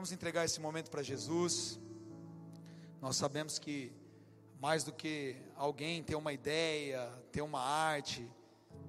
Vamos 0.00 0.12
entregar 0.12 0.46
esse 0.46 0.58
momento 0.58 0.90
para 0.90 1.02
Jesus. 1.02 1.78
Nós 3.02 3.16
sabemos 3.16 3.58
que 3.58 3.92
mais 4.58 4.82
do 4.82 4.94
que 4.94 5.36
alguém 5.54 6.02
ter 6.02 6.14
uma 6.14 6.32
ideia, 6.32 7.06
ter 7.30 7.42
uma 7.42 7.60
arte, 7.60 8.26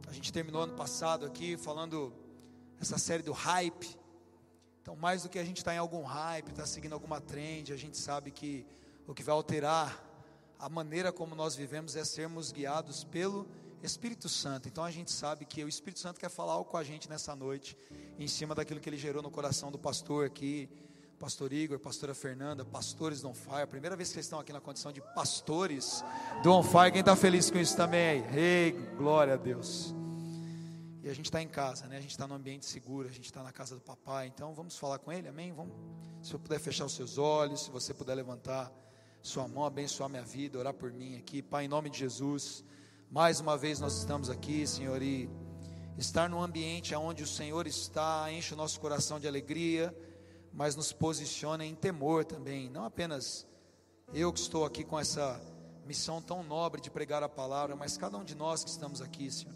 a 0.08 0.13
gente 0.13 0.32
terminou 0.32 0.62
ano 0.62 0.74
passado 0.74 1.26
aqui 1.26 1.58
falando 1.58 2.13
essa 2.79 2.97
série 2.97 3.21
do 3.24 3.34
hype. 3.34 3.94
Então, 4.82 4.96
mais 4.96 5.24
do 5.24 5.28
que 5.28 5.38
a 5.38 5.44
gente 5.44 5.58
está 5.58 5.76
em 5.76 5.78
algum 5.78 6.04
hype, 6.04 6.47
está 6.47 6.66
seguindo 6.66 6.94
alguma 6.94 7.20
trend, 7.20 7.74
a 7.74 7.78
gente 7.78 7.98
sabe 7.98 8.32
que 8.32 8.66
o 9.06 9.14
que 9.14 9.22
vai 9.22 9.36
alterar 9.36 10.02
a 10.58 10.70
maneira 10.70 11.12
como 11.12 11.36
nós 11.36 11.58
vivemos 11.58 11.98
é 11.98 12.06
sermos 12.06 12.54
guiados 12.54 13.04
pelo 13.04 13.46
Espírito 13.84 14.30
Santo. 14.30 14.70
Então 14.70 14.82
a 14.82 14.92
gente 14.92 15.12
sabe 15.12 15.44
que 15.44 15.62
o 15.62 15.68
Espírito 15.68 16.00
Santo 16.00 16.22
quer 16.22 16.30
falar 16.30 16.54
algo 16.54 16.70
com 16.70 16.78
a 16.78 16.86
gente 16.86 17.09
nessa 17.09 17.36
noite, 17.36 17.76
em 18.18 18.30
cima 18.30 18.55
daquilo 18.55 18.80
que 18.80 18.88
ele 18.88 18.98
gerou 18.98 19.22
no 19.22 19.30
coração 19.30 19.70
do 19.70 19.78
pastor 19.78 20.26
aqui, 20.26 20.70
pastor 21.22 21.53
Igor, 21.53 21.77
pastora 21.77 22.16
Fernanda, 22.16 22.66
pastores 22.66 23.22
do 23.22 23.30
On 23.30 23.34
Fire. 23.36 23.68
Primeira 23.68 23.96
vez 23.96 24.09
que 24.09 24.16
vocês 24.16 24.26
estão 24.26 24.40
aqui 24.40 24.52
na 24.52 24.59
condição 24.59 24.91
de 24.91 25.02
pastores 25.14 26.04
do 26.41 26.52
On 26.52 26.63
Fire. 26.63 26.91
Quem 26.91 27.02
está 27.02 27.16
feliz 27.16 27.52
com 27.52 27.59
isso 27.59 27.77
também? 27.77 28.26
Ei, 28.36 28.72
glória 28.98 29.36
a 29.36 29.38
Deus. 29.38 29.94
E 31.04 31.08
a 31.08 31.13
gente 31.13 31.26
está 31.26 31.40
em 31.40 31.48
casa, 31.48 31.86
né? 31.86 31.98
A 31.98 32.02
gente 32.02 32.10
está 32.10 32.26
no 32.26 32.34
ambiente 32.34 32.66
seguro, 32.66 33.08
a 33.08 33.12
gente 33.12 33.26
está 33.26 33.44
na 33.44 33.52
casa 33.52 33.76
do 33.76 33.82
papai. 33.82 34.26
Então 34.34 34.52
vamos 34.55 34.76
falar 34.76 34.98
com 34.98 35.12
ele, 35.12 35.27
amém? 35.27 35.54
Vamos. 35.54 35.72
Se 36.23 36.34
eu 36.34 36.40
puder 36.40 36.60
fechar 36.60 36.86
os 36.86 36.96
seus 36.96 37.20
olhos, 37.20 37.66
se 37.66 37.70
você 37.70 37.94
puder 37.94 38.16
levantar 38.16 38.72
sua 39.22 39.48
mão, 39.48 39.63
abençoar 39.63 40.10
minha 40.10 40.24
vida, 40.24 40.58
orar 40.58 40.74
por 40.74 40.91
mim 40.91 41.18
aqui, 41.18 41.44
Pai, 41.44 41.66
em 41.66 41.68
nome 41.68 41.91
de 41.91 41.99
Jesus. 41.99 42.66
Mais 43.12 43.40
uma 43.40 43.55
vez 43.55 43.80
nós 43.80 43.96
estamos 43.96 44.27
aqui, 44.27 44.66
Senhor, 44.66 44.99
e 45.04 45.30
estar 45.99 46.27
num 46.27 46.41
ambiente 46.41 46.96
onde 46.96 47.22
o 47.22 47.27
Senhor 47.27 47.68
está, 47.68 48.32
enche 48.34 48.55
o 48.55 48.58
nosso 48.58 48.80
coração 48.80 49.20
de 49.20 49.27
alegria, 49.27 49.96
mas 50.54 50.76
nos 50.76 50.91
posiciona 50.91 51.66
em 51.66 51.76
temor 51.76 52.26
também. 52.26 52.70
Não 52.70 52.86
apenas 52.86 53.48
eu 54.14 54.32
que 54.32 54.40
estou 54.40 54.66
aqui 54.66 54.84
com 54.84 55.00
essa 55.00 55.40
missão 55.85 56.21
tão 56.21 56.44
nobre 56.44 56.82
de 56.82 56.90
pregar 56.90 57.24
a 57.24 57.30
palavra, 57.30 57.76
mas 57.76 57.98
cada 57.98 58.18
um 58.18 58.24
de 58.24 58.35
nós 58.35 58.63
que 58.63 58.70
estamos 58.70 59.02
aqui, 59.02 59.32
Senhor. 59.32 59.55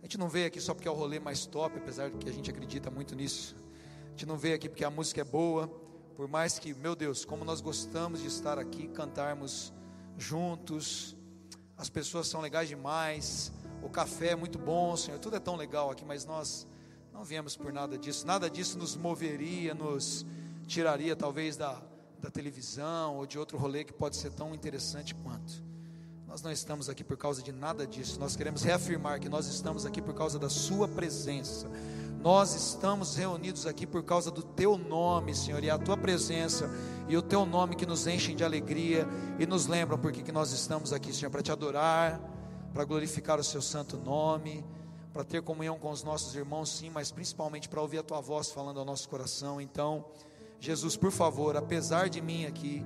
A 0.00 0.04
gente 0.04 0.18
não 0.18 0.28
veio 0.28 0.46
aqui 0.48 0.60
só 0.60 0.74
porque 0.74 0.88
é 0.88 0.90
o 0.90 0.94
rolê 0.94 1.20
mais 1.20 1.46
top, 1.46 1.78
apesar 1.78 2.10
de 2.10 2.18
que 2.18 2.28
a 2.28 2.32
gente 2.32 2.50
acredita 2.50 2.90
muito 2.90 3.14
nisso. 3.14 3.54
A 4.06 4.10
gente 4.10 4.26
não 4.26 4.36
veio 4.36 4.56
aqui 4.56 4.68
porque 4.68 4.84
a 4.84 4.90
música 4.90 5.20
é 5.20 5.24
boa, 5.24 5.68
por 6.16 6.28
mais 6.28 6.58
que, 6.58 6.74
meu 6.74 6.94
Deus, 6.94 7.24
como 7.24 7.44
nós 7.44 7.60
gostamos 7.60 8.20
de 8.20 8.26
estar 8.26 8.58
aqui, 8.58 8.88
cantarmos 8.88 9.72
juntos, 10.18 11.16
as 11.76 11.88
pessoas 11.88 12.26
são 12.26 12.40
legais 12.40 12.68
demais, 12.68 13.52
o 13.82 13.88
café 13.88 14.30
é 14.30 14.36
muito 14.36 14.58
bom, 14.58 14.96
Senhor, 14.96 15.18
tudo 15.18 15.36
é 15.36 15.40
tão 15.40 15.56
legal 15.56 15.90
aqui, 15.90 16.04
mas 16.04 16.24
nós 16.24 16.66
não 17.12 17.24
viemos 17.24 17.56
por 17.56 17.72
nada 17.72 17.98
disso, 17.98 18.26
nada 18.26 18.48
disso 18.48 18.78
nos 18.78 18.96
moveria, 18.96 19.74
nos 19.74 20.24
tiraria 20.66 21.14
talvez 21.14 21.56
da, 21.56 21.80
da 22.18 22.30
televisão 22.30 23.16
ou 23.16 23.26
de 23.26 23.38
outro 23.38 23.58
rolê 23.58 23.84
que 23.84 23.92
pode 23.92 24.16
ser 24.16 24.32
tão 24.32 24.54
interessante 24.54 25.14
quanto. 25.14 25.62
Nós 26.26 26.40
não 26.40 26.50
estamos 26.50 26.88
aqui 26.88 27.04
por 27.04 27.18
causa 27.18 27.42
de 27.42 27.52
nada 27.52 27.86
disso, 27.86 28.18
nós 28.18 28.34
queremos 28.34 28.62
reafirmar 28.62 29.20
que 29.20 29.28
nós 29.28 29.46
estamos 29.46 29.84
aqui 29.84 30.00
por 30.00 30.14
causa 30.14 30.38
da 30.38 30.48
Sua 30.48 30.88
presença. 30.88 31.70
Nós 32.22 32.54
estamos 32.54 33.14
reunidos 33.16 33.66
aqui 33.66 33.86
por 33.86 34.02
causa 34.04 34.30
do 34.30 34.42
Teu 34.42 34.78
nome, 34.78 35.34
Senhor, 35.34 35.62
e 35.62 35.68
a 35.68 35.76
Tua 35.76 35.98
presença 35.98 36.70
e 37.08 37.16
o 37.16 37.20
Teu 37.20 37.44
nome 37.44 37.76
que 37.76 37.84
nos 37.84 38.06
enchem 38.06 38.34
de 38.34 38.42
alegria 38.42 39.06
e 39.38 39.44
nos 39.44 39.66
lembram 39.66 39.98
porque 39.98 40.22
que 40.22 40.32
nós 40.32 40.50
estamos 40.52 40.92
aqui, 40.92 41.12
Senhor, 41.12 41.30
para 41.30 41.42
Te 41.42 41.52
adorar, 41.52 42.18
para 42.72 42.84
glorificar 42.84 43.38
o 43.38 43.44
Seu 43.44 43.60
santo 43.60 43.98
nome, 43.98 44.64
para 45.12 45.24
ter 45.24 45.42
comunhão 45.42 45.78
com 45.78 45.90
os 45.90 46.02
nossos 46.02 46.34
irmãos, 46.34 46.70
sim, 46.70 46.88
mas 46.88 47.12
principalmente 47.12 47.68
para 47.68 47.80
ouvir 47.80 47.98
a 47.98 48.02
Tua 48.02 48.20
voz 48.20 48.50
falando 48.50 48.80
ao 48.80 48.84
nosso 48.84 49.08
coração. 49.08 49.60
Então, 49.60 50.04
Jesus, 50.58 50.96
por 50.96 51.10
favor, 51.10 51.56
apesar 51.56 52.08
de 52.08 52.20
mim 52.20 52.46
aqui, 52.46 52.84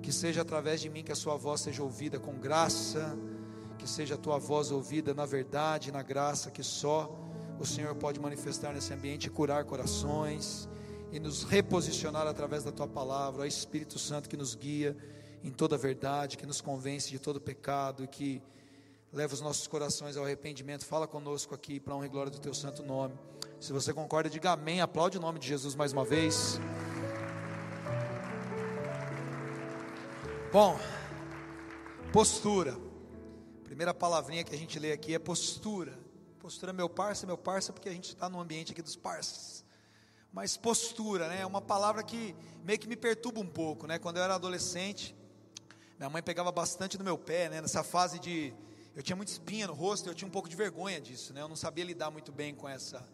que 0.00 0.12
seja 0.12 0.42
através 0.42 0.80
de 0.80 0.88
mim 0.88 1.02
que 1.02 1.10
a 1.10 1.16
Sua 1.16 1.36
voz 1.36 1.60
seja 1.62 1.82
ouvida 1.82 2.18
com 2.20 2.34
graça, 2.38 3.18
que 3.78 3.88
seja 3.88 4.14
a 4.14 4.18
Tua 4.18 4.38
voz 4.38 4.70
ouvida 4.70 5.12
na 5.12 5.26
verdade, 5.26 5.90
na 5.90 6.02
graça 6.02 6.50
que 6.50 6.62
só 6.62 7.10
o 7.58 7.66
Senhor 7.66 7.94
pode 7.96 8.20
manifestar 8.20 8.72
nesse 8.72 8.92
ambiente 8.94 9.28
curar 9.28 9.64
corações 9.64 10.68
e 11.10 11.18
nos 11.18 11.42
reposicionar 11.42 12.26
através 12.26 12.62
da 12.62 12.70
tua 12.70 12.86
palavra, 12.86 13.42
ó 13.42 13.44
Espírito 13.44 13.98
Santo 13.98 14.28
que 14.28 14.36
nos 14.36 14.54
guia 14.54 14.96
em 15.42 15.50
toda 15.50 15.74
a 15.74 15.78
verdade, 15.78 16.36
que 16.36 16.46
nos 16.46 16.60
convence 16.60 17.10
de 17.10 17.18
todo 17.18 17.40
pecado 17.40 18.04
e 18.04 18.06
que 18.06 18.42
leva 19.12 19.32
os 19.34 19.40
nossos 19.40 19.66
corações 19.66 20.16
ao 20.16 20.24
arrependimento. 20.24 20.84
Fala 20.84 21.06
conosco 21.06 21.54
aqui 21.54 21.80
para 21.80 21.94
honra 21.94 22.06
e 22.06 22.08
glória 22.08 22.30
do 22.30 22.38
teu 22.38 22.52
santo 22.52 22.82
nome. 22.82 23.14
Se 23.58 23.72
você 23.72 23.92
concorda, 23.92 24.28
diga 24.28 24.52
amém. 24.52 24.80
Aplaude 24.80 25.18
o 25.18 25.20
nome 25.20 25.38
de 25.38 25.48
Jesus 25.48 25.74
mais 25.74 25.92
uma 25.92 26.04
vez. 26.04 26.60
Bom, 30.52 30.78
postura. 32.12 32.76
Primeira 33.64 33.92
palavrinha 33.92 34.44
que 34.44 34.54
a 34.54 34.58
gente 34.58 34.78
lê 34.78 34.92
aqui 34.92 35.14
é 35.14 35.18
postura. 35.18 35.98
Postura, 36.38 36.72
meu 36.72 36.88
parça, 36.88 37.26
meu 37.26 37.36
parça, 37.36 37.72
porque 37.72 37.88
a 37.88 37.92
gente 37.92 38.08
está 38.08 38.28
no 38.28 38.40
ambiente 38.40 38.72
aqui 38.72 38.80
dos 38.80 38.96
parças. 38.96 39.64
Mas 40.32 40.56
postura, 40.56 41.28
né? 41.28 41.40
É 41.40 41.46
uma 41.46 41.60
palavra 41.60 42.02
que 42.02 42.34
meio 42.64 42.78
que 42.78 42.88
me 42.88 42.96
perturba 42.96 43.40
um 43.40 43.46
pouco, 43.46 43.86
né? 43.86 43.98
Quando 43.98 44.18
eu 44.18 44.22
era 44.22 44.34
adolescente, 44.34 45.14
minha 45.98 46.08
mãe 46.08 46.22
pegava 46.22 46.52
bastante 46.52 46.96
no 46.96 47.04
meu 47.04 47.18
pé, 47.18 47.48
né? 47.48 47.60
Nessa 47.60 47.82
fase 47.82 48.18
de. 48.18 48.54
Eu 48.98 49.02
tinha 49.04 49.14
muita 49.14 49.30
espinha 49.30 49.68
no 49.68 49.74
rosto, 49.74 50.08
eu 50.08 50.14
tinha 50.14 50.26
um 50.26 50.30
pouco 50.30 50.48
de 50.48 50.56
vergonha 50.56 51.00
disso, 51.00 51.32
né? 51.32 51.40
Eu 51.40 51.46
não 51.46 51.54
sabia 51.54 51.84
lidar 51.84 52.10
muito 52.10 52.32
bem 52.32 52.52
com 52.52 52.68
essa, 52.68 53.08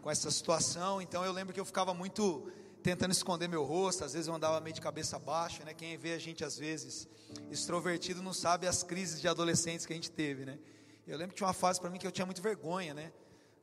com 0.00 0.10
essa 0.10 0.30
situação, 0.30 1.02
então 1.02 1.22
eu 1.26 1.30
lembro 1.30 1.52
que 1.52 1.60
eu 1.60 1.64
ficava 1.66 1.92
muito 1.92 2.50
tentando 2.82 3.12
esconder 3.12 3.46
meu 3.46 3.62
rosto, 3.62 4.02
às 4.02 4.14
vezes 4.14 4.28
eu 4.28 4.34
andava 4.34 4.58
meio 4.62 4.72
de 4.72 4.80
cabeça 4.80 5.18
baixa, 5.18 5.62
né? 5.62 5.74
Quem 5.74 5.94
vê 5.98 6.14
a 6.14 6.18
gente 6.18 6.42
às 6.42 6.56
vezes 6.56 7.06
extrovertido 7.50 8.22
não 8.22 8.32
sabe 8.32 8.66
as 8.66 8.82
crises 8.82 9.20
de 9.20 9.28
adolescentes 9.28 9.84
que 9.84 9.92
a 9.92 9.96
gente 9.96 10.10
teve, 10.10 10.46
né? 10.46 10.58
Eu 11.06 11.18
lembro 11.18 11.34
que 11.34 11.36
tinha 11.36 11.46
uma 11.48 11.52
fase 11.52 11.78
para 11.78 11.90
mim 11.90 11.98
que 11.98 12.06
eu 12.06 12.12
tinha 12.12 12.24
muito 12.24 12.40
vergonha, 12.40 12.94
né? 12.94 13.12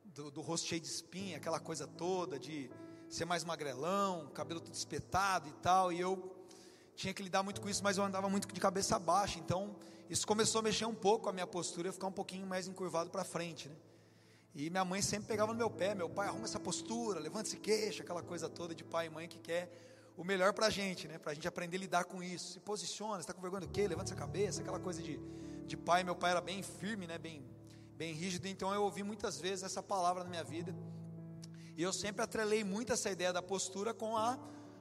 Do, 0.04 0.30
do, 0.30 0.42
rosto 0.42 0.68
cheio 0.68 0.80
de 0.80 0.86
espinha, 0.86 1.38
aquela 1.38 1.58
coisa 1.58 1.88
toda, 1.88 2.38
de 2.38 2.70
ser 3.08 3.24
mais 3.24 3.42
magrelão, 3.42 4.28
cabelo 4.32 4.60
tudo 4.60 4.74
espetado 4.74 5.48
e 5.48 5.52
tal. 5.54 5.92
E 5.92 5.98
eu 5.98 6.33
tinha 6.94 7.12
que 7.12 7.22
lidar 7.22 7.42
muito 7.42 7.60
com 7.60 7.68
isso, 7.68 7.82
mas 7.82 7.96
eu 7.96 8.04
andava 8.04 8.28
muito 8.28 8.46
de 8.46 8.60
cabeça 8.60 8.98
baixa. 8.98 9.38
Então, 9.38 9.76
isso 10.08 10.26
começou 10.26 10.60
a 10.60 10.62
mexer 10.62 10.84
um 10.84 10.94
pouco 10.94 11.28
a 11.28 11.32
minha 11.32 11.46
postura, 11.46 11.88
eu 11.88 11.92
ficar 11.92 12.06
um 12.06 12.12
pouquinho 12.12 12.46
mais 12.46 12.68
encurvado 12.68 13.10
para 13.10 13.24
frente, 13.24 13.68
né? 13.68 13.76
E 14.54 14.70
minha 14.70 14.84
mãe 14.84 15.02
sempre 15.02 15.26
pegava 15.26 15.52
no 15.52 15.58
meu 15.58 15.68
pé, 15.68 15.94
meu 15.94 16.08
pai 16.08 16.28
arruma 16.28 16.44
essa 16.44 16.60
postura, 16.60 17.18
levanta 17.18 17.48
esse 17.48 17.56
queixo, 17.56 18.02
aquela 18.02 18.22
coisa 18.22 18.48
toda 18.48 18.74
de 18.74 18.84
pai 18.84 19.06
e 19.06 19.10
mãe 19.10 19.26
que 19.26 19.38
quer 19.38 19.68
o 20.16 20.22
melhor 20.22 20.52
para 20.52 20.66
a 20.66 20.70
gente, 20.70 21.08
né? 21.08 21.18
Para 21.18 21.32
a 21.32 21.34
gente 21.34 21.48
aprender 21.48 21.76
a 21.76 21.80
lidar 21.80 22.04
com 22.04 22.22
isso. 22.22 22.52
Se 22.52 22.60
posiciona, 22.60 23.18
está 23.18 23.32
com 23.32 23.42
vergonha 23.42 23.62
do 23.62 23.68
quê? 23.68 23.88
Levanta 23.88 24.10
essa 24.10 24.14
cabeça, 24.14 24.60
aquela 24.60 24.78
coisa 24.78 25.02
de 25.02 25.18
de 25.66 25.76
pai, 25.76 26.04
meu 26.04 26.14
pai 26.14 26.32
era 26.32 26.40
bem 26.40 26.62
firme, 26.62 27.06
né, 27.06 27.18
bem, 27.18 27.44
bem 27.96 28.12
rígido, 28.12 28.46
então 28.46 28.72
eu 28.74 28.82
ouvi 28.82 29.02
muitas 29.02 29.40
vezes 29.40 29.64
essa 29.64 29.82
palavra 29.82 30.22
na 30.22 30.30
minha 30.30 30.44
vida. 30.44 30.74
E 31.76 31.82
eu 31.82 31.92
sempre 31.92 32.22
atrelei 32.22 32.62
muito 32.62 32.92
essa 32.92 33.10
ideia 33.10 33.32
da 33.32 33.42
postura 33.42 33.92
com 33.92 34.16
a 34.16 34.38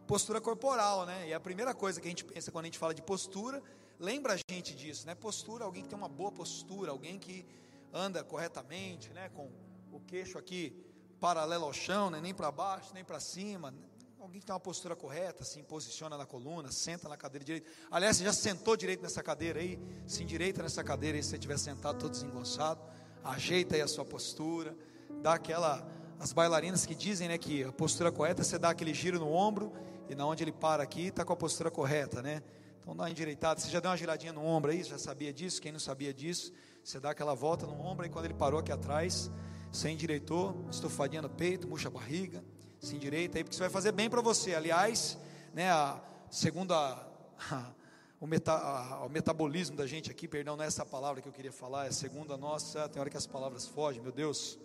postura 0.07 0.41
corporal, 0.41 1.05
né? 1.05 1.29
E 1.29 1.33
a 1.33 1.39
primeira 1.39 1.73
coisa 1.73 1.99
que 1.99 2.07
a 2.07 2.09
gente 2.09 2.25
pensa 2.25 2.51
quando 2.51 2.65
a 2.65 2.67
gente 2.67 2.79
fala 2.79 2.93
de 2.93 3.01
postura, 3.01 3.61
lembra 3.99 4.33
a 4.33 4.37
gente 4.49 4.75
disso, 4.75 5.05
né? 5.07 5.15
Postura, 5.15 5.65
alguém 5.65 5.83
que 5.83 5.89
tem 5.89 5.97
uma 5.97 6.09
boa 6.09 6.31
postura, 6.31 6.91
alguém 6.91 7.17
que 7.17 7.45
anda 7.93 8.23
corretamente, 8.23 9.09
né, 9.13 9.29
com 9.29 9.51
o 9.91 9.99
queixo 9.99 10.37
aqui 10.37 10.75
paralelo 11.19 11.65
ao 11.65 11.73
chão, 11.73 12.09
né? 12.09 12.19
nem 12.19 12.33
para 12.33 12.51
baixo, 12.51 12.91
nem 12.93 13.03
para 13.03 13.19
cima, 13.19 13.73
alguém 14.19 14.39
que 14.39 14.45
tem 14.45 14.53
uma 14.53 14.59
postura 14.59 14.95
correta, 14.95 15.43
se 15.43 15.61
posiciona 15.63 16.17
na 16.17 16.25
coluna, 16.25 16.71
senta 16.71 17.07
na 17.07 17.15
cadeira 17.15 17.45
direita. 17.45 17.69
Aliás, 17.91 18.17
você 18.17 18.23
já 18.23 18.33
sentou 18.33 18.75
direito 18.75 19.01
nessa 19.01 19.21
cadeira 19.21 19.59
aí? 19.59 19.79
Se 20.07 20.23
endireita 20.23 20.63
nessa 20.63 20.83
cadeira 20.83 21.17
aí, 21.17 21.23
se 21.23 21.29
você 21.29 21.35
estiver 21.35 21.57
sentado 21.57 21.99
todo 21.99 22.11
desengonçado. 22.11 22.81
Ajeita 23.23 23.75
aí 23.75 23.81
a 23.81 23.87
sua 23.87 24.03
postura. 24.03 24.75
Dá 25.21 25.33
aquela. 25.33 25.87
As 26.19 26.31
bailarinas 26.31 26.85
que 26.85 26.96
dizem 26.96 27.28
né, 27.28 27.38
que 27.38 27.63
a 27.63 27.72
postura 27.72 28.12
correta 28.12 28.41
é 28.41 28.44
você 28.44 28.57
dá 28.57 28.69
aquele 28.69 28.94
giro 28.94 29.19
no 29.19 29.31
ombro 29.31 29.72
e 30.09 30.16
na 30.16 30.25
onde 30.25 30.44
ele 30.44 30.51
para 30.51 30.84
aqui 30.84 31.07
está 31.07 31.25
com 31.25 31.33
a 31.33 31.36
postura 31.36 31.69
correta, 31.69 32.21
né? 32.21 32.42
Então 32.81 32.95
dá 32.95 33.04
uma 33.04 33.10
endireitada. 33.10 33.60
Você 33.60 33.69
já 33.69 33.80
deu 33.80 33.92
uma 33.92 33.98
giradinha 33.98 34.33
no 34.33 34.45
ombro 34.45 34.71
aí? 34.71 34.83
Já 34.83 34.98
sabia 34.98 35.33
disso? 35.33 35.62
Quem 35.62 35.71
não 35.71 35.80
sabia 35.80 36.13
disso? 36.13 36.51
Você 36.83 37.00
dá 37.00 37.12
aquela 37.12 37.33
volta 37.33 37.65
no 37.65 37.80
ombro 37.80 38.06
e 38.06 38.10
quando 38.10 38.25
ele 38.25 38.33
parou 38.33 38.60
aqui 38.60 38.71
atrás, 38.71 39.31
você 39.71 39.89
endireitou, 39.89 40.65
estufadinha 40.69 41.21
no 41.21 41.30
peito, 41.30 41.68
murcha 41.68 41.88
a 41.88 41.92
barriga 41.92 42.44
se 42.83 42.95
endireita 42.98 43.38
aí, 43.38 43.44
porque 43.44 43.54
isso 43.54 43.62
vai 43.62 43.69
fazer 43.69 43.94
bem 43.94 44.09
para 44.09 44.21
você. 44.21 44.54
Aliás, 44.54 45.18
né, 45.54 45.71
a, 45.71 46.01
segundo 46.30 46.74
a, 46.74 47.07
a, 47.50 47.71
o, 48.19 48.27
meta, 48.27 48.51
a, 48.51 49.06
o, 49.06 49.09
metabolismo 49.09 49.77
da 49.77 49.88
gente 49.88 50.12
aqui, 50.12 50.27
perdão, 50.27 50.57
não 50.57 50.63
é 50.66 50.68
essa 50.68 50.86
palavra 50.86 51.21
que 51.21 51.27
eu 51.27 51.31
queria 51.31 51.51
falar, 51.51 51.88
é 51.88 51.92
segundo 51.92 52.33
a 52.33 52.38
nossa, 52.38 52.89
tem 52.89 53.00
hora 53.00 53.09
que 53.09 53.18
as 53.18 53.25
palavras 53.25 53.66
fogem, 53.66 54.01
meu 54.01 54.12
Deus. 54.12 54.59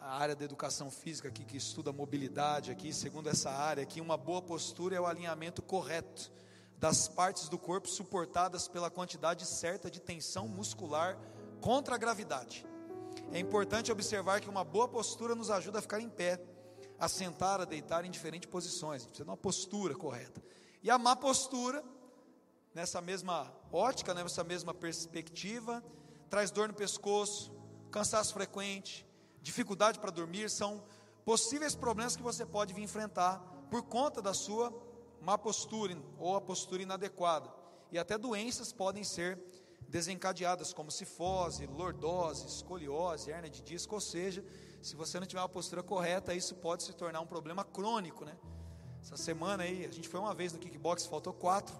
A 0.00 0.16
área 0.16 0.36
da 0.36 0.44
educação 0.44 0.90
física 0.90 1.28
aqui, 1.28 1.44
que 1.44 1.56
estuda 1.56 1.92
mobilidade 1.92 2.70
aqui, 2.70 2.92
segundo 2.92 3.28
essa 3.28 3.50
área 3.50 3.82
aqui, 3.82 4.00
uma 4.00 4.16
boa 4.16 4.40
postura 4.40 4.94
é 4.94 5.00
o 5.00 5.06
alinhamento 5.06 5.60
correto 5.60 6.30
das 6.76 7.08
partes 7.08 7.48
do 7.48 7.58
corpo 7.58 7.88
suportadas 7.88 8.68
pela 8.68 8.90
quantidade 8.90 9.44
certa 9.44 9.90
de 9.90 10.00
tensão 10.00 10.46
muscular 10.46 11.18
contra 11.60 11.96
a 11.96 11.98
gravidade. 11.98 12.64
É 13.32 13.40
importante 13.40 13.90
observar 13.90 14.40
que 14.40 14.48
uma 14.48 14.62
boa 14.62 14.86
postura 14.86 15.34
nos 15.34 15.50
ajuda 15.50 15.80
a 15.80 15.82
ficar 15.82 16.00
em 16.00 16.08
pé 16.08 16.40
a 16.98 17.08
sentar, 17.08 17.60
a 17.60 17.64
deitar 17.64 18.04
em 18.04 18.10
diferentes 18.10 18.48
posições. 18.48 19.02
A 19.02 19.04
gente 19.04 19.08
precisa 19.08 19.24
de 19.24 19.30
uma 19.30 19.36
postura 19.36 19.94
correta. 19.94 20.42
E 20.82 20.90
a 20.90 20.98
má 20.98 21.16
postura, 21.16 21.84
nessa 22.72 23.00
mesma 23.00 23.52
ótica, 23.72 24.14
nessa 24.14 24.44
mesma 24.44 24.72
perspectiva, 24.72 25.82
traz 26.30 26.50
dor 26.52 26.68
no 26.68 26.74
pescoço, 26.74 27.52
cansaço 27.90 28.32
frequente, 28.32 29.07
dificuldade 29.42 29.98
para 29.98 30.10
dormir, 30.10 30.50
são 30.50 30.82
possíveis 31.24 31.74
problemas 31.74 32.16
que 32.16 32.22
você 32.22 32.44
pode 32.46 32.72
vir 32.72 32.82
enfrentar 32.82 33.38
por 33.70 33.82
conta 33.82 34.22
da 34.22 34.32
sua 34.32 34.72
má 35.20 35.36
postura 35.36 35.96
ou 36.18 36.36
a 36.36 36.40
postura 36.40 36.82
inadequada. 36.82 37.52
E 37.90 37.98
até 37.98 38.16
doenças 38.16 38.72
podem 38.72 39.04
ser 39.04 39.38
desencadeadas, 39.88 40.72
como 40.72 40.90
cifose, 40.90 41.66
lordose, 41.66 42.46
escoliose, 42.46 43.30
hernia 43.30 43.50
de 43.50 43.62
disco, 43.62 43.94
ou 43.94 44.00
seja, 44.00 44.44
se 44.82 44.94
você 44.94 45.18
não 45.18 45.26
tiver 45.26 45.40
uma 45.40 45.48
postura 45.48 45.82
correta, 45.82 46.34
isso 46.34 46.54
pode 46.54 46.82
se 46.82 46.92
tornar 46.92 47.20
um 47.20 47.26
problema 47.26 47.64
crônico, 47.64 48.24
né? 48.24 48.36
Essa 49.02 49.16
semana 49.16 49.62
aí, 49.62 49.86
a 49.86 49.90
gente 49.90 50.08
foi 50.08 50.20
uma 50.20 50.34
vez 50.34 50.52
no 50.52 50.58
kickbox, 50.58 51.06
faltou 51.06 51.32
quatro, 51.32 51.74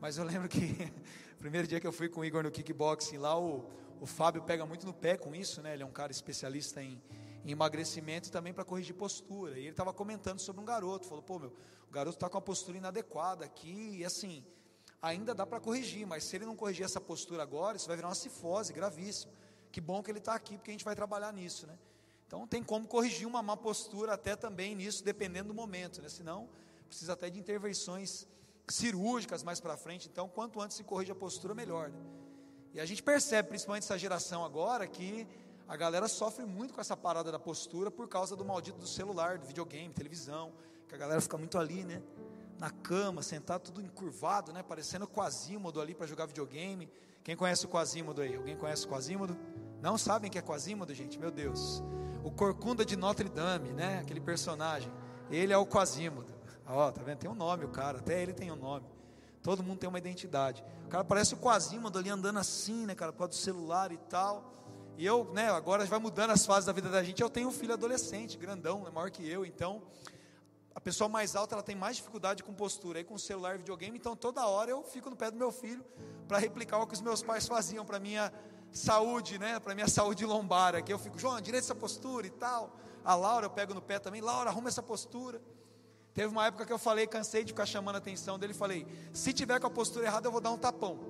mas 0.00 0.18
eu 0.18 0.24
lembro 0.24 0.48
que 0.48 0.92
primeiro 1.38 1.66
dia 1.66 1.80
que 1.80 1.86
eu 1.86 1.92
fui 1.92 2.08
com 2.08 2.20
o 2.20 2.24
Igor 2.24 2.42
no 2.42 2.50
kickboxing 2.50 3.16
lá, 3.16 3.38
o, 3.38 3.70
o 4.04 4.06
Fábio 4.06 4.42
pega 4.42 4.66
muito 4.66 4.84
no 4.84 4.92
pé 4.92 5.16
com 5.16 5.34
isso, 5.34 5.62
né? 5.62 5.72
Ele 5.72 5.82
é 5.82 5.86
um 5.86 5.90
cara 5.90 6.12
especialista 6.12 6.82
em, 6.82 7.00
em 7.42 7.52
emagrecimento 7.52 8.28
e 8.28 8.30
também 8.30 8.52
para 8.52 8.62
corrigir 8.62 8.94
postura. 8.94 9.58
E 9.58 9.62
ele 9.62 9.70
estava 9.70 9.94
comentando 9.94 10.40
sobre 10.40 10.60
um 10.60 10.64
garoto, 10.66 11.06
falou: 11.06 11.22
pô, 11.22 11.38
meu, 11.38 11.48
o 11.88 11.90
garoto 11.90 12.18
está 12.18 12.28
com 12.28 12.36
a 12.36 12.40
postura 12.42 12.76
inadequada 12.76 13.46
aqui, 13.46 13.96
e 13.96 14.04
assim, 14.04 14.44
ainda 15.00 15.34
dá 15.34 15.46
para 15.46 15.58
corrigir, 15.58 16.06
mas 16.06 16.24
se 16.24 16.36
ele 16.36 16.44
não 16.44 16.54
corrigir 16.54 16.84
essa 16.84 17.00
postura 17.00 17.42
agora, 17.42 17.78
isso 17.78 17.86
vai 17.86 17.96
virar 17.96 18.08
uma 18.08 18.14
cifose 18.14 18.74
gravíssima. 18.74 19.32
Que 19.72 19.80
bom 19.80 20.02
que 20.02 20.10
ele 20.10 20.18
está 20.18 20.34
aqui, 20.34 20.58
porque 20.58 20.70
a 20.70 20.74
gente 20.74 20.84
vai 20.84 20.94
trabalhar 20.94 21.32
nisso, 21.32 21.66
né? 21.66 21.78
Então 22.26 22.46
tem 22.46 22.62
como 22.62 22.86
corrigir 22.86 23.26
uma 23.26 23.42
má 23.42 23.56
postura 23.56 24.12
até 24.12 24.36
também 24.36 24.74
nisso, 24.74 25.02
dependendo 25.02 25.48
do 25.48 25.54
momento, 25.54 26.02
né? 26.02 26.10
Senão 26.10 26.46
precisa 26.86 27.14
até 27.14 27.30
de 27.30 27.38
intervenções 27.38 28.28
cirúrgicas 28.68 29.42
mais 29.42 29.60
para 29.60 29.78
frente. 29.78 30.10
Então, 30.12 30.28
quanto 30.28 30.60
antes 30.60 30.76
se 30.76 30.84
corrige 30.84 31.10
a 31.10 31.14
postura, 31.14 31.54
melhor. 31.54 31.88
Né? 31.88 32.23
E 32.74 32.80
a 32.80 32.84
gente 32.84 33.04
percebe, 33.04 33.50
principalmente 33.50 33.84
essa 33.84 33.96
geração 33.96 34.44
agora, 34.44 34.84
que 34.88 35.28
a 35.68 35.76
galera 35.76 36.08
sofre 36.08 36.44
muito 36.44 36.74
com 36.74 36.80
essa 36.80 36.96
parada 36.96 37.30
da 37.30 37.38
postura 37.38 37.88
por 37.88 38.08
causa 38.08 38.34
do 38.34 38.44
maldito 38.44 38.78
do 38.80 38.86
celular, 38.86 39.38
do 39.38 39.46
videogame, 39.46 39.94
televisão, 39.94 40.52
que 40.88 40.94
a 40.94 40.98
galera 40.98 41.20
fica 41.20 41.38
muito 41.38 41.56
ali, 41.56 41.84
né? 41.84 42.02
Na 42.58 42.70
cama, 42.70 43.22
sentado 43.22 43.62
tudo 43.62 43.80
encurvado, 43.80 44.52
né? 44.52 44.60
Parecendo 44.60 45.04
o 45.04 45.08
Quasímodo 45.08 45.80
ali 45.80 45.94
para 45.94 46.04
jogar 46.08 46.26
videogame. 46.26 46.90
Quem 47.22 47.36
conhece 47.36 47.64
o 47.64 47.68
Quasímodo 47.68 48.20
aí? 48.20 48.34
Alguém 48.34 48.56
conhece 48.56 48.86
o 48.86 48.88
Quasímodo? 48.88 49.38
Não 49.80 49.96
sabem 49.96 50.28
que 50.28 50.36
é 50.36 50.42
Quasímodo, 50.42 50.92
gente? 50.92 51.16
Meu 51.16 51.30
Deus. 51.30 51.80
O 52.24 52.30
Corcunda 52.30 52.84
de 52.84 52.96
Notre 52.96 53.28
Dame, 53.28 53.72
né? 53.72 54.00
Aquele 54.00 54.20
personagem. 54.20 54.92
Ele 55.30 55.52
é 55.52 55.56
o 55.56 55.64
Quasímodo. 55.64 56.34
Ó, 56.66 56.90
tá 56.90 57.02
vendo? 57.04 57.18
Tem 57.18 57.30
um 57.30 57.34
nome 57.34 57.64
o 57.64 57.68
cara, 57.68 57.98
até 57.98 58.20
ele 58.20 58.32
tem 58.32 58.50
um 58.50 58.56
nome. 58.56 58.93
Todo 59.44 59.62
mundo 59.62 59.78
tem 59.78 59.86
uma 59.86 59.98
identidade. 59.98 60.64
O 60.86 60.88
cara 60.88 61.04
parece 61.04 61.34
o 61.34 61.36
Quasímodo 61.36 61.98
ali 61.98 62.08
andando 62.08 62.38
assim, 62.38 62.86
né, 62.86 62.94
cara, 62.94 63.12
por 63.12 63.18
causa 63.18 63.32
do 63.32 63.36
celular 63.36 63.92
e 63.92 63.98
tal. 63.98 64.54
E 64.96 65.04
eu, 65.04 65.30
né, 65.34 65.50
agora 65.50 65.84
vai 65.84 65.98
mudando 65.98 66.30
as 66.30 66.46
fases 66.46 66.64
da 66.64 66.72
vida 66.72 66.88
da 66.88 67.04
gente. 67.04 67.20
Eu 67.20 67.28
tenho 67.28 67.48
um 67.48 67.52
filho 67.52 67.74
adolescente, 67.74 68.38
grandão, 68.38 68.86
é 68.86 68.90
maior 68.90 69.10
que 69.10 69.28
eu, 69.28 69.44
então 69.44 69.82
a 70.74 70.80
pessoa 70.80 71.10
mais 71.10 71.36
alta 71.36 71.54
ela 71.54 71.62
tem 71.62 71.76
mais 71.76 71.96
dificuldade 71.96 72.42
com 72.42 72.54
postura 72.54 73.00
aí 73.00 73.04
com 73.04 73.18
celular 73.18 73.56
e 73.56 73.58
videogame, 73.58 73.98
então 73.98 74.16
toda 74.16 74.46
hora 74.46 74.70
eu 74.70 74.82
fico 74.82 75.10
no 75.10 75.14
pé 75.14 75.30
do 75.30 75.36
meu 75.36 75.52
filho 75.52 75.84
para 76.26 76.38
replicar 76.38 76.78
o 76.78 76.86
que 76.86 76.94
os 76.94 77.02
meus 77.02 77.22
pais 77.22 77.46
faziam 77.46 77.84
para 77.84 78.00
minha 78.00 78.32
saúde, 78.72 79.38
né, 79.38 79.60
para 79.60 79.74
minha 79.74 79.88
saúde 79.88 80.24
lombar 80.24 80.74
aqui. 80.74 80.90
Eu 80.90 80.98
fico, 80.98 81.18
João, 81.18 81.38
direita 81.38 81.66
essa 81.66 81.74
postura 81.74 82.26
e 82.26 82.30
tal. 82.30 82.74
A 83.04 83.14
Laura 83.14 83.44
eu 83.44 83.50
pego 83.50 83.74
no 83.74 83.82
pé 83.82 83.98
também, 83.98 84.22
Laura, 84.22 84.48
arruma 84.48 84.70
essa 84.70 84.82
postura. 84.82 85.38
Teve 86.14 86.28
uma 86.28 86.46
época 86.46 86.64
que 86.64 86.72
eu 86.72 86.78
falei, 86.78 87.08
cansei 87.08 87.42
de 87.42 87.52
ficar 87.52 87.66
chamando 87.66 87.96
a 87.96 87.98
atenção 87.98 88.38
dele, 88.38 88.54
falei: 88.54 88.86
se 89.12 89.32
tiver 89.32 89.58
com 89.58 89.66
a 89.66 89.70
postura 89.70 90.06
errada, 90.06 90.28
eu 90.28 90.32
vou 90.32 90.40
dar 90.40 90.52
um 90.52 90.56
tapão. 90.56 91.00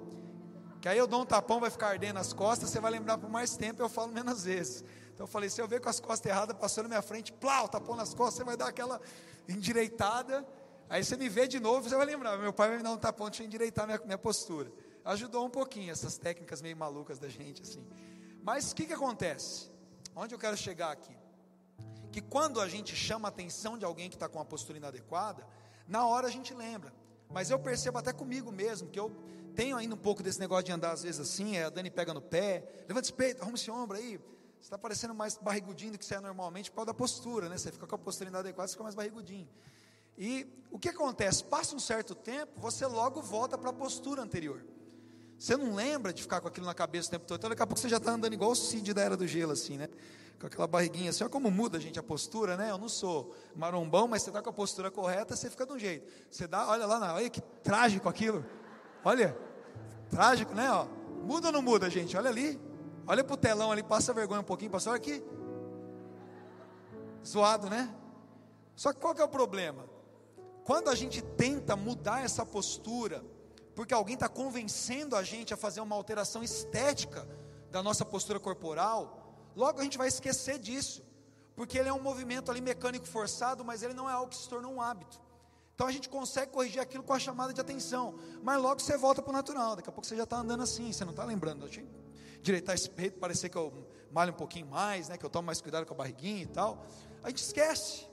Que 0.80 0.88
aí 0.88 0.96
eu 0.96 1.06
dou 1.06 1.20
um 1.22 1.26
tapão, 1.26 1.60
vai 1.60 1.70
ficar 1.70 1.88
ardendo 1.88 2.18
as 2.18 2.32
costas, 2.32 2.70
você 2.70 2.80
vai 2.80 2.90
lembrar 2.90 3.18
por 3.18 3.28
mais 3.28 3.54
tempo, 3.54 3.82
eu 3.82 3.88
falo 3.88 4.10
menos 4.10 4.44
vezes. 4.44 4.82
Então 5.12 5.24
eu 5.24 5.28
falei: 5.28 5.50
se 5.50 5.60
eu 5.60 5.68
ver 5.68 5.80
com 5.82 5.90
as 5.90 6.00
costas 6.00 6.30
erradas, 6.30 6.56
passou 6.56 6.82
na 6.82 6.88
minha 6.88 7.02
frente, 7.02 7.32
plau, 7.32 7.68
tapão 7.68 7.94
nas 7.94 8.14
costas, 8.14 8.36
você 8.36 8.44
vai 8.44 8.56
dar 8.56 8.68
aquela 8.68 8.98
endireitada. 9.46 10.46
Aí 10.88 11.04
você 11.04 11.16
me 11.16 11.28
vê 11.28 11.46
de 11.46 11.60
novo, 11.60 11.86
você 11.86 11.96
vai 11.96 12.06
lembrar: 12.06 12.38
meu 12.38 12.52
pai 12.52 12.68
vai 12.68 12.78
me 12.78 12.82
dar 12.82 12.92
um 12.92 12.96
tapão, 12.96 13.28
deixa 13.28 13.42
eu 13.42 13.46
endireitar 13.46 13.86
minha, 13.86 14.00
minha 14.06 14.18
postura. 14.18 14.72
Ajudou 15.04 15.44
um 15.44 15.50
pouquinho 15.50 15.92
essas 15.92 16.16
técnicas 16.16 16.62
meio 16.62 16.76
malucas 16.78 17.18
da 17.18 17.28
gente, 17.28 17.60
assim. 17.60 17.86
Mas 18.42 18.72
o 18.72 18.74
que, 18.74 18.86
que 18.86 18.94
acontece? 18.94 19.70
Onde 20.16 20.34
eu 20.34 20.38
quero 20.38 20.56
chegar 20.56 20.90
aqui? 20.92 21.14
Que 22.14 22.20
quando 22.20 22.60
a 22.60 22.68
gente 22.68 22.94
chama 22.94 23.26
a 23.26 23.30
atenção 23.30 23.76
de 23.76 23.84
alguém 23.84 24.08
que 24.08 24.14
está 24.14 24.28
com 24.28 24.38
uma 24.38 24.44
postura 24.44 24.78
inadequada, 24.78 25.44
na 25.88 26.06
hora 26.06 26.28
a 26.28 26.30
gente 26.30 26.54
lembra. 26.54 26.94
Mas 27.28 27.50
eu 27.50 27.58
percebo 27.58 27.98
até 27.98 28.12
comigo 28.12 28.52
mesmo, 28.52 28.88
que 28.88 29.00
eu 29.00 29.10
tenho 29.56 29.76
ainda 29.76 29.96
um 29.96 29.98
pouco 29.98 30.22
desse 30.22 30.38
negócio 30.38 30.62
de 30.62 30.70
andar 30.70 30.92
às 30.92 31.02
vezes 31.02 31.20
assim, 31.20 31.56
é, 31.56 31.64
a 31.64 31.70
Dani 31.70 31.90
pega 31.90 32.14
no 32.14 32.20
pé, 32.20 32.84
levanta 32.86 33.06
esse 33.06 33.12
peito, 33.12 33.42
arruma 33.42 33.56
esse 33.56 33.68
ombro 33.68 33.96
aí. 33.96 34.16
Você 34.60 34.66
está 34.66 34.78
parecendo 34.78 35.12
mais 35.12 35.36
barrigudinho 35.36 35.90
do 35.90 35.98
que 35.98 36.04
você 36.04 36.14
é 36.14 36.20
normalmente 36.20 36.70
por 36.70 36.76
causa 36.76 36.86
da 36.86 36.94
postura, 36.94 37.48
né? 37.48 37.58
Você 37.58 37.72
fica 37.72 37.84
com 37.84 37.96
a 37.96 37.98
postura 37.98 38.30
inadequada, 38.30 38.68
você 38.68 38.74
fica 38.74 38.84
mais 38.84 38.94
barrigudinho. 38.94 39.48
E 40.16 40.46
o 40.70 40.78
que 40.78 40.90
acontece? 40.90 41.42
Passa 41.42 41.74
um 41.74 41.80
certo 41.80 42.14
tempo, 42.14 42.60
você 42.60 42.86
logo 42.86 43.20
volta 43.22 43.58
para 43.58 43.70
a 43.70 43.72
postura 43.72 44.22
anterior. 44.22 44.64
Você 45.36 45.56
não 45.56 45.74
lembra 45.74 46.12
de 46.12 46.22
ficar 46.22 46.40
com 46.40 46.46
aquilo 46.46 46.64
na 46.64 46.74
cabeça 46.74 47.08
o 47.08 47.10
tempo 47.10 47.26
todo, 47.26 47.38
então 47.38 47.50
daqui 47.50 47.62
a 47.62 47.66
pouco 47.66 47.80
você 47.80 47.88
já 47.88 47.96
está 47.96 48.12
andando 48.12 48.34
igual 48.34 48.52
o 48.52 48.54
Cid 48.54 48.94
da 48.94 49.02
Era 49.02 49.16
do 49.16 49.26
Gelo, 49.26 49.50
assim, 49.50 49.76
né? 49.76 49.88
Com 50.44 50.48
aquela 50.48 50.66
barriguinha 50.66 51.08
assim, 51.08 51.24
olha 51.24 51.30
como 51.30 51.50
muda, 51.50 51.80
gente, 51.80 51.98
a 51.98 52.02
postura, 52.02 52.54
né? 52.54 52.70
Eu 52.70 52.76
não 52.76 52.88
sou 52.88 53.34
marombão, 53.56 54.06
mas 54.06 54.22
você 54.22 54.28
está 54.28 54.42
com 54.42 54.50
a 54.50 54.52
postura 54.52 54.90
correta, 54.90 55.34
você 55.34 55.48
fica 55.48 55.64
de 55.64 55.72
um 55.72 55.78
jeito. 55.78 56.06
Você 56.30 56.46
dá, 56.46 56.68
olha 56.68 56.84
lá, 56.84 57.14
olha 57.14 57.30
que 57.30 57.40
trágico 57.40 58.10
aquilo. 58.10 58.44
Olha, 59.02 59.34
trágico, 60.10 60.54
né? 60.54 60.70
Ó. 60.70 60.86
Muda 61.24 61.46
ou 61.46 61.52
não 61.52 61.62
muda, 61.62 61.88
gente? 61.88 62.14
Olha 62.14 62.28
ali. 62.28 62.60
Olha 63.06 63.24
para 63.24 63.32
o 63.32 63.36
telão 63.38 63.72
ali, 63.72 63.82
passa 63.82 64.12
vergonha 64.12 64.42
um 64.42 64.44
pouquinho, 64.44 64.70
pastor, 64.70 64.94
aqui. 64.94 65.24
Zoado, 67.26 67.70
né? 67.70 67.94
Só 68.76 68.92
que 68.92 69.00
qual 69.00 69.14
que 69.14 69.22
é 69.22 69.24
o 69.24 69.28
problema? 69.28 69.86
Quando 70.62 70.90
a 70.90 70.94
gente 70.94 71.22
tenta 71.22 71.74
mudar 71.74 72.22
essa 72.22 72.44
postura, 72.44 73.24
porque 73.74 73.94
alguém 73.94 74.14
está 74.14 74.28
convencendo 74.28 75.16
a 75.16 75.22
gente 75.22 75.54
a 75.54 75.56
fazer 75.56 75.80
uma 75.80 75.96
alteração 75.96 76.42
estética 76.42 77.26
da 77.70 77.82
nossa 77.82 78.04
postura 78.04 78.38
corporal, 78.38 79.23
logo 79.54 79.80
a 79.80 79.84
gente 79.84 79.98
vai 79.98 80.08
esquecer 80.08 80.58
disso, 80.58 81.02
porque 81.54 81.78
ele 81.78 81.88
é 81.88 81.92
um 81.92 82.02
movimento 82.02 82.50
ali 82.50 82.60
mecânico 82.60 83.06
forçado, 83.06 83.64
mas 83.64 83.82
ele 83.82 83.94
não 83.94 84.08
é 84.08 84.12
algo 84.12 84.30
que 84.30 84.36
se 84.36 84.48
tornou 84.48 84.72
um 84.72 84.80
hábito. 84.80 85.20
Então 85.74 85.86
a 85.86 85.92
gente 85.92 86.08
consegue 86.08 86.52
corrigir 86.52 86.80
aquilo 86.80 87.02
com 87.02 87.12
a 87.12 87.18
chamada 87.18 87.52
de 87.52 87.60
atenção, 87.60 88.14
mas 88.42 88.60
logo 88.60 88.80
você 88.80 88.96
volta 88.96 89.20
para 89.20 89.30
o 89.30 89.32
natural. 89.32 89.76
Daqui 89.76 89.88
a 89.88 89.92
pouco 89.92 90.06
você 90.06 90.16
já 90.16 90.22
está 90.22 90.38
andando 90.38 90.62
assim, 90.62 90.92
você 90.92 91.04
não 91.04 91.10
está 91.10 91.24
lembrando. 91.24 91.66
Eu 91.66 91.68
direitar 92.40 92.74
esse 92.74 92.90
peito, 92.90 93.18
parecer 93.18 93.48
que 93.48 93.56
eu 93.56 93.72
malho 94.12 94.32
um 94.32 94.36
pouquinho 94.36 94.66
mais, 94.66 95.08
né, 95.08 95.16
que 95.16 95.24
eu 95.24 95.30
tomo 95.30 95.46
mais 95.46 95.60
cuidado 95.60 95.86
com 95.86 95.94
a 95.94 95.96
barriguinha 95.96 96.42
e 96.42 96.46
tal. 96.46 96.86
A 97.22 97.28
gente 97.28 97.42
esquece. 97.42 98.06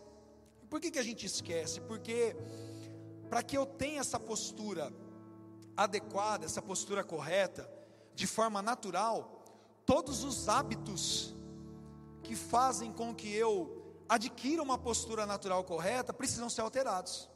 Por 0.70 0.80
que, 0.80 0.90
que 0.90 0.98
a 0.98 1.04
gente 1.04 1.26
esquece? 1.26 1.82
Porque 1.82 2.36
para 3.30 3.44
que 3.44 3.58
eu 3.58 3.66
tenha 3.66 4.00
essa 4.00 4.20
postura 4.20 4.92
adequada, 5.76 6.46
essa 6.46 6.62
postura 6.62 7.04
correta, 7.04 7.70
de 8.16 8.26
forma 8.26 8.62
natural, 8.62 9.31
todos 9.86 10.24
os 10.24 10.48
hábitos 10.48 11.36
que 12.24 12.36
fazem 12.36 12.92
com 12.92 13.14
que 13.14 13.34
eu 13.34 13.96
adquira 14.08 14.62
uma 14.62 14.78
postura 14.78 15.26
natural 15.26 15.64
correta 15.64 16.14
precisam 16.14 16.50
ser 16.50 16.62
alterados. 16.62 17.30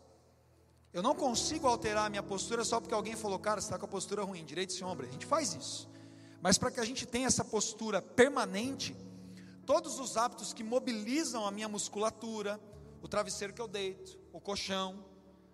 Eu 0.93 1.03
não 1.03 1.13
consigo 1.13 1.67
alterar 1.67 2.05
a 2.05 2.09
minha 2.09 2.23
postura 2.23 2.63
só 2.63 2.79
porque 2.79 2.93
alguém 2.93 3.15
falou, 3.15 3.37
cara, 3.37 3.59
você 3.59 3.67
está 3.67 3.77
com 3.77 3.85
a 3.85 3.89
postura 3.89 4.23
ruim, 4.23 4.45
direito 4.45 4.73
e 4.73 4.83
ombro. 4.83 5.05
A 5.05 5.09
gente 5.09 5.25
faz 5.25 5.53
isso. 5.53 5.89
Mas 6.41 6.57
para 6.57 6.71
que 6.71 6.79
a 6.79 6.85
gente 6.85 7.05
tenha 7.05 7.27
essa 7.27 7.43
postura 7.43 8.01
permanente, 8.01 8.95
todos 9.65 9.99
os 9.99 10.15
hábitos 10.15 10.53
que 10.53 10.63
mobilizam 10.63 11.45
a 11.45 11.51
minha 11.51 11.67
musculatura, 11.67 12.59
o 13.01 13.07
travesseiro 13.07 13.53
que 13.53 13.61
eu 13.61 13.67
deito, 13.67 14.17
o 14.31 14.39
colchão, 14.39 15.03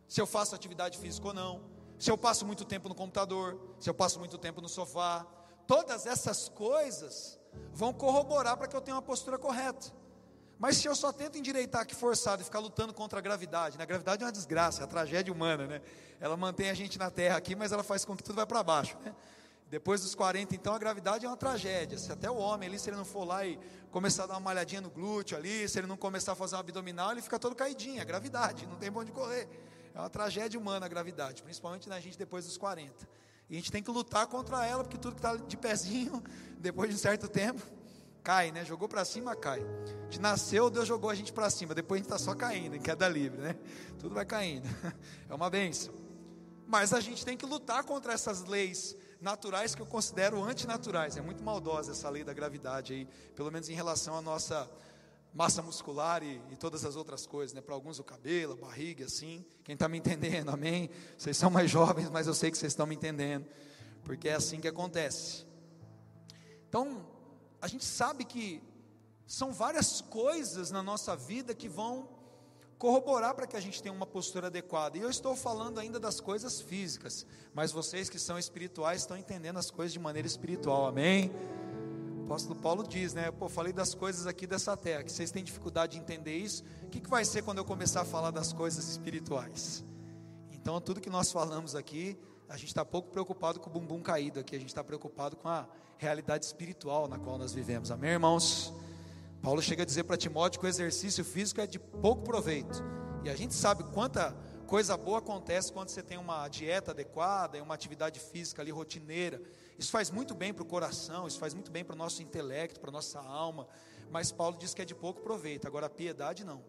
se 0.07 0.21
eu 0.21 0.27
faço 0.27 0.53
atividade 0.53 0.97
física 0.97 1.27
ou 1.27 1.33
não, 1.33 1.63
se 1.97 2.11
eu 2.11 2.17
passo 2.17 2.45
muito 2.45 2.65
tempo 2.65 2.89
no 2.89 2.95
computador, 2.95 3.59
se 3.79 3.89
eu 3.89 3.93
passo 3.93 4.19
muito 4.19 4.37
tempo 4.37 4.59
no 4.59 4.67
sofá, 4.67 5.25
Todas 5.71 6.05
essas 6.05 6.49
coisas 6.49 7.39
vão 7.71 7.93
corroborar 7.93 8.57
para 8.57 8.67
que 8.67 8.75
eu 8.75 8.81
tenha 8.81 8.93
uma 8.93 9.01
postura 9.01 9.37
correta. 9.37 9.87
Mas 10.59 10.75
se 10.75 10.85
eu 10.85 10.93
só 10.93 11.13
tento 11.13 11.37
endireitar 11.37 11.83
aqui 11.83 11.95
forçado 11.95 12.41
e 12.41 12.43
ficar 12.43 12.59
lutando 12.59 12.93
contra 12.93 13.19
a 13.19 13.21
gravidade, 13.21 13.77
né? 13.77 13.83
a 13.83 13.87
gravidade 13.87 14.21
é 14.21 14.25
uma 14.25 14.33
desgraça, 14.33 14.81
é 14.81 14.83
a 14.83 14.87
tragédia 14.87 15.33
humana, 15.33 15.65
né? 15.65 15.81
Ela 16.19 16.35
mantém 16.35 16.69
a 16.69 16.73
gente 16.73 16.99
na 16.99 17.09
terra 17.09 17.37
aqui, 17.37 17.55
mas 17.55 17.71
ela 17.71 17.83
faz 17.83 18.03
com 18.03 18.17
que 18.17 18.21
tudo 18.21 18.35
vai 18.35 18.45
para 18.45 18.61
baixo, 18.61 18.97
né? 18.99 19.15
Depois 19.69 20.01
dos 20.01 20.13
40, 20.13 20.53
então, 20.53 20.73
a 20.73 20.77
gravidade 20.77 21.25
é 21.25 21.29
uma 21.29 21.37
tragédia. 21.37 21.97
Se 21.97 22.11
até 22.11 22.29
o 22.29 22.35
homem 22.35 22.67
ali, 22.67 22.77
se 22.77 22.89
ele 22.89 22.97
não 22.97 23.05
for 23.05 23.23
lá 23.23 23.45
e 23.45 23.57
começar 23.91 24.25
a 24.25 24.27
dar 24.27 24.33
uma 24.33 24.41
malhadinha 24.41 24.81
no 24.81 24.89
glúteo 24.89 25.37
ali, 25.37 25.69
se 25.69 25.79
ele 25.79 25.87
não 25.87 25.95
começar 25.95 26.33
a 26.33 26.35
fazer 26.35 26.57
um 26.57 26.59
abdominal, 26.59 27.13
ele 27.13 27.21
fica 27.21 27.39
todo 27.39 27.55
caidinho. 27.55 28.01
É 28.01 28.03
gravidade, 28.03 28.67
não 28.67 28.75
tem 28.75 28.91
bom 28.91 29.05
de 29.05 29.13
correr. 29.13 29.47
É 29.95 29.99
uma 29.99 30.09
tragédia 30.09 30.59
humana 30.59 30.85
a 30.85 30.89
gravidade, 30.89 31.41
principalmente 31.41 31.87
na 31.87 31.97
gente 32.01 32.17
depois 32.17 32.43
dos 32.43 32.57
40. 32.57 33.07
E 33.51 33.55
a 33.55 33.57
gente 33.57 33.69
tem 33.69 33.83
que 33.83 33.91
lutar 33.91 34.27
contra 34.27 34.65
ela, 34.65 34.81
porque 34.81 34.97
tudo 34.97 35.11
que 35.11 35.19
está 35.19 35.35
de 35.35 35.57
pezinho, 35.57 36.23
depois 36.57 36.89
de 36.89 36.95
um 36.95 36.97
certo 36.97 37.27
tempo, 37.27 37.61
cai, 38.23 38.49
né? 38.49 38.63
Jogou 38.63 38.87
para 38.87 39.03
cima, 39.03 39.35
cai. 39.35 39.59
A 39.59 40.03
gente 40.05 40.21
nasceu, 40.21 40.69
Deus 40.69 40.87
jogou 40.87 41.09
a 41.09 41.15
gente 41.15 41.33
para 41.33 41.49
cima, 41.49 41.75
depois 41.75 41.99
a 41.99 42.03
gente 42.03 42.13
está 42.13 42.17
só 42.17 42.33
caindo, 42.33 42.77
em 42.77 42.79
queda 42.79 43.09
livre, 43.09 43.41
né? 43.41 43.57
Tudo 43.99 44.15
vai 44.15 44.25
caindo. 44.25 44.65
É 45.29 45.33
uma 45.33 45.49
benção. 45.49 45.93
Mas 46.65 46.93
a 46.93 47.01
gente 47.01 47.25
tem 47.25 47.35
que 47.35 47.45
lutar 47.45 47.83
contra 47.83 48.13
essas 48.13 48.45
leis 48.45 48.95
naturais 49.19 49.75
que 49.75 49.81
eu 49.81 49.85
considero 49.85 50.41
antinaturais. 50.41 51.17
É 51.17 51.21
muito 51.21 51.43
maldosa 51.43 51.91
essa 51.91 52.09
lei 52.09 52.23
da 52.23 52.33
gravidade 52.33 52.93
aí, 52.93 53.05
pelo 53.35 53.51
menos 53.51 53.67
em 53.67 53.73
relação 53.73 54.17
à 54.17 54.21
nossa 54.21 54.69
massa 55.33 55.61
muscular 55.61 56.23
e, 56.23 56.41
e 56.51 56.55
todas 56.55 56.83
as 56.83 56.95
outras 56.95 57.25
coisas, 57.25 57.53
né? 57.53 57.61
Para 57.61 57.73
alguns 57.73 57.99
o 57.99 58.03
cabelo, 58.03 58.53
a 58.53 58.55
barriga, 58.55 59.05
assim. 59.05 59.45
Quem 59.63 59.73
está 59.73 59.87
me 59.87 59.97
entendendo, 59.97 60.49
amém? 60.51 60.89
Vocês 61.17 61.37
são 61.37 61.49
mais 61.49 61.69
jovens, 61.69 62.09
mas 62.09 62.27
eu 62.27 62.33
sei 62.33 62.51
que 62.51 62.57
vocês 62.57 62.71
estão 62.71 62.85
me 62.85 62.95
entendendo, 62.95 63.45
porque 64.03 64.27
é 64.29 64.33
assim 64.33 64.59
que 64.59 64.67
acontece. 64.67 65.45
Então, 66.67 67.05
a 67.61 67.67
gente 67.67 67.85
sabe 67.85 68.25
que 68.25 68.61
são 69.25 69.53
várias 69.53 70.01
coisas 70.01 70.71
na 70.71 70.83
nossa 70.83 71.15
vida 71.15 71.53
que 71.53 71.69
vão 71.69 72.09
corroborar 72.77 73.35
para 73.35 73.45
que 73.45 73.55
a 73.55 73.59
gente 73.59 73.81
tenha 73.81 73.93
uma 73.93 74.07
postura 74.07 74.47
adequada. 74.47 74.97
E 74.97 75.01
eu 75.01 75.09
estou 75.09 75.35
falando 75.35 75.79
ainda 75.79 75.99
das 75.99 76.19
coisas 76.19 76.59
físicas, 76.59 77.25
mas 77.53 77.71
vocês 77.71 78.09
que 78.09 78.17
são 78.17 78.39
espirituais 78.39 79.01
estão 79.01 79.15
entendendo 79.15 79.57
as 79.57 79.69
coisas 79.69 79.93
de 79.93 79.99
maneira 79.99 80.27
espiritual, 80.27 80.87
amém? 80.87 81.31
Apóstolo 82.31 82.55
Paulo 82.55 82.87
diz, 82.87 83.13
né? 83.13 83.29
Pô, 83.29 83.49
falei 83.49 83.73
das 83.73 83.93
coisas 83.93 84.25
aqui 84.25 84.47
dessa 84.47 84.77
terra, 84.77 85.03
que 85.03 85.11
vocês 85.11 85.31
têm 85.31 85.43
dificuldade 85.43 85.97
de 85.97 85.99
entender 85.99 86.37
isso. 86.37 86.63
O 86.81 86.87
que, 86.87 87.01
que 87.01 87.09
vai 87.09 87.25
ser 87.25 87.43
quando 87.43 87.57
eu 87.57 87.65
começar 87.65 88.03
a 88.03 88.05
falar 88.05 88.31
das 88.31 88.53
coisas 88.53 88.87
espirituais? 88.87 89.83
Então, 90.49 90.79
tudo 90.79 91.01
que 91.01 91.09
nós 91.09 91.29
falamos 91.29 91.75
aqui, 91.75 92.17
a 92.47 92.55
gente 92.55 92.69
está 92.69 92.85
pouco 92.85 93.09
preocupado 93.09 93.59
com 93.59 93.69
o 93.69 93.73
bumbum 93.73 94.01
caído 94.01 94.39
aqui, 94.39 94.55
a 94.55 94.59
gente 94.59 94.69
está 94.69 94.81
preocupado 94.81 95.35
com 95.35 95.49
a 95.49 95.67
realidade 95.97 96.45
espiritual 96.45 97.05
na 97.05 97.19
qual 97.19 97.37
nós 97.37 97.51
vivemos, 97.51 97.91
amém, 97.91 98.11
irmãos? 98.11 98.73
Paulo 99.41 99.61
chega 99.61 99.83
a 99.83 99.85
dizer 99.85 100.05
para 100.05 100.15
Timóteo 100.15 100.61
que 100.61 100.65
o 100.65 100.69
exercício 100.69 101.25
físico 101.25 101.59
é 101.59 101.67
de 101.67 101.79
pouco 101.79 102.23
proveito, 102.23 102.81
e 103.25 103.29
a 103.29 103.35
gente 103.35 103.53
sabe 103.53 103.83
quanta 103.91 104.33
coisa 104.67 104.95
boa 104.95 105.19
acontece 105.19 105.73
quando 105.73 105.89
você 105.89 106.01
tem 106.01 106.17
uma 106.17 106.47
dieta 106.47 106.91
adequada 106.91 107.57
e 107.57 107.61
uma 107.61 107.73
atividade 107.73 108.21
física 108.21 108.61
ali 108.61 108.71
rotineira. 108.71 109.41
Isso 109.81 109.89
faz 109.89 110.11
muito 110.11 110.35
bem 110.35 110.53
para 110.53 110.61
o 110.61 110.65
coração, 110.65 111.25
isso 111.25 111.39
faz 111.39 111.55
muito 111.55 111.71
bem 111.71 111.83
para 111.83 111.95
o 111.95 111.97
nosso 111.97 112.21
intelecto, 112.21 112.79
para 112.79 112.91
a 112.91 112.93
nossa 112.93 113.19
alma. 113.19 113.67
Mas 114.11 114.31
Paulo 114.31 114.55
diz 114.55 114.75
que 114.75 114.81
é 114.83 114.85
de 114.85 114.93
pouco 114.93 115.21
proveito. 115.21 115.65
Agora, 115.65 115.87
a 115.87 115.89
piedade 115.89 116.45
não. 116.45 116.61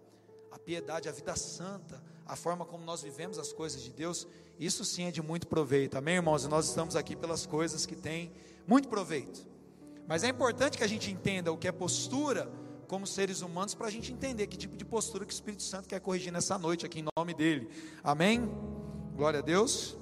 A 0.50 0.58
piedade, 0.58 1.10
a 1.10 1.12
vida 1.12 1.36
santa, 1.36 2.02
a 2.26 2.36
forma 2.36 2.64
como 2.64 2.82
nós 2.86 3.02
vivemos 3.02 3.38
as 3.38 3.52
coisas 3.52 3.82
de 3.82 3.90
Deus, 3.90 4.26
isso 4.58 4.82
sim 4.82 5.04
é 5.04 5.10
de 5.10 5.20
muito 5.20 5.46
proveito. 5.46 5.98
Amém, 5.98 6.14
irmãos? 6.14 6.44
E 6.44 6.48
nós 6.48 6.66
estamos 6.66 6.96
aqui 6.96 7.14
pelas 7.14 7.44
coisas 7.44 7.84
que 7.84 7.94
têm 7.94 8.32
muito 8.66 8.88
proveito. 8.88 9.46
Mas 10.08 10.24
é 10.24 10.28
importante 10.28 10.78
que 10.78 10.84
a 10.84 10.88
gente 10.88 11.10
entenda 11.10 11.52
o 11.52 11.58
que 11.58 11.68
é 11.68 11.72
postura 11.72 12.50
como 12.88 13.06
seres 13.06 13.42
humanos 13.42 13.74
para 13.74 13.88
a 13.88 13.90
gente 13.90 14.10
entender 14.10 14.46
que 14.46 14.56
tipo 14.56 14.74
de 14.74 14.86
postura 14.86 15.26
que 15.26 15.32
o 15.32 15.34
Espírito 15.34 15.62
Santo 15.62 15.86
quer 15.86 16.00
corrigir 16.00 16.32
nessa 16.32 16.56
noite 16.56 16.86
aqui 16.86 17.00
em 17.00 17.06
nome 17.14 17.34
dele. 17.34 17.68
Amém? 18.02 18.50
Glória 19.14 19.40
a 19.40 19.42
Deus. 19.42 19.98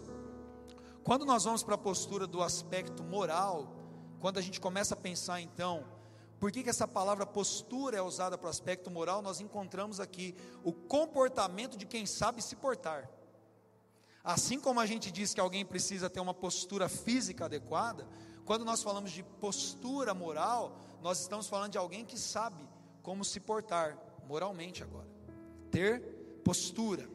Quando 1.02 1.24
nós 1.24 1.44
vamos 1.44 1.62
para 1.62 1.74
a 1.74 1.78
postura 1.78 2.26
do 2.26 2.42
aspecto 2.42 3.02
moral, 3.02 3.74
quando 4.20 4.38
a 4.38 4.42
gente 4.42 4.60
começa 4.60 4.94
a 4.94 4.96
pensar 4.96 5.40
então, 5.40 5.84
por 6.38 6.52
que, 6.52 6.62
que 6.62 6.70
essa 6.70 6.86
palavra 6.86 7.26
postura 7.26 7.96
é 7.96 8.02
usada 8.02 8.36
para 8.36 8.46
o 8.46 8.50
aspecto 8.50 8.90
moral, 8.90 9.22
nós 9.22 9.40
encontramos 9.40 10.00
aqui 10.00 10.34
o 10.62 10.72
comportamento 10.72 11.76
de 11.76 11.86
quem 11.86 12.06
sabe 12.06 12.42
se 12.42 12.56
portar. 12.56 13.10
Assim 14.22 14.60
como 14.60 14.80
a 14.80 14.86
gente 14.86 15.10
diz 15.10 15.32
que 15.32 15.40
alguém 15.40 15.64
precisa 15.64 16.10
ter 16.10 16.20
uma 16.20 16.34
postura 16.34 16.88
física 16.88 17.46
adequada, 17.46 18.06
quando 18.44 18.64
nós 18.64 18.82
falamos 18.82 19.10
de 19.10 19.22
postura 19.22 20.12
moral, 20.12 20.78
nós 21.02 21.20
estamos 21.20 21.46
falando 21.46 21.72
de 21.72 21.78
alguém 21.78 22.04
que 22.04 22.18
sabe 22.18 22.68
como 23.02 23.24
se 23.24 23.40
portar 23.40 23.98
moralmente 24.26 24.82
agora. 24.82 25.08
Ter 25.70 26.00
postura, 26.44 27.08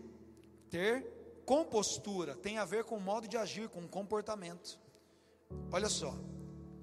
ter 0.70 1.15
compostura 1.46 2.36
tem 2.36 2.58
a 2.58 2.66
ver 2.66 2.84
com 2.84 2.98
o 2.98 3.02
modo 3.02 3.28
de 3.28 3.38
agir, 3.38 3.70
com 3.70 3.82
o 3.82 3.88
comportamento. 3.88 4.80
Olha 5.72 5.90
só, 5.90 6.14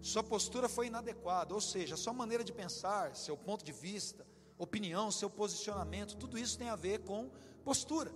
sua 0.00 0.22
postura 0.22 0.68
foi 0.68 0.86
inadequada, 0.86 1.52
ou 1.52 1.60
seja, 1.60 1.96
sua 1.96 2.12
maneira 2.12 2.44
de 2.44 2.52
pensar, 2.52 3.14
seu 3.16 3.36
ponto 3.36 3.64
de 3.64 3.72
vista, 3.72 4.26
opinião, 4.56 5.10
seu 5.10 5.28
posicionamento, 5.28 6.16
tudo 6.16 6.38
isso 6.38 6.56
tem 6.56 6.68
a 6.68 6.76
ver 6.76 7.00
com 7.00 7.30
postura. 7.64 8.12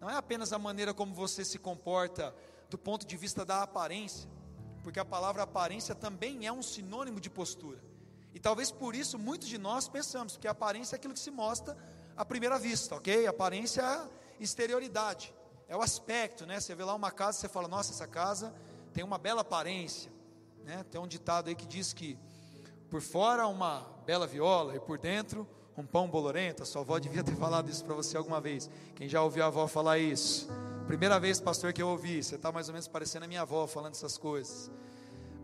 Não 0.00 0.08
é 0.08 0.16
apenas 0.16 0.52
a 0.52 0.58
maneira 0.58 0.94
como 0.94 1.14
você 1.14 1.44
se 1.44 1.58
comporta 1.58 2.34
do 2.70 2.78
ponto 2.78 3.06
de 3.06 3.16
vista 3.16 3.44
da 3.44 3.62
aparência, 3.62 4.28
porque 4.82 4.98
a 4.98 5.04
palavra 5.04 5.42
aparência 5.42 5.94
também 5.94 6.46
é 6.46 6.52
um 6.52 6.62
sinônimo 6.62 7.20
de 7.20 7.28
postura. 7.28 7.82
E 8.34 8.40
talvez 8.40 8.70
por 8.70 8.94
isso 8.94 9.18
muitos 9.18 9.46
de 9.46 9.58
nós 9.58 9.88
pensamos 9.88 10.38
que 10.38 10.48
a 10.48 10.52
aparência 10.52 10.94
é 10.94 10.96
aquilo 10.96 11.12
que 11.12 11.20
se 11.20 11.30
mostra 11.30 11.76
à 12.16 12.24
primeira 12.24 12.58
vista, 12.58 12.94
ok? 12.96 13.26
Aparência 13.26 13.82
é 13.82 14.42
exterioridade, 14.42 15.34
é 15.68 15.76
o 15.76 15.82
aspecto, 15.82 16.46
né? 16.46 16.60
Você 16.60 16.74
vê 16.74 16.84
lá 16.84 16.94
uma 16.94 17.10
casa, 17.10 17.38
você 17.38 17.48
fala, 17.48 17.68
nossa, 17.68 17.92
essa 17.92 18.06
casa 18.06 18.54
tem 18.92 19.02
uma 19.02 19.18
bela 19.18 19.40
aparência, 19.40 20.12
né? 20.64 20.84
Tem 20.90 21.00
um 21.00 21.06
ditado 21.06 21.48
aí 21.48 21.54
que 21.54 21.66
diz 21.66 21.92
que 21.92 22.18
por 22.90 23.00
fora 23.00 23.46
uma 23.46 23.80
bela 24.04 24.26
viola 24.26 24.76
e 24.76 24.80
por 24.80 24.98
dentro 24.98 25.48
um 25.76 25.86
pão 25.86 26.08
bolorento. 26.08 26.62
A 26.62 26.66
sua 26.66 26.82
avó 26.82 26.98
devia 26.98 27.24
ter 27.24 27.34
falado 27.36 27.70
isso 27.70 27.84
para 27.84 27.94
você 27.94 28.16
alguma 28.16 28.40
vez. 28.40 28.68
Quem 28.94 29.08
já 29.08 29.22
ouviu 29.22 29.44
a 29.44 29.46
avó 29.46 29.66
falar 29.66 29.98
isso? 29.98 30.48
Primeira 30.86 31.18
vez, 31.18 31.40
pastor, 31.40 31.72
que 31.72 31.82
eu 31.82 31.88
ouvi. 31.88 32.22
Você 32.22 32.36
está 32.36 32.52
mais 32.52 32.68
ou 32.68 32.74
menos 32.74 32.88
parecendo 32.88 33.24
a 33.24 33.28
minha 33.28 33.42
avó 33.42 33.66
falando 33.66 33.94
essas 33.94 34.18
coisas. 34.18 34.70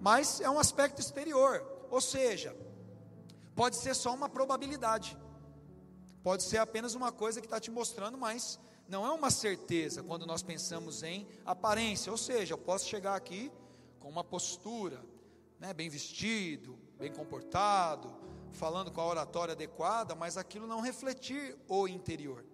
Mas 0.00 0.40
é 0.40 0.50
um 0.50 0.58
aspecto 0.58 1.00
exterior. 1.00 1.64
Ou 1.90 2.00
seja, 2.00 2.54
pode 3.54 3.76
ser 3.76 3.94
só 3.94 4.14
uma 4.14 4.28
probabilidade. 4.28 5.16
Pode 6.22 6.42
ser 6.42 6.58
apenas 6.58 6.94
uma 6.94 7.10
coisa 7.10 7.40
que 7.40 7.46
está 7.46 7.58
te 7.58 7.70
mostrando, 7.70 8.18
mas 8.18 8.58
não 8.88 9.06
é 9.06 9.12
uma 9.12 9.30
certeza 9.30 10.02
quando 10.02 10.26
nós 10.26 10.42
pensamos 10.42 11.02
em 11.02 11.28
aparência. 11.44 12.10
Ou 12.10 12.16
seja, 12.16 12.54
eu 12.54 12.58
posso 12.58 12.88
chegar 12.88 13.14
aqui 13.14 13.52
com 14.00 14.08
uma 14.08 14.24
postura, 14.24 15.04
né, 15.60 15.74
bem 15.74 15.90
vestido, 15.90 16.78
bem 16.98 17.12
comportado, 17.12 18.12
falando 18.52 18.90
com 18.90 19.00
a 19.00 19.06
oratória 19.06 19.52
adequada, 19.52 20.14
mas 20.14 20.38
aquilo 20.38 20.66
não 20.66 20.80
refletir 20.80 21.56
o 21.68 21.86
interior. 21.86 22.44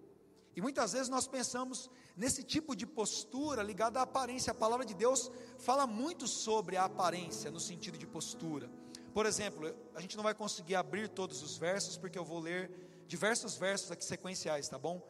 E 0.57 0.61
muitas 0.61 0.93
vezes 0.93 1.09
nós 1.09 1.27
pensamos 1.27 1.91
nesse 2.17 2.43
tipo 2.43 2.75
de 2.75 2.87
postura 2.87 3.63
ligada 3.63 4.01
à 4.01 4.03
aparência. 4.03 4.51
A 4.51 4.55
palavra 4.55 4.85
de 4.85 4.95
Deus 4.95 5.31
fala 5.59 5.87
muito 5.87 6.27
sobre 6.29 6.77
a 6.77 6.85
aparência 6.85 7.51
no 7.51 7.61
sentido 7.61 7.97
de 7.97 8.07
postura. 8.07 8.71
Por 9.13 9.27
exemplo, 9.27 9.75
a 9.95 10.01
gente 10.01 10.17
não 10.17 10.25
vai 10.25 10.35
conseguir 10.35 10.75
abrir 10.75 11.09
todos 11.09 11.43
os 11.43 11.57
versos 11.57 11.97
porque 11.97 12.19
eu 12.19 12.25
vou 12.25 12.41
ler 12.41 12.71
diversos 13.07 13.57
versos 13.57 13.91
aqui 13.91 14.05
sequenciais, 14.05 14.69
tá 14.69 14.79
bom? 14.79 15.01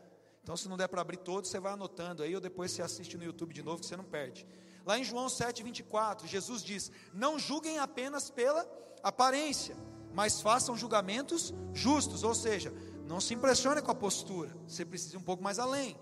Então, 0.44 0.58
se 0.58 0.68
não 0.68 0.76
der 0.76 0.88
para 0.88 1.00
abrir 1.00 1.16
todos, 1.16 1.50
você 1.50 1.58
vai 1.58 1.72
anotando 1.72 2.22
aí 2.22 2.34
ou 2.34 2.40
depois 2.40 2.70
você 2.70 2.82
assiste 2.82 3.16
no 3.16 3.24
YouTube 3.24 3.54
de 3.54 3.62
novo 3.62 3.80
que 3.80 3.86
você 3.86 3.96
não 3.96 4.04
perde. 4.04 4.46
Lá 4.84 4.98
em 4.98 5.02
João 5.02 5.26
7:24, 5.26 6.26
Jesus 6.26 6.62
diz: 6.62 6.92
"Não 7.14 7.38
julguem 7.38 7.78
apenas 7.78 8.28
pela 8.30 8.68
aparência, 9.02 9.74
mas 10.12 10.42
façam 10.42 10.76
julgamentos 10.76 11.54
justos", 11.72 12.22
ou 12.22 12.34
seja, 12.34 12.74
não 13.06 13.22
se 13.22 13.32
impressione 13.32 13.80
com 13.80 13.90
a 13.90 13.94
postura, 13.94 14.54
você 14.68 14.84
precisa 14.84 15.16
ir 15.16 15.18
um 15.18 15.22
pouco 15.22 15.42
mais 15.42 15.58
além. 15.58 15.98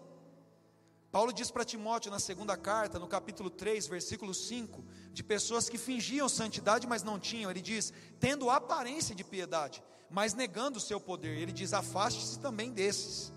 Paulo 1.13 1.33
diz 1.33 1.49
para 1.49 1.65
Timóteo 1.65 2.11
na 2.11 2.19
segunda 2.19 2.57
carta, 2.57 2.99
no 2.99 3.07
capítulo 3.07 3.49
3, 3.49 3.87
versículo 3.87 4.35
5, 4.35 4.85
de 5.13 5.23
pessoas 5.23 5.69
que 5.69 5.79
fingiam 5.79 6.29
santidade, 6.29 6.85
mas 6.87 7.05
não 7.05 7.17
tinham. 7.17 7.49
Ele 7.49 7.63
diz: 7.63 7.93
tendo 8.19 8.51
aparência 8.51 9.15
de 9.15 9.23
piedade, 9.23 9.85
mas 10.11 10.35
negando 10.35 10.79
o 10.79 10.81
seu 10.81 10.99
poder. 10.99 11.39
Ele 11.39 11.53
diz: 11.53 11.73
afaste-se 11.73 12.41
também 12.41 12.73
desses. 12.73 13.33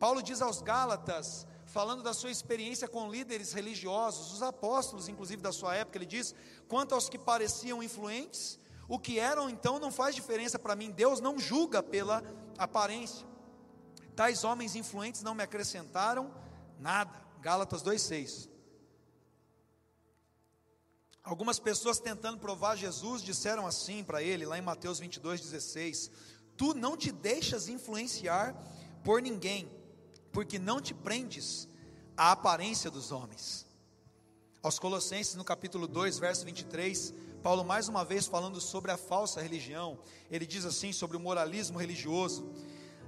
Paulo 0.00 0.22
diz 0.22 0.40
aos 0.40 0.62
Gálatas, 0.62 1.46
falando 1.66 2.02
da 2.02 2.14
sua 2.14 2.30
experiência 2.30 2.88
com 2.88 3.10
líderes 3.10 3.52
religiosos, 3.52 4.32
os 4.32 4.42
apóstolos, 4.42 5.10
inclusive 5.10 5.42
da 5.42 5.52
sua 5.52 5.76
época, 5.76 5.98
ele 5.98 6.06
diz: 6.06 6.34
quanto 6.66 6.94
aos 6.94 7.10
que 7.10 7.18
pareciam 7.18 7.82
influentes, 7.82 8.58
o 8.88 8.98
que 8.98 9.18
eram 9.18 9.50
então 9.50 9.78
não 9.78 9.92
faz 9.92 10.14
diferença 10.14 10.58
para 10.58 10.74
mim, 10.74 10.90
Deus 10.90 11.20
não 11.20 11.38
julga 11.38 11.82
pela 11.82 12.24
aparência. 12.56 13.26
Tais 14.16 14.42
homens 14.42 14.74
influentes 14.74 15.22
não 15.22 15.34
me 15.34 15.42
acrescentaram 15.42 16.34
nada. 16.78 17.20
Gálatas 17.42 17.82
2,6. 17.82 18.48
Algumas 21.22 21.58
pessoas 21.58 22.00
tentando 22.00 22.38
provar 22.38 22.74
Jesus 22.74 23.22
disseram 23.22 23.66
assim 23.66 24.02
para 24.02 24.22
ele, 24.22 24.46
lá 24.46 24.56
em 24.56 24.62
Mateus 24.62 24.98
22,16: 24.98 26.10
Tu 26.56 26.72
não 26.72 26.96
te 26.96 27.12
deixas 27.12 27.68
influenciar 27.68 28.56
por 29.04 29.20
ninguém, 29.20 29.70
porque 30.32 30.58
não 30.58 30.80
te 30.80 30.94
prendes 30.94 31.68
à 32.16 32.32
aparência 32.32 32.90
dos 32.90 33.12
homens. 33.12 33.66
Aos 34.62 34.78
Colossenses, 34.78 35.34
no 35.34 35.44
capítulo 35.44 35.86
2, 35.86 36.18
verso 36.18 36.44
23, 36.44 37.14
Paulo, 37.42 37.64
mais 37.64 37.88
uma 37.88 38.04
vez, 38.04 38.26
falando 38.26 38.60
sobre 38.60 38.90
a 38.90 38.96
falsa 38.96 39.40
religião, 39.40 39.98
ele 40.30 40.44
diz 40.44 40.66
assim 40.66 40.92
sobre 40.92 41.16
o 41.16 41.20
moralismo 41.20 41.78
religioso: 41.78 42.52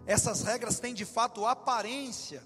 essas 0.06 0.42
regras 0.42 0.80
têm 0.80 0.94
de 0.94 1.04
fato 1.04 1.44
aparência 1.44 2.42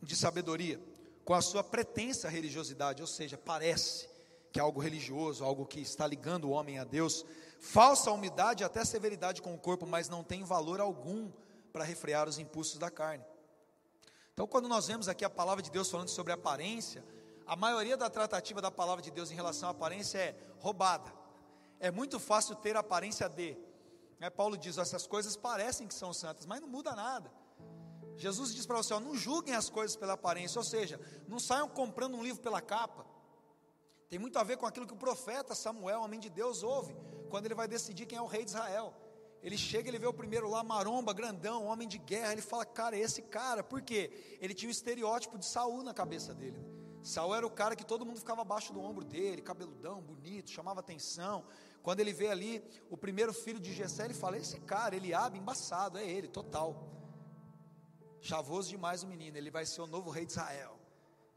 de 0.00 0.14
sabedoria, 0.14 0.80
com 1.24 1.34
a 1.34 1.42
sua 1.42 1.64
pretensa 1.64 2.28
religiosidade, 2.28 3.02
ou 3.02 3.08
seja, 3.08 3.36
parece 3.36 4.08
que 4.52 4.60
é 4.60 4.62
algo 4.62 4.80
religioso, 4.80 5.42
algo 5.42 5.66
que 5.66 5.80
está 5.80 6.06
ligando 6.06 6.44
o 6.44 6.50
homem 6.50 6.78
a 6.78 6.84
Deus, 6.84 7.26
falsa 7.58 8.12
umidade 8.12 8.62
até 8.62 8.84
severidade 8.84 9.42
com 9.42 9.52
o 9.52 9.58
corpo, 9.58 9.84
mas 9.84 10.08
não 10.08 10.22
tem 10.22 10.44
valor 10.44 10.80
algum 10.80 11.28
para 11.72 11.82
refrear 11.82 12.28
os 12.28 12.38
impulsos 12.38 12.78
da 12.78 12.88
carne. 12.88 13.24
Então, 14.34 14.48
quando 14.48 14.68
nós 14.68 14.88
vemos 14.88 15.08
aqui 15.08 15.24
a 15.24 15.30
palavra 15.30 15.62
de 15.62 15.70
Deus 15.70 15.88
falando 15.88 16.08
sobre 16.08 16.32
aparência, 16.32 17.04
a 17.46 17.54
maioria 17.54 17.96
da 17.96 18.10
tratativa 18.10 18.60
da 18.60 18.68
palavra 18.70 19.00
de 19.00 19.12
Deus 19.12 19.30
em 19.30 19.34
relação 19.36 19.68
à 19.68 19.72
aparência 19.72 20.18
é 20.18 20.36
roubada. 20.58 21.12
É 21.78 21.88
muito 21.88 22.18
fácil 22.18 22.56
ter 22.56 22.76
aparência 22.76 23.28
de. 23.28 23.56
É, 24.18 24.28
Paulo 24.28 24.56
diz: 24.58 24.76
essas 24.76 25.06
coisas 25.06 25.36
parecem 25.36 25.86
que 25.86 25.94
são 25.94 26.12
santas, 26.12 26.46
mas 26.46 26.60
não 26.60 26.66
muda 26.66 26.96
nada. 26.96 27.30
Jesus 28.16 28.52
diz 28.52 28.66
para 28.66 28.78
você: 28.78 28.92
ó, 28.92 28.98
não 28.98 29.14
julguem 29.14 29.54
as 29.54 29.70
coisas 29.70 29.96
pela 29.96 30.14
aparência, 30.14 30.58
ou 30.58 30.64
seja, 30.64 31.00
não 31.28 31.38
saiam 31.38 31.68
comprando 31.68 32.16
um 32.16 32.22
livro 32.22 32.42
pela 32.42 32.60
capa. 32.60 33.06
Tem 34.08 34.18
muito 34.18 34.36
a 34.36 34.42
ver 34.42 34.56
com 34.56 34.66
aquilo 34.66 34.86
que 34.86 34.94
o 34.94 34.96
profeta 34.96 35.54
Samuel, 35.54 36.02
homem 36.02 36.18
de 36.18 36.28
Deus, 36.28 36.64
ouve 36.64 36.96
quando 37.30 37.46
ele 37.46 37.54
vai 37.54 37.68
decidir 37.68 38.06
quem 38.06 38.18
é 38.18 38.22
o 38.22 38.26
rei 38.26 38.44
de 38.44 38.50
Israel. 38.50 38.92
Ele 39.44 39.58
chega, 39.58 39.90
ele 39.90 39.98
vê 39.98 40.06
o 40.06 40.12
primeiro 40.14 40.48
lá, 40.48 40.64
maromba, 40.64 41.12
grandão, 41.12 41.66
homem 41.66 41.86
de 41.86 41.98
guerra. 41.98 42.32
Ele 42.32 42.40
fala, 42.40 42.64
cara, 42.64 42.96
esse 42.96 43.20
cara, 43.20 43.62
por 43.62 43.82
quê? 43.82 44.10
Ele 44.40 44.54
tinha 44.54 44.68
o 44.68 44.72
estereótipo 44.72 45.38
de 45.38 45.44
Saul 45.44 45.82
na 45.82 45.92
cabeça 45.92 46.32
dele. 46.32 46.58
Saul 47.02 47.34
era 47.34 47.46
o 47.46 47.50
cara 47.50 47.76
que 47.76 47.84
todo 47.84 48.06
mundo 48.06 48.18
ficava 48.18 48.40
abaixo 48.40 48.72
do 48.72 48.80
ombro 48.80 49.04
dele, 49.04 49.42
cabeludão, 49.42 50.00
bonito, 50.00 50.50
chamava 50.50 50.80
atenção. 50.80 51.44
Quando 51.82 52.00
ele 52.00 52.14
vê 52.14 52.28
ali 52.28 52.64
o 52.88 52.96
primeiro 52.96 53.34
filho 53.34 53.60
de 53.60 53.74
Jessé, 53.74 54.06
ele 54.06 54.14
fala: 54.14 54.38
Esse 54.38 54.58
cara, 54.60 54.96
ele 54.96 55.12
abre 55.12 55.38
embaçado, 55.38 55.98
é 55.98 56.08
ele, 56.08 56.26
total. 56.26 56.88
Chavoso 58.22 58.70
demais 58.70 59.02
o 59.02 59.06
menino, 59.06 59.36
ele 59.36 59.50
vai 59.50 59.66
ser 59.66 59.82
o 59.82 59.86
novo 59.86 60.08
rei 60.08 60.24
de 60.24 60.32
Israel. 60.32 60.80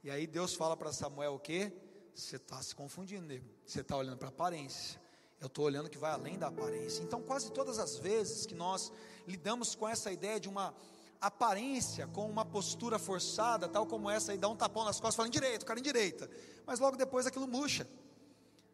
E 0.01 0.09
aí 0.09 0.25
Deus 0.25 0.53
fala 0.53 0.77
para 0.77 0.93
Samuel 0.93 1.33
o 1.33 1.39
quê? 1.39 1.73
Você 2.15 2.37
está 2.37 2.61
se 2.61 2.73
confundindo, 2.73 3.27
nego. 3.27 3.49
Você 3.65 3.81
está 3.81 3.97
olhando 3.97 4.17
para 4.17 4.29
a 4.29 4.31
aparência. 4.31 4.97
Eu 5.39 5.47
estou 5.47 5.65
olhando 5.65 5.89
que 5.89 5.97
vai 5.97 6.11
além 6.11 6.37
da 6.37 6.47
aparência. 6.47 7.03
Então, 7.03 7.21
quase 7.21 7.51
todas 7.51 7.77
as 7.77 7.97
vezes 7.97 8.45
que 8.45 8.55
nós 8.55 8.91
lidamos 9.27 9.75
com 9.75 9.87
essa 9.87 10.11
ideia 10.11 10.39
de 10.39 10.49
uma 10.49 10.73
aparência, 11.21 12.07
com 12.07 12.29
uma 12.29 12.45
postura 12.45 12.97
forçada, 12.97 13.67
tal 13.67 13.85
como 13.85 14.09
essa, 14.09 14.33
e 14.33 14.37
dá 14.37 14.47
um 14.47 14.55
tapão 14.55 14.83
nas 14.83 14.99
costas, 14.99 15.15
fala 15.15 15.27
em 15.27 15.31
direito, 15.31 15.65
cara 15.65 15.79
em 15.79 15.83
direita, 15.83 16.29
mas 16.65 16.79
logo 16.79 16.95
depois 16.95 17.25
aquilo 17.25 17.47
murcha. 17.47 17.87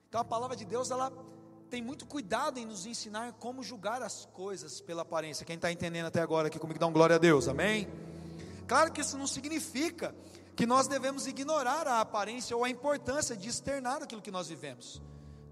Então 0.07 0.21
a 0.21 0.25
palavra 0.25 0.55
de 0.55 0.65
Deus, 0.65 0.91
ela 0.91 1.11
tem 1.69 1.81
muito 1.81 2.05
cuidado 2.05 2.59
em 2.59 2.65
nos 2.65 2.85
ensinar 2.85 3.33
como 3.33 3.63
julgar 3.63 4.01
as 4.01 4.25
coisas 4.27 4.79
pela 4.79 5.01
aparência. 5.01 5.45
Quem 5.45 5.55
está 5.55 5.71
entendendo 5.71 6.05
até 6.05 6.21
agora 6.21 6.47
aqui 6.47 6.59
comigo, 6.59 6.79
dá 6.79 6.85
um 6.85 6.93
glória 6.93 7.15
a 7.15 7.19
Deus, 7.19 7.47
amém? 7.47 7.87
Claro 8.67 8.91
que 8.91 9.01
isso 9.01 9.17
não 9.17 9.25
significa 9.25 10.15
que 10.55 10.65
nós 10.65 10.87
devemos 10.87 11.25
ignorar 11.25 11.87
a 11.87 11.99
aparência 11.99 12.55
ou 12.55 12.63
a 12.63 12.69
importância 12.69 13.35
de 13.35 13.49
externar 13.49 14.03
aquilo 14.03 14.21
que 14.21 14.29
nós 14.31 14.47
vivemos. 14.49 15.01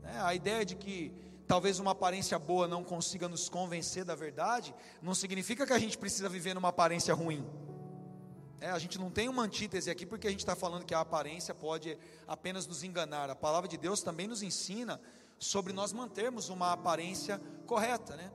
É, 0.03 0.17
a 0.20 0.34
ideia 0.34 0.65
de 0.65 0.75
que 0.75 1.13
talvez 1.48 1.79
uma 1.79 1.91
aparência 1.91 2.39
boa 2.39 2.67
não 2.67 2.84
consiga 2.84 3.27
nos 3.27 3.50
convencer 3.50 4.03
da 4.03 4.15
verdade, 4.15 4.74
não 5.01 5.13
significa 5.13 5.65
que 5.65 5.74
a 5.74 5.79
gente 5.79 5.98
precisa 5.98 6.29
viver 6.29 6.53
numa 6.53 6.70
aparência 6.70 7.13
ruim. 7.13 7.46
É, 8.60 8.70
a 8.70 8.79
gente 8.79 9.00
não 9.00 9.10
tem 9.10 9.27
uma 9.27 9.43
antítese 9.43 9.89
aqui 9.89 10.05
porque 10.05 10.27
a 10.27 10.29
gente 10.29 10.41
está 10.41 10.55
falando 10.55 10.86
que 10.86 10.93
a 10.93 11.00
aparência 11.00 11.53
pode 11.53 11.98
apenas 12.27 12.67
nos 12.67 12.84
enganar. 12.84 13.29
A 13.29 13.36
palavra 13.36 13.67
de 13.67 13.77
Deus 13.77 14.01
também 14.01 14.27
nos 14.27 14.43
ensina 14.43 15.01
sobre 15.39 15.74
nós 15.74 15.91
mantermos 15.91 16.50
uma 16.50 16.72
aparência 16.72 17.41
correta, 17.65 18.15
né? 18.15 18.31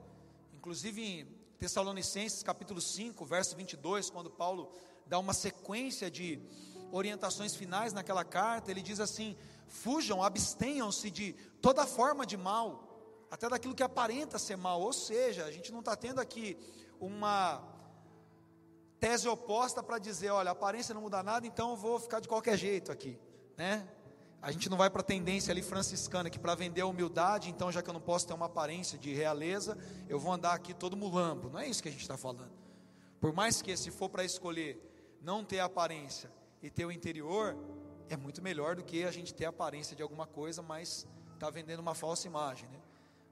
Inclusive 0.52 1.00
em 1.00 1.24
Tessalonicenses 1.58 2.42
capítulo 2.42 2.80
5, 2.80 3.24
verso 3.24 3.56
22, 3.56 4.10
quando 4.10 4.28
Paulo 4.28 4.72
dá 5.06 5.18
uma 5.18 5.32
sequência 5.32 6.10
de 6.10 6.40
orientações 6.90 7.54
finais 7.54 7.92
naquela 7.92 8.24
carta, 8.24 8.70
ele 8.70 8.82
diz 8.82 8.98
assim: 8.98 9.36
fujam, 9.66 10.22
abstenham-se 10.22 11.10
de 11.10 11.34
toda 11.66 11.84
forma 11.84 12.24
de 12.24 12.36
mal, 12.36 13.26
até 13.28 13.48
daquilo 13.48 13.74
que 13.74 13.82
aparenta 13.82 14.38
ser 14.38 14.54
mal. 14.54 14.80
Ou 14.80 14.92
seja, 14.92 15.44
a 15.44 15.50
gente 15.50 15.72
não 15.72 15.80
está 15.80 15.96
tendo 15.96 16.20
aqui 16.20 16.56
uma 17.00 17.60
tese 19.00 19.26
oposta 19.26 19.82
para 19.82 19.98
dizer, 19.98 20.30
olha, 20.30 20.52
aparência 20.52 20.94
não 20.94 21.00
muda 21.02 21.24
nada, 21.24 21.44
então 21.44 21.70
eu 21.70 21.76
vou 21.76 21.98
ficar 21.98 22.20
de 22.20 22.28
qualquer 22.28 22.56
jeito 22.56 22.92
aqui, 22.92 23.18
né? 23.56 23.84
A 24.40 24.52
gente 24.52 24.68
não 24.70 24.76
vai 24.76 24.88
para 24.88 25.00
a 25.00 25.04
tendência 25.04 25.50
ali 25.50 25.60
franciscana 25.60 26.30
que 26.30 26.38
para 26.38 26.54
vender 26.54 26.82
a 26.82 26.86
humildade, 26.86 27.50
então 27.50 27.72
já 27.72 27.82
que 27.82 27.90
eu 27.90 27.94
não 27.94 28.00
posso 28.00 28.28
ter 28.28 28.32
uma 28.32 28.46
aparência 28.46 28.96
de 28.96 29.12
realeza, 29.12 29.76
eu 30.08 30.20
vou 30.20 30.32
andar 30.32 30.52
aqui 30.52 30.72
todo 30.72 30.96
mulambo. 30.96 31.50
Não 31.50 31.58
é 31.58 31.66
isso 31.66 31.82
que 31.82 31.88
a 31.88 31.92
gente 31.92 32.02
está 32.02 32.16
falando. 32.16 32.52
Por 33.20 33.32
mais 33.32 33.60
que 33.60 33.76
se 33.76 33.90
for 33.90 34.08
para 34.08 34.22
escolher 34.22 34.80
não 35.20 35.44
ter 35.44 35.58
aparência 35.58 36.30
e 36.62 36.70
ter 36.70 36.84
o 36.84 36.92
interior, 36.92 37.56
é 38.08 38.16
muito 38.16 38.40
melhor 38.40 38.76
do 38.76 38.84
que 38.84 39.02
a 39.02 39.10
gente 39.10 39.34
ter 39.34 39.46
a 39.46 39.48
aparência 39.48 39.96
de 39.96 40.02
alguma 40.04 40.28
coisa, 40.28 40.62
mas 40.62 41.04
está 41.36 41.50
vendendo 41.50 41.80
uma 41.80 41.94
falsa 41.94 42.26
imagem, 42.26 42.68
né? 42.68 42.78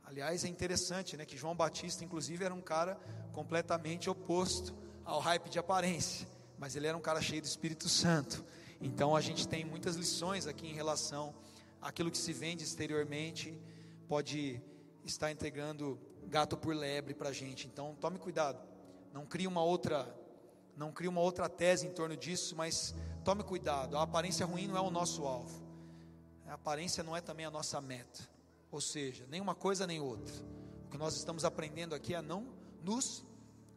Aliás, 0.04 0.44
é 0.44 0.48
interessante, 0.48 1.16
né, 1.16 1.24
que 1.24 1.36
João 1.36 1.56
Batista, 1.56 2.04
inclusive, 2.04 2.44
era 2.44 2.54
um 2.54 2.60
cara 2.60 2.98
completamente 3.32 4.08
oposto 4.10 4.74
ao 5.04 5.18
hype 5.18 5.48
de 5.48 5.58
aparência, 5.58 6.28
mas 6.58 6.76
ele 6.76 6.86
era 6.86 6.96
um 6.96 7.00
cara 7.00 7.20
cheio 7.22 7.40
do 7.40 7.46
Espírito 7.46 7.88
Santo. 7.88 8.44
Então, 8.80 9.16
a 9.16 9.20
gente 9.20 9.48
tem 9.48 9.64
muitas 9.64 9.96
lições 9.96 10.46
aqui 10.46 10.66
em 10.66 10.74
relação 10.74 11.34
àquilo 11.80 12.10
que 12.10 12.18
se 12.18 12.32
vende 12.34 12.62
exteriormente, 12.62 13.58
pode 14.06 14.60
estar 15.04 15.30
entregando 15.32 15.98
gato 16.26 16.56
por 16.56 16.74
lebre 16.74 17.14
para 17.14 17.30
a 17.30 17.32
gente. 17.32 17.66
Então, 17.66 17.96
tome 17.98 18.18
cuidado. 18.18 18.62
Não 19.12 19.24
crie 19.24 19.46
uma 19.46 19.62
outra, 19.62 20.14
não 20.76 20.92
crie 20.92 21.08
uma 21.08 21.20
outra 21.22 21.48
tese 21.48 21.86
em 21.86 21.90
torno 21.90 22.16
disso, 22.16 22.54
mas 22.54 22.94
tome 23.24 23.42
cuidado. 23.42 23.96
A 23.96 24.02
aparência 24.02 24.44
ruim 24.44 24.66
não 24.66 24.76
é 24.76 24.80
o 24.80 24.90
nosso 24.90 25.24
alvo. 25.24 25.63
A 26.46 26.54
aparência 26.54 27.02
não 27.02 27.16
é 27.16 27.20
também 27.20 27.46
a 27.46 27.50
nossa 27.50 27.80
meta. 27.80 28.28
Ou 28.70 28.80
seja, 28.80 29.26
nem 29.28 29.40
uma 29.40 29.54
coisa 29.54 29.86
nem 29.86 30.00
outra. 30.00 30.34
O 30.86 30.90
que 30.90 30.98
nós 30.98 31.16
estamos 31.16 31.44
aprendendo 31.44 31.94
aqui 31.94 32.14
é 32.14 32.20
não 32.22 32.46
nos 32.82 33.24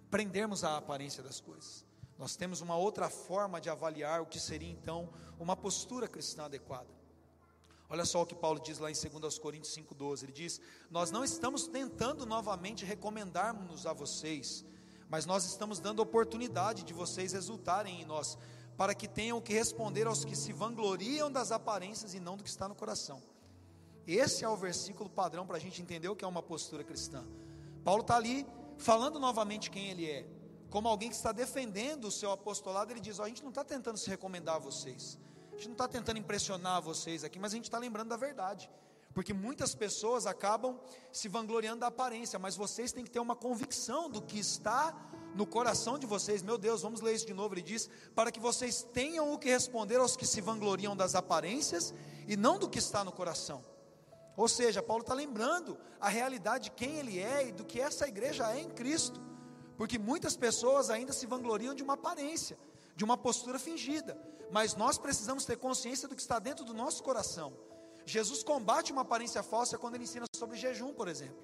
prendermos 0.10 0.64
à 0.64 0.78
aparência 0.78 1.22
das 1.22 1.40
coisas. 1.40 1.86
Nós 2.18 2.36
temos 2.36 2.62
uma 2.62 2.76
outra 2.76 3.10
forma 3.10 3.62
de 3.62 3.70
avaliar 3.70 4.22
o 4.22 4.26
que 4.26 4.40
seria 4.40 4.70
então 4.70 5.10
uma 5.40 5.56
postura 5.56 6.08
cristã 6.08 6.46
adequada. 6.46 6.98
Olha 7.90 8.06
só 8.06 8.22
o 8.22 8.26
que 8.26 8.36
Paulo 8.36 8.60
diz 8.60 8.80
lá 8.80 8.92
em 8.92 8.94
2 8.94 9.40
Coríntios 9.40 9.76
5,12: 9.76 10.24
ele 10.24 10.32
diz: 10.32 10.60
Nós 10.90 11.12
não 11.12 11.24
estamos 11.24 11.68
tentando 11.68 12.26
novamente 12.26 12.84
recomendarmos-nos 12.84 13.86
a 13.86 13.94
vocês, 13.94 14.66
mas 15.10 15.26
nós 15.26 15.46
estamos 15.46 15.80
dando 15.80 16.02
oportunidade 16.02 16.84
de 16.84 16.94
vocês 16.94 17.34
exultarem 17.34 18.02
em 18.02 18.06
nós, 18.06 18.38
para 18.78 18.94
que 18.94 19.08
tenham 19.08 19.42
que 19.42 19.52
responder 19.52 20.06
aos 20.06 20.24
que 20.24 20.36
se 20.36 20.54
vangloriam 20.54 21.32
das 21.32 21.52
aparências 21.52 22.14
e 22.14 22.20
não 22.20 22.38
do 22.38 22.44
que 22.44 22.50
está 22.50 22.68
no 22.68 22.76
coração. 22.76 23.22
Esse 24.06 24.46
é 24.46 24.50
o 24.50 24.56
versículo 24.56 25.10
padrão 25.10 25.46
para 25.46 25.58
a 25.58 25.60
gente 25.60 25.82
entender 25.82 26.08
o 26.08 26.16
que 26.16 26.24
é 26.24 26.28
uma 26.28 26.44
postura 26.44 26.84
cristã. 26.84 27.26
Paulo 27.84 28.02
está 28.02 28.16
ali 28.16 28.46
falando 28.78 29.20
novamente 29.20 29.72
quem 29.72 29.90
ele 29.90 30.10
é. 30.10 30.26
Como 30.70 30.88
alguém 30.88 31.10
que 31.10 31.16
está 31.16 31.32
defendendo 31.32 32.06
o 32.06 32.12
seu 32.12 32.32
apostolado, 32.32 32.92
ele 32.92 33.00
diz: 33.00 33.20
oh, 33.20 33.24
a 33.24 33.28
gente 33.28 33.42
não 33.42 33.50
está 33.50 33.64
tentando 33.64 33.98
se 33.98 34.10
recomendar 34.10 34.58
a 34.58 34.60
vocês, 34.60 35.18
a 35.52 35.56
gente 35.56 35.68
não 35.68 35.74
está 35.74 35.88
tentando 35.88 36.20
impressionar 36.20 36.82
vocês 36.82 37.24
aqui, 37.24 37.40
mas 37.40 37.54
a 37.54 37.56
gente 37.56 37.66
está 37.66 37.80
lembrando 37.80 38.10
da 38.10 38.18
verdade. 38.18 38.70
Porque 39.14 39.34
muitas 39.34 39.74
pessoas 39.74 40.28
acabam 40.28 40.80
se 41.12 41.28
vangloriando 41.28 41.80
da 41.80 41.88
aparência, 41.88 42.38
mas 42.38 42.56
vocês 42.56 42.92
têm 42.92 43.04
que 43.04 43.10
ter 43.10 43.20
uma 43.20 43.36
convicção 43.36 44.10
do 44.10 44.22
que 44.22 44.38
está 44.38 44.96
no 45.38 45.46
coração 45.46 46.00
de 46.00 46.08
vocês. 46.08 46.42
Meu 46.42 46.58
Deus, 46.58 46.82
vamos 46.82 47.00
ler 47.00 47.14
isso 47.14 47.28
de 47.28 47.34
novo. 47.34 47.54
Ele 47.54 47.62
diz: 47.62 47.90
para 48.16 48.32
que 48.32 48.40
vocês 48.40 48.86
tenham 48.92 49.32
o 49.32 49.38
que 49.38 49.48
responder 49.48 49.98
aos 49.98 50.18
que 50.18 50.26
se 50.26 50.42
vangloriam 50.42 50.98
das 50.98 51.14
aparências 51.14 51.94
e 52.28 52.36
não 52.36 52.58
do 52.58 52.68
que 52.68 52.80
está 52.80 53.04
no 53.04 53.12
coração. 53.12 53.64
Ou 54.36 54.48
seja, 54.48 54.84
Paulo 54.84 55.02
está 55.02 55.14
lembrando 55.14 55.78
a 56.00 56.10
realidade 56.10 56.66
de 56.66 56.72
quem 56.72 56.98
ele 56.98 57.20
é 57.20 57.48
e 57.48 57.52
do 57.52 57.64
que 57.64 57.80
essa 57.80 58.08
igreja 58.08 58.52
é 58.52 58.62
em 58.62 58.70
Cristo. 58.70 59.22
Porque 59.78 60.00
muitas 60.00 60.36
pessoas 60.36 60.90
ainda 60.90 61.14
se 61.14 61.28
vangloriam 61.28 61.76
de 61.76 61.84
uma 61.84 61.94
aparência, 61.94 62.58
de 62.96 63.04
uma 63.04 63.16
postura 63.16 63.60
fingida. 63.60 64.20
Mas 64.52 64.76
nós 64.76 64.98
precisamos 64.98 65.46
ter 65.46 65.58
consciência 65.58 66.08
do 66.08 66.16
que 66.16 66.22
está 66.22 66.40
dentro 66.40 66.66
do 66.66 66.74
nosso 66.74 67.04
coração. 67.04 67.54
Jesus 68.06 68.42
combate 68.44 68.92
uma 68.92 69.02
aparência 69.02 69.44
falsa 69.44 69.78
quando 69.78 69.96
ele 69.96 70.06
ensina 70.06 70.26
sobre 70.36 70.58
jejum, 70.58 70.94
por 70.94 71.08
exemplo. 71.08 71.38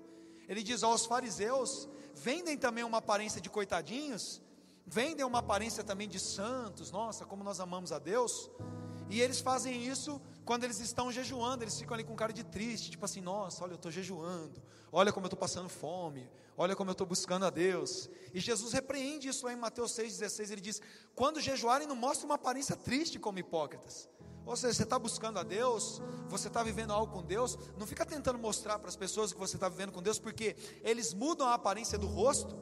Ele 0.47 0.63
diz 0.63 0.83
aos 0.83 1.05
fariseus: 1.05 1.87
vendem 2.13 2.57
também 2.57 2.83
uma 2.83 2.97
aparência 2.97 3.41
de 3.41 3.49
coitadinhos, 3.49 4.41
vendem 4.85 5.25
uma 5.25 5.39
aparência 5.39 5.83
também 5.83 6.07
de 6.07 6.19
santos, 6.19 6.91
nossa, 6.91 7.25
como 7.25 7.43
nós 7.43 7.59
amamos 7.59 7.91
a 7.91 7.99
Deus. 7.99 8.49
E 9.09 9.21
eles 9.21 9.39
fazem 9.39 9.85
isso 9.85 10.21
quando 10.45 10.63
eles 10.63 10.79
estão 10.79 11.11
jejuando, 11.11 11.63
eles 11.63 11.77
ficam 11.77 11.93
ali 11.93 12.03
com 12.03 12.15
cara 12.15 12.33
de 12.33 12.43
triste, 12.43 12.91
tipo 12.91 13.05
assim: 13.05 13.21
nossa, 13.21 13.63
olha, 13.63 13.73
eu 13.73 13.75
estou 13.75 13.91
jejuando, 13.91 14.61
olha 14.91 15.11
como 15.11 15.25
eu 15.25 15.27
estou 15.27 15.39
passando 15.39 15.69
fome, 15.69 16.29
olha 16.57 16.75
como 16.75 16.89
eu 16.89 16.93
estou 16.93 17.07
buscando 17.07 17.45
a 17.45 17.49
Deus. 17.49 18.09
E 18.33 18.39
Jesus 18.39 18.73
repreende 18.73 19.27
isso 19.27 19.45
lá 19.45 19.53
em 19.53 19.57
Mateus 19.57 19.91
6,16. 19.91 20.51
Ele 20.51 20.61
diz: 20.61 20.81
quando 21.15 21.39
jejuarem, 21.39 21.87
não 21.87 21.95
mostre 21.95 22.25
uma 22.25 22.35
aparência 22.35 22.75
triste 22.75 23.19
como 23.19 23.39
hipócritas. 23.39 24.09
Ou 24.45 24.55
seja, 24.57 24.73
você 24.73 24.83
está 24.83 24.99
buscando 24.99 25.39
a 25.39 25.43
Deus, 25.43 26.01
você 26.27 26.47
está 26.47 26.61
vivendo 26.61 26.91
algo 26.91 27.13
com 27.13 27.23
Deus, 27.23 27.57
não 27.77 27.87
fica 27.87 28.05
tentando 28.05 28.37
mostrar 28.37 28.77
para 28.77 28.89
as 28.89 28.95
pessoas 28.95 29.31
que 29.31 29.39
você 29.39 29.55
está 29.55 29.69
vivendo 29.69 29.91
com 29.91 30.01
Deus, 30.01 30.19
porque 30.19 30.55
eles 30.83 31.13
mudam 31.13 31.47
a 31.47 31.53
aparência 31.53 31.97
do 31.97 32.07
rosto, 32.07 32.55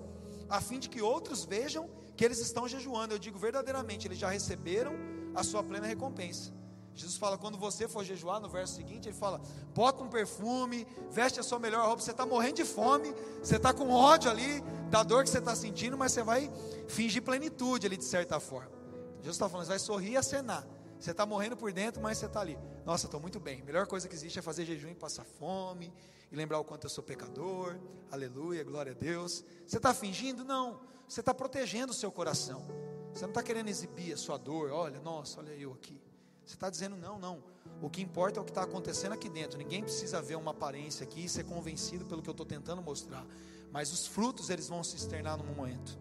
a 0.48 0.62
fim 0.62 0.80
de 0.80 0.90
que 0.90 1.02
outros 1.02 1.44
vejam 1.44 1.90
que 2.16 2.24
eles 2.24 2.40
estão 2.40 2.68
jejuando. 2.68 3.14
Eu 3.14 3.20
digo 3.20 3.40
verdadeiramente, 3.40 4.08
eles 4.08 4.20
já 4.20 4.30
receberam 4.30 4.94
a 5.34 5.44
sua 5.44 5.64
plena 5.64 5.88
recompensa. 5.88 6.54
Jesus 6.94 7.18
fala: 7.18 7.38
quando 7.38 7.58
você 7.58 7.88
for 7.88 8.04
jejuar, 8.04 8.40
no 8.40 8.50
verso 8.50 8.76
seguinte, 8.76 9.08
ele 9.08 9.18
fala: 9.18 9.42
bota 9.74 10.04
um 10.04 10.10
perfume, 10.10 10.86
veste 11.10 11.40
a 11.40 11.44
sua 11.44 11.58
melhor 11.58 11.88
roupa. 11.88 12.02
Você 12.02 12.12
está 12.12 12.26
morrendo 12.26 12.56
de 12.56 12.66
fome, 12.66 13.14
você 13.42 13.56
está 13.56 13.74
com 13.74 13.90
ódio 13.90 14.30
ali 14.30 14.62
da 14.90 15.02
dor 15.04 15.24
que 15.24 15.30
você 15.30 15.40
está 15.40 15.56
sentindo, 15.56 15.98
mas 15.98 16.12
você 16.12 16.22
vai 16.22 16.52
fingir 16.88 17.22
plenitude 17.24 17.88
ali 17.88 17.98
de 17.98 18.04
certa 18.04 18.40
forma. 18.40 18.72
Jesus 19.20 19.36
está 19.36 19.48
falando: 19.48 19.66
você 19.66 19.72
vai 19.72 19.80
sorrir 19.80 20.12
e 20.12 20.18
acenar. 20.18 20.68
Você 21.02 21.12
está 21.12 21.26
morrendo 21.26 21.58
por 21.58 21.74
dentro, 21.74 22.00
mas 22.00 22.20
você 22.20 22.28
está 22.28 22.42
ali. 22.42 22.56
Nossa, 22.86 23.08
estou 23.08 23.20
muito 23.20 23.40
bem. 23.40 23.62
A 23.62 23.66
melhor 23.66 23.88
coisa 23.88 24.08
que 24.08 24.14
existe 24.14 24.38
é 24.38 24.42
fazer 24.42 24.66
jejum 24.66 24.90
e 24.90 24.94
passar 24.94 25.26
fome, 25.26 25.92
e 26.32 26.36
lembrar 26.36 26.60
o 26.60 26.64
quanto 26.64 26.86
eu 26.86 26.92
sou 26.92 27.04
pecador. 27.04 27.80
Aleluia, 28.12 28.64
glória 28.64 28.92
a 28.92 28.96
Deus. 28.96 29.44
Você 29.66 29.78
está 29.78 29.96
fingindo? 29.96 30.46
Não. 30.46 30.80
Você 31.08 31.22
está 31.22 31.34
protegendo 31.34 31.92
o 31.92 31.96
seu 31.96 32.12
coração. 32.12 32.68
Você 33.12 33.24
não 33.24 33.32
está 33.32 33.42
querendo 33.42 33.68
exibir 33.68 34.14
a 34.14 34.18
sua 34.18 34.38
dor. 34.38 34.70
Olha, 34.70 35.02
nossa, 35.02 35.40
olha 35.40 35.50
eu 35.54 35.74
aqui. 35.74 36.00
Você 36.46 36.54
está 36.54 36.70
dizendo, 36.70 36.96
não, 36.96 37.18
não. 37.18 37.44
O 37.82 37.90
que 37.90 38.04
importa 38.04 38.40
é 38.40 38.42
o 38.42 38.46
que 38.46 38.52
está 38.52 38.62
acontecendo 38.62 39.14
aqui 39.14 39.28
dentro. 39.28 39.58
Ninguém 39.58 39.82
precisa 39.82 40.22
ver 40.22 40.36
uma 40.36 40.52
aparência 40.52 41.04
aqui 41.04 41.26
e 41.26 41.30
ser 41.30 41.46
convencido 41.46 42.06
pelo 42.06 42.22
que 42.22 42.30
eu 42.30 42.34
estou 42.34 42.46
tentando 42.46 42.80
mostrar. 42.80 43.26
Mas 43.72 43.92
os 43.92 44.06
frutos 44.06 44.52
eles 44.52 44.70
vão 44.70 44.84
se 44.84 44.98
externar 44.98 45.36
no 45.36 45.44
momento. 45.44 45.98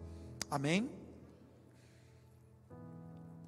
Amém? 0.50 0.90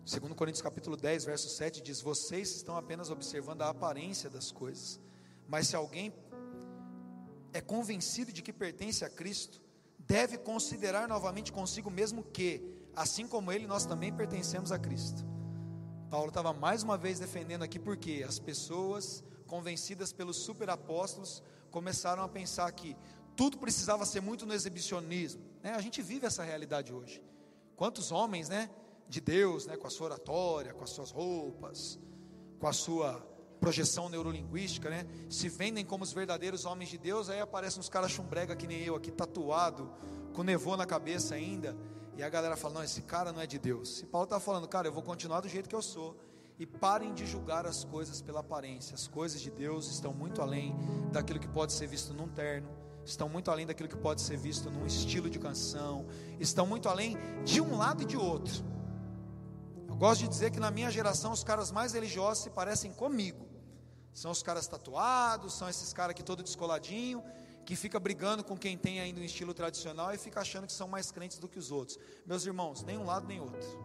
Segundo 0.05 0.35
Coríntios 0.35 0.61
capítulo 0.63 0.97
10, 0.97 1.25
verso 1.25 1.49
7 1.49 1.81
diz: 1.81 2.01
"Vocês 2.01 2.57
estão 2.57 2.77
apenas 2.77 3.09
observando 3.09 3.63
a 3.63 3.69
aparência 3.69 4.29
das 4.29 4.51
coisas, 4.51 5.01
mas 5.47 5.69
se 5.69 5.77
alguém 5.77 6.13
é 7.53 7.61
convencido 7.61 8.33
de 8.33 8.43
que 8.43 8.53
pertence 8.53 9.05
a 9.05 9.11
Cristo, 9.11 9.63
deve 10.01 10.39
considerar 10.39 11.07
novamente 11.07 11.53
consigo 11.53 11.89
mesmo 11.89 12.25
que, 12.25 12.61
assim 12.97 13.29
como 13.29 13.53
ele, 13.53 13.67
nós 13.67 13.87
também 13.87 14.13
pertencemos 14.13 14.73
a 14.73 14.79
Cristo." 14.79 15.25
Paulo 16.11 16.29
estava 16.29 16.53
mais 16.53 16.83
uma 16.83 16.99
vez 16.99 17.21
defendendo 17.21 17.63
aqui 17.63 17.79
porque 17.79 18.25
as 18.27 18.41
pessoas 18.41 19.23
convencidas 19.47 20.13
pelos 20.13 20.37
superapóstolos 20.37 21.43
começaram 21.71 22.25
a 22.25 22.29
pensar 22.29 22.71
que 22.73 22.97
tudo 23.37 23.57
precisava 23.57 24.05
ser 24.05 24.21
muito 24.21 24.45
no 24.45 24.53
exibicionismo. 24.53 25.43
Né? 25.63 25.73
A 25.73 25.81
gente 25.81 26.03
vive 26.03 26.27
essa 26.27 26.43
realidade 26.43 26.93
hoje. 26.93 27.23
Quantos 27.77 28.13
homens, 28.13 28.49
né, 28.51 28.69
de 29.13 29.21
Deus, 29.21 29.67
né, 29.67 29.77
com 29.77 29.87
a 29.87 29.91
sua 29.91 30.07
oratória, 30.07 30.73
com 30.73 30.83
as 30.83 30.91
suas 30.91 31.11
roupas, 31.11 31.99
com 32.59 32.67
a 32.67 32.73
sua 32.73 33.21
projeção 33.61 34.09
neurolinguística, 34.09 34.89
né, 34.89 35.07
se 35.29 35.49
vendem 35.51 35.85
como 35.85 36.03
os 36.03 36.13
verdadeiros 36.13 36.65
homens 36.65 36.89
de 36.89 36.97
Deus, 36.97 37.29
aí 37.29 37.39
aparecem 37.39 37.79
uns 37.79 37.91
caras 37.91 38.11
chumbrega 38.11 38.57
que 38.57 38.67
nem 38.67 38.83
eu 38.83 38.97
aqui, 38.97 39.11
tatuado, 39.11 39.93
com 40.33 40.43
nevô 40.43 40.77
na 40.79 40.87
cabeça 40.87 41.35
ainda, 41.35 41.77
e 42.17 42.23
a 42.23 42.29
galera 42.29 42.57
fala: 42.57 42.75
não, 42.75 42.83
esse 42.83 43.03
cara 43.03 43.33
não 43.33 43.41
é 43.41 43.47
de 43.47 43.59
Deus. 43.59 44.01
E 44.01 44.07
Paulo 44.07 44.25
está 44.25 44.41
falando, 44.41 44.67
cara, 44.67 44.89
eu 44.89 44.93
vou 44.93 45.03
continuar 45.03 45.41
do 45.41 45.49
jeito 45.49 45.69
que 45.69 45.75
eu 45.75 45.83
sou. 45.83 46.17
E 46.59 46.67
parem 46.67 47.13
de 47.13 47.27
julgar 47.27 47.67
as 47.67 47.85
coisas 47.85 48.21
pela 48.21 48.41
aparência. 48.41 48.95
As 48.95 49.09
coisas 49.09 49.41
de 49.41 49.51
Deus 49.51 49.91
estão 49.91 50.13
muito 50.13 50.41
além 50.41 50.75
daquilo 51.11 51.39
que 51.39 51.49
pode 51.49 51.73
ser 51.73 51.87
visto 51.87 52.13
num 52.15 52.29
terno, 52.29 52.69
estão 53.05 53.29
muito 53.29 53.51
além 53.51 53.67
daquilo 53.67 53.89
que 53.89 53.97
pode 53.97 54.21
ser 54.21 54.37
visto 54.37 54.71
num 54.71 54.87
estilo 54.87 55.29
de 55.29 55.39
canção, 55.39 56.07
estão 56.39 56.67
muito 56.67 56.89
além 56.89 57.17
de 57.45 57.61
um 57.61 57.77
lado 57.77 58.03
e 58.03 58.07
de 58.07 58.17
outro. 58.17 58.72
Gosto 60.03 60.23
de 60.23 60.29
dizer 60.31 60.51
que 60.51 60.59
na 60.59 60.69
minha 60.69 60.91
geração 60.91 61.31
os 61.31 61.45
caras 61.45 61.71
mais 61.71 61.93
religiosos 61.93 62.43
se 62.43 62.51
parecem 62.51 62.93
comigo. 62.93 63.47
São 64.13 64.33
os 64.33 64.43
caras 64.43 64.67
tatuados, 64.67 65.55
são 65.55 65.69
esses 65.69 65.93
caras 65.93 66.11
aqui 66.11 66.25
todo 66.25 66.43
descoladinho, 66.43 67.23
que 67.65 67.77
fica 67.77 68.01
brigando 68.01 68.43
com 68.43 68.59
quem 68.59 68.77
tem 68.77 68.99
ainda 68.99 69.21
um 69.21 69.23
estilo 69.23 69.55
tradicional 69.55 70.13
e 70.13 70.19
fica 70.19 70.41
achando 70.41 70.67
que 70.67 70.73
são 70.73 70.89
mais 70.89 71.13
crentes 71.13 71.39
do 71.39 71.49
que 71.49 71.57
os 71.57 71.71
outros. 71.71 72.01
Meus 72.27 72.45
irmãos, 72.45 72.83
nem 72.83 72.99
um 72.99 73.05
lado 73.05 73.29
nem 73.29 73.39
outro. 73.39 73.79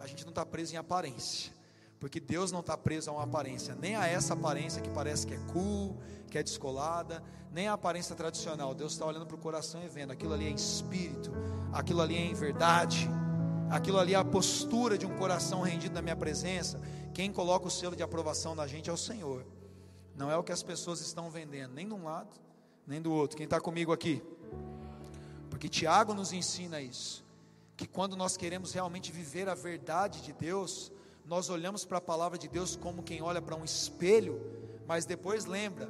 A 0.00 0.06
gente 0.06 0.24
não 0.24 0.30
está 0.30 0.46
preso 0.46 0.72
em 0.72 0.78
aparência, 0.78 1.52
porque 2.00 2.18
Deus 2.18 2.50
não 2.50 2.60
está 2.60 2.74
preso 2.74 3.10
a 3.10 3.12
uma 3.12 3.24
aparência, 3.24 3.74
nem 3.74 3.94
a 3.94 4.06
essa 4.06 4.32
aparência 4.32 4.80
que 4.80 4.88
parece 4.88 5.26
que 5.26 5.34
é 5.34 5.38
cool, 5.52 5.98
que 6.30 6.38
é 6.38 6.42
descolada, 6.42 7.22
nem 7.52 7.68
a 7.68 7.74
aparência 7.74 8.16
tradicional. 8.16 8.74
Deus 8.74 8.94
está 8.94 9.04
olhando 9.04 9.26
para 9.26 9.36
o 9.36 9.38
coração 9.38 9.84
e 9.84 9.86
vendo 9.86 10.12
aquilo 10.12 10.32
ali 10.32 10.46
é 10.46 10.50
em 10.50 10.54
espírito, 10.54 11.30
aquilo 11.74 12.00
ali 12.00 12.16
é 12.16 12.24
em 12.24 12.32
verdade, 12.32 13.06
aquilo 13.70 13.98
ali 13.98 14.14
é 14.14 14.16
a 14.16 14.24
postura 14.24 14.96
de 14.96 15.06
um 15.06 15.16
coração 15.16 15.62
rendido 15.62 15.94
na 15.94 16.02
minha 16.02 16.16
presença. 16.16 16.80
Quem 17.14 17.32
coloca 17.32 17.66
o 17.66 17.70
selo 17.70 17.96
de 17.96 18.02
aprovação 18.02 18.54
na 18.54 18.66
gente 18.66 18.90
é 18.90 18.92
o 18.92 18.96
Senhor, 18.96 19.44
não 20.16 20.30
é 20.30 20.36
o 20.36 20.42
que 20.42 20.52
as 20.52 20.62
pessoas 20.62 21.00
estão 21.00 21.30
vendendo, 21.30 21.74
nem 21.74 21.86
de 21.86 21.94
um 21.94 22.04
lado 22.04 22.48
nem 22.88 23.02
do 23.02 23.12
outro. 23.12 23.36
Quem 23.36 23.44
está 23.44 23.60
comigo 23.60 23.92
aqui? 23.92 24.22
Porque 25.50 25.68
Tiago 25.68 26.14
nos 26.14 26.32
ensina 26.32 26.80
isso. 26.80 27.22
Que 27.76 27.86
quando 27.86 28.16
nós 28.16 28.36
queremos 28.36 28.72
realmente 28.72 29.12
viver 29.12 29.46
a 29.48 29.54
verdade 29.54 30.22
de 30.22 30.32
Deus, 30.32 30.90
nós 31.24 31.50
olhamos 31.50 31.84
para 31.84 31.98
a 31.98 32.00
palavra 32.00 32.38
de 32.38 32.48
Deus 32.48 32.74
como 32.74 33.02
quem 33.02 33.20
olha 33.20 33.42
para 33.42 33.54
um 33.54 33.62
espelho, 33.62 34.40
mas 34.86 35.04
depois 35.04 35.44
lembra 35.44 35.88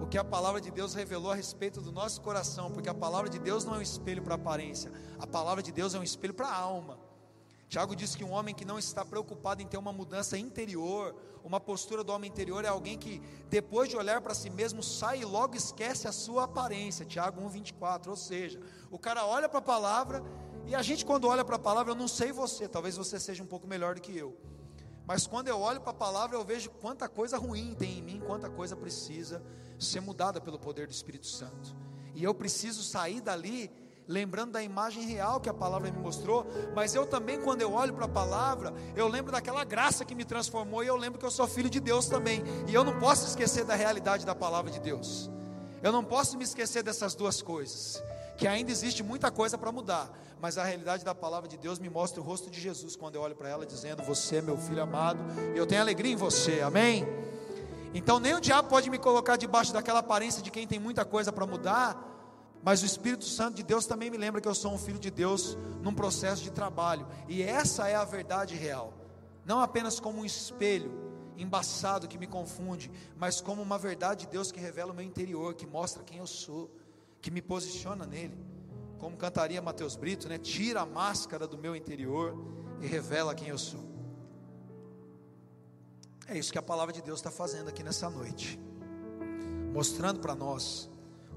o 0.00 0.06
que 0.06 0.18
a 0.18 0.22
palavra 0.22 0.60
de 0.60 0.70
Deus 0.70 0.92
revelou 0.92 1.32
a 1.32 1.34
respeito 1.34 1.80
do 1.80 1.90
nosso 1.90 2.20
coração, 2.20 2.70
porque 2.70 2.90
a 2.90 2.94
palavra 2.94 3.30
de 3.30 3.38
Deus 3.38 3.64
não 3.64 3.74
é 3.74 3.78
um 3.78 3.82
espelho 3.82 4.22
para 4.22 4.34
aparência, 4.34 4.92
a 5.18 5.26
palavra 5.26 5.62
de 5.62 5.72
Deus 5.72 5.94
é 5.94 5.98
um 5.98 6.02
espelho 6.02 6.34
para 6.34 6.48
a 6.48 6.54
alma. 6.54 6.98
Tiago 7.74 7.96
diz 7.96 8.14
que 8.14 8.22
um 8.22 8.30
homem 8.30 8.54
que 8.54 8.64
não 8.64 8.78
está 8.78 9.04
preocupado 9.04 9.60
em 9.60 9.66
ter 9.66 9.76
uma 9.76 9.92
mudança 9.92 10.38
interior, 10.38 11.12
uma 11.42 11.58
postura 11.58 12.04
do 12.04 12.12
homem 12.12 12.30
interior, 12.30 12.64
é 12.64 12.68
alguém 12.68 12.96
que, 12.96 13.20
depois 13.50 13.88
de 13.88 13.96
olhar 13.96 14.20
para 14.20 14.32
si 14.32 14.48
mesmo, 14.48 14.80
sai 14.80 15.22
e 15.22 15.24
logo 15.24 15.56
esquece 15.56 16.06
a 16.06 16.12
sua 16.12 16.44
aparência. 16.44 17.04
Tiago 17.04 17.40
1,24. 17.40 18.06
Ou 18.06 18.16
seja, 18.16 18.60
o 18.92 18.96
cara 18.96 19.26
olha 19.26 19.48
para 19.48 19.58
a 19.58 19.62
palavra, 19.62 20.22
e 20.64 20.72
a 20.72 20.82
gente, 20.82 21.04
quando 21.04 21.26
olha 21.26 21.44
para 21.44 21.56
a 21.56 21.58
palavra, 21.58 21.90
eu 21.90 21.96
não 21.96 22.06
sei 22.06 22.30
você, 22.30 22.68
talvez 22.68 22.96
você 22.96 23.18
seja 23.18 23.42
um 23.42 23.46
pouco 23.46 23.66
melhor 23.66 23.96
do 23.96 24.00
que 24.00 24.16
eu. 24.16 24.38
Mas 25.04 25.26
quando 25.26 25.48
eu 25.48 25.58
olho 25.58 25.80
para 25.80 25.90
a 25.90 25.94
palavra, 25.94 26.36
eu 26.36 26.44
vejo 26.44 26.70
quanta 26.70 27.08
coisa 27.08 27.36
ruim 27.38 27.74
tem 27.74 27.98
em 27.98 28.02
mim, 28.02 28.22
quanta 28.24 28.48
coisa 28.48 28.76
precisa 28.76 29.42
ser 29.80 29.98
mudada 29.98 30.40
pelo 30.40 30.60
poder 30.60 30.86
do 30.86 30.92
Espírito 30.92 31.26
Santo. 31.26 31.74
E 32.14 32.22
eu 32.22 32.32
preciso 32.32 32.84
sair 32.84 33.20
dali 33.20 33.68
lembrando 34.06 34.52
da 34.52 34.62
imagem 34.62 35.04
real 35.04 35.40
que 35.40 35.48
a 35.48 35.54
palavra 35.54 35.90
me 35.90 35.98
mostrou, 35.98 36.46
mas 36.74 36.94
eu 36.94 37.06
também, 37.06 37.40
quando 37.40 37.62
eu 37.62 37.72
olho 37.72 37.94
para 37.94 38.04
a 38.04 38.08
palavra, 38.08 38.72
eu 38.94 39.08
lembro 39.08 39.32
daquela 39.32 39.64
graça 39.64 40.04
que 40.04 40.14
me 40.14 40.24
transformou 40.24 40.84
e 40.84 40.86
eu 40.86 40.96
lembro 40.96 41.18
que 41.18 41.24
eu 41.24 41.30
sou 41.30 41.46
filho 41.46 41.70
de 41.70 41.80
Deus 41.80 42.06
também, 42.06 42.42
e 42.68 42.74
eu 42.74 42.84
não 42.84 42.98
posso 42.98 43.26
esquecer 43.26 43.64
da 43.64 43.74
realidade 43.74 44.26
da 44.26 44.34
palavra 44.34 44.70
de 44.70 44.80
Deus, 44.80 45.30
eu 45.82 45.92
não 45.92 46.04
posso 46.04 46.36
me 46.36 46.44
esquecer 46.44 46.82
dessas 46.82 47.14
duas 47.14 47.40
coisas, 47.40 48.02
que 48.36 48.46
ainda 48.46 48.70
existe 48.70 49.02
muita 49.02 49.30
coisa 49.30 49.56
para 49.56 49.72
mudar, 49.72 50.10
mas 50.40 50.58
a 50.58 50.64
realidade 50.64 51.04
da 51.04 51.14
palavra 51.14 51.48
de 51.48 51.56
Deus 51.56 51.78
me 51.78 51.88
mostra 51.88 52.20
o 52.20 52.24
rosto 52.24 52.50
de 52.50 52.60
Jesus 52.60 52.96
quando 52.96 53.14
eu 53.14 53.22
olho 53.22 53.34
para 53.34 53.48
ela 53.48 53.64
dizendo: 53.64 54.02
Você 54.02 54.36
é 54.36 54.42
meu 54.42 54.58
filho 54.58 54.82
amado, 54.82 55.18
e 55.54 55.58
eu 55.58 55.66
tenho 55.66 55.80
alegria 55.80 56.12
em 56.12 56.16
você, 56.16 56.60
amém? 56.60 57.06
Então, 57.94 58.18
nem 58.18 58.34
o 58.34 58.40
diabo 58.40 58.68
pode 58.68 58.90
me 58.90 58.98
colocar 58.98 59.36
debaixo 59.36 59.72
daquela 59.72 60.00
aparência 60.00 60.42
de 60.42 60.50
quem 60.50 60.66
tem 60.66 60.80
muita 60.80 61.04
coisa 61.04 61.32
para 61.32 61.46
mudar, 61.46 62.13
mas 62.64 62.82
o 62.82 62.86
Espírito 62.86 63.26
Santo 63.26 63.56
de 63.56 63.62
Deus 63.62 63.84
também 63.84 64.10
me 64.10 64.16
lembra 64.16 64.40
que 64.40 64.48
eu 64.48 64.54
sou 64.54 64.72
um 64.72 64.78
filho 64.78 64.98
de 64.98 65.10
Deus 65.10 65.56
num 65.82 65.94
processo 65.94 66.42
de 66.42 66.50
trabalho, 66.50 67.06
e 67.28 67.42
essa 67.42 67.86
é 67.86 67.94
a 67.94 68.04
verdade 68.04 68.56
real, 68.56 68.94
não 69.44 69.60
apenas 69.60 70.00
como 70.00 70.20
um 70.20 70.24
espelho 70.24 70.90
embaçado 71.36 72.08
que 72.08 72.16
me 72.16 72.26
confunde, 72.26 72.90
mas 73.16 73.40
como 73.40 73.60
uma 73.60 73.76
verdade 73.76 74.24
de 74.24 74.32
Deus 74.32 74.50
que 74.50 74.58
revela 74.58 74.92
o 74.92 74.94
meu 74.94 75.04
interior, 75.04 75.54
que 75.54 75.66
mostra 75.66 76.02
quem 76.02 76.18
eu 76.18 76.26
sou, 76.26 76.70
que 77.20 77.30
me 77.30 77.42
posiciona 77.42 78.06
nele. 78.06 78.38
Como 78.98 79.16
cantaria 79.16 79.60
Mateus 79.60 79.96
Brito, 79.96 80.28
né? 80.28 80.38
Tira 80.38 80.82
a 80.82 80.86
máscara 80.86 81.46
do 81.46 81.58
meu 81.58 81.74
interior 81.74 82.34
e 82.80 82.86
revela 82.86 83.34
quem 83.34 83.48
eu 83.48 83.58
sou. 83.58 83.84
É 86.26 86.38
isso 86.38 86.52
que 86.52 86.58
a 86.58 86.62
palavra 86.62 86.92
de 86.92 87.02
Deus 87.02 87.18
está 87.18 87.30
fazendo 87.30 87.68
aqui 87.68 87.82
nessa 87.82 88.08
noite, 88.08 88.58
mostrando 89.72 90.20
para 90.20 90.34
nós 90.34 90.88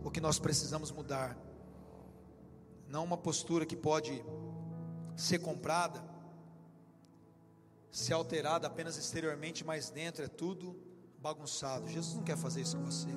o 0.04 0.12
que 0.12 0.22
nós 0.22 0.40
precisamos 0.40 0.92
mudar. 0.92 1.38
Não 2.88 3.04
uma 3.04 3.18
postura 3.18 3.66
que 3.66 3.76
pode 3.76 4.24
ser 5.16 5.40
comprada, 5.40 6.04
ser 7.92 8.14
alterada 8.14 8.68
apenas 8.68 8.98
exteriormente, 8.98 9.66
mas 9.66 9.90
dentro 9.90 10.24
é 10.24 10.28
tudo 10.28 10.76
bagunçado. 11.20 11.88
Jesus 11.88 12.16
não 12.16 12.24
quer 12.24 12.38
fazer 12.38 12.62
isso 12.62 12.78
com 12.78 12.86
você. 12.86 13.10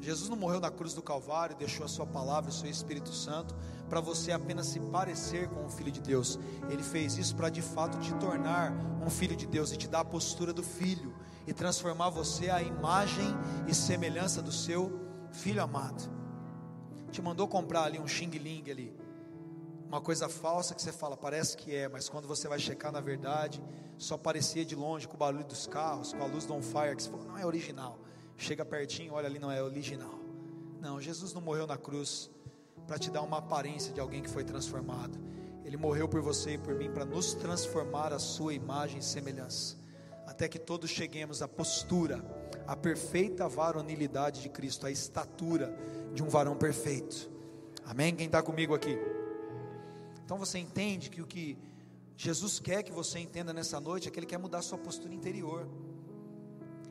Jesus 0.00 0.30
não 0.30 0.36
morreu 0.36 0.60
na 0.60 0.70
cruz 0.70 0.94
do 0.94 1.02
Calvário, 1.02 1.56
deixou 1.56 1.84
a 1.84 1.88
sua 1.88 2.06
palavra, 2.06 2.50
o 2.50 2.52
seu 2.52 2.70
Espírito 2.70 3.12
Santo, 3.12 3.54
para 3.88 4.00
você 4.00 4.32
apenas 4.32 4.66
se 4.66 4.80
parecer 4.80 5.48
com 5.48 5.66
o 5.66 5.68
Filho 5.68 5.92
de 5.92 6.00
Deus. 6.00 6.38
Ele 6.70 6.82
fez 6.82 7.18
isso 7.18 7.36
para 7.36 7.50
de 7.50 7.60
fato 7.60 7.98
te 7.98 8.14
tornar 8.14 8.72
um 9.04 9.10
filho 9.10 9.36
de 9.36 9.46
Deus 9.46 9.72
e 9.72 9.76
te 9.76 9.88
dar 9.88 10.00
a 10.00 10.04
postura 10.04 10.52
do 10.52 10.62
filho 10.62 11.14
e 11.46 11.52
transformar 11.52 12.08
você 12.08 12.48
à 12.48 12.62
imagem 12.62 13.26
e 13.68 13.74
semelhança 13.74 14.40
do 14.40 14.52
seu 14.52 15.09
filho 15.32 15.62
amado 15.62 16.20
te 17.10 17.20
mandou 17.20 17.48
comprar 17.48 17.84
ali 17.84 17.98
um 17.98 18.06
xing 18.06 18.30
ling 18.30 18.70
ali, 18.70 18.96
uma 19.88 20.00
coisa 20.00 20.28
falsa 20.28 20.74
que 20.74 20.80
você 20.80 20.92
fala, 20.92 21.16
parece 21.16 21.56
que 21.56 21.74
é, 21.74 21.88
mas 21.88 22.08
quando 22.08 22.28
você 22.28 22.46
vai 22.46 22.58
checar 22.58 22.92
na 22.92 23.00
verdade, 23.00 23.62
só 23.98 24.16
parecia 24.16 24.64
de 24.64 24.76
longe 24.76 25.08
com 25.08 25.14
o 25.14 25.18
barulho 25.18 25.44
dos 25.44 25.66
carros, 25.66 26.12
com 26.12 26.22
a 26.22 26.26
luz 26.26 26.46
do 26.46 26.54
on 26.54 26.62
fire, 26.62 26.94
que 26.94 27.02
você 27.02 27.10
falou, 27.10 27.26
não 27.26 27.36
é 27.36 27.44
original. 27.44 27.98
Chega 28.36 28.64
pertinho, 28.64 29.12
olha 29.14 29.26
ali, 29.26 29.38
não 29.38 29.50
é 29.50 29.60
original. 29.62 30.18
Não, 30.80 31.00
Jesus 31.00 31.34
não 31.34 31.42
morreu 31.42 31.66
na 31.66 31.76
cruz 31.76 32.30
para 32.86 32.98
te 32.98 33.10
dar 33.10 33.22
uma 33.22 33.38
aparência 33.38 33.92
de 33.92 34.00
alguém 34.00 34.22
que 34.22 34.30
foi 34.30 34.44
transformado. 34.44 35.18
Ele 35.64 35.76
morreu 35.76 36.08
por 36.08 36.22
você 36.22 36.54
e 36.54 36.58
por 36.58 36.74
mim 36.74 36.90
para 36.90 37.04
nos 37.04 37.34
transformar 37.34 38.12
a 38.12 38.18
sua 38.18 38.54
imagem 38.54 39.00
e 39.00 39.02
semelhança. 39.02 39.76
até 40.26 40.48
que 40.48 40.58
todos 40.58 40.88
cheguemos 40.88 41.42
à 41.42 41.48
postura, 41.48 42.24
à 42.66 42.76
perfeita 42.76 43.48
varonilidade 43.48 44.42
de 44.42 44.48
Cristo, 44.48 44.86
à 44.86 44.90
estatura 44.90 45.76
de 46.14 46.22
um 46.22 46.28
varão 46.28 46.56
perfeito. 46.56 47.30
Amém? 47.84 48.14
Quem 48.14 48.26
está 48.26 48.42
comigo 48.42 48.74
aqui? 48.74 48.98
Então 50.24 50.38
você 50.38 50.58
entende 50.58 51.10
que 51.10 51.20
o 51.20 51.26
que 51.26 51.58
Jesus 52.16 52.60
quer 52.60 52.82
que 52.82 52.92
você 52.92 53.18
entenda 53.18 53.52
nessa 53.52 53.80
noite 53.80 54.06
é 54.06 54.10
que 54.10 54.18
Ele 54.18 54.26
quer 54.26 54.38
mudar 54.38 54.58
a 54.58 54.62
sua 54.62 54.78
postura 54.78 55.14
interior. 55.14 55.66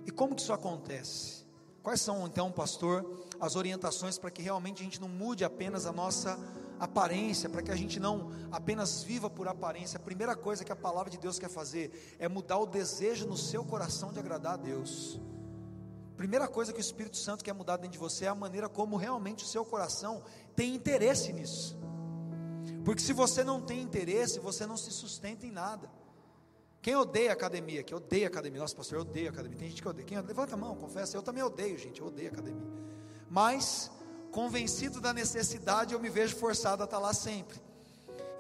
E 0.05 0.11
como 0.11 0.35
que 0.35 0.41
isso 0.41 0.51
acontece? 0.51 1.45
Quais 1.83 2.01
são 2.01 2.25
então, 2.25 2.51
pastor, 2.51 3.27
as 3.39 3.55
orientações 3.55 4.17
para 4.17 4.29
que 4.31 4.41
realmente 4.41 4.81
a 4.81 4.83
gente 4.83 4.99
não 4.99 5.07
mude 5.07 5.45
apenas 5.45 5.85
a 5.85 5.91
nossa 5.91 6.37
aparência, 6.79 7.49
para 7.49 7.61
que 7.61 7.71
a 7.71 7.75
gente 7.75 7.99
não 7.99 8.31
apenas 8.51 9.03
viva 9.03 9.29
por 9.29 9.47
aparência? 9.47 9.97
A 9.97 10.01
primeira 10.01 10.35
coisa 10.35 10.65
que 10.65 10.71
a 10.71 10.75
palavra 10.75 11.09
de 11.09 11.17
Deus 11.17 11.39
quer 11.39 11.49
fazer 11.49 12.17
é 12.19 12.27
mudar 12.27 12.57
o 12.57 12.65
desejo 12.65 13.27
no 13.27 13.37
seu 13.37 13.63
coração 13.63 14.11
de 14.11 14.19
agradar 14.19 14.55
a 14.55 14.57
Deus. 14.57 15.19
Primeira 16.19 16.49
coisa 16.49 16.73
que 16.73 16.79
o 16.79 16.81
Espírito 16.81 17.15
Santo 17.15 17.45
quer 17.45 17.53
mudar 17.53 17.77
dentro 17.77 17.93
de 17.93 17.97
você 17.97 18.25
é 18.25 18.27
a 18.27 18.35
maneira 18.35 18.67
como 18.67 18.97
realmente 18.97 19.45
o 19.45 19.47
seu 19.47 19.63
coração 19.63 20.21
tem 20.53 20.75
interesse 20.75 21.31
nisso. 21.31 21.77
Porque 22.83 23.01
se 23.01 23.13
você 23.13 23.41
não 23.41 23.61
tem 23.61 23.81
interesse, 23.81 24.37
você 24.37 24.65
não 24.65 24.75
se 24.75 24.91
sustenta 24.91 25.45
em 25.45 25.51
nada. 25.51 25.89
Quem 26.81 26.93
odeia 26.93 27.31
academia? 27.31 27.83
Que 27.83 27.95
odeia 27.95 28.27
academia? 28.27 28.59
Nossa, 28.59 28.75
pastor, 28.75 28.97
eu 28.97 29.01
odeio 29.03 29.29
academia. 29.29 29.57
Tem 29.57 29.69
gente 29.69 29.81
que 29.81 29.87
odeia. 29.87 30.05
Quem 30.05 30.19
levanta 30.19 30.55
a 30.55 30.57
mão, 30.57 30.75
confessa. 30.75 31.15
Eu 31.15 31.21
também 31.21 31.41
odeio, 31.41 31.77
gente. 31.77 32.01
Eu 32.01 32.07
odeio 32.07 32.27
academia. 32.27 32.67
Mas, 33.29 33.89
convencido 34.29 34.99
da 34.99 35.13
necessidade, 35.13 35.93
eu 35.93 36.01
me 36.01 36.09
vejo 36.09 36.35
forçado 36.35 36.83
a 36.83 36.85
estar 36.85 36.99
lá 36.99 37.13
sempre. 37.13 37.61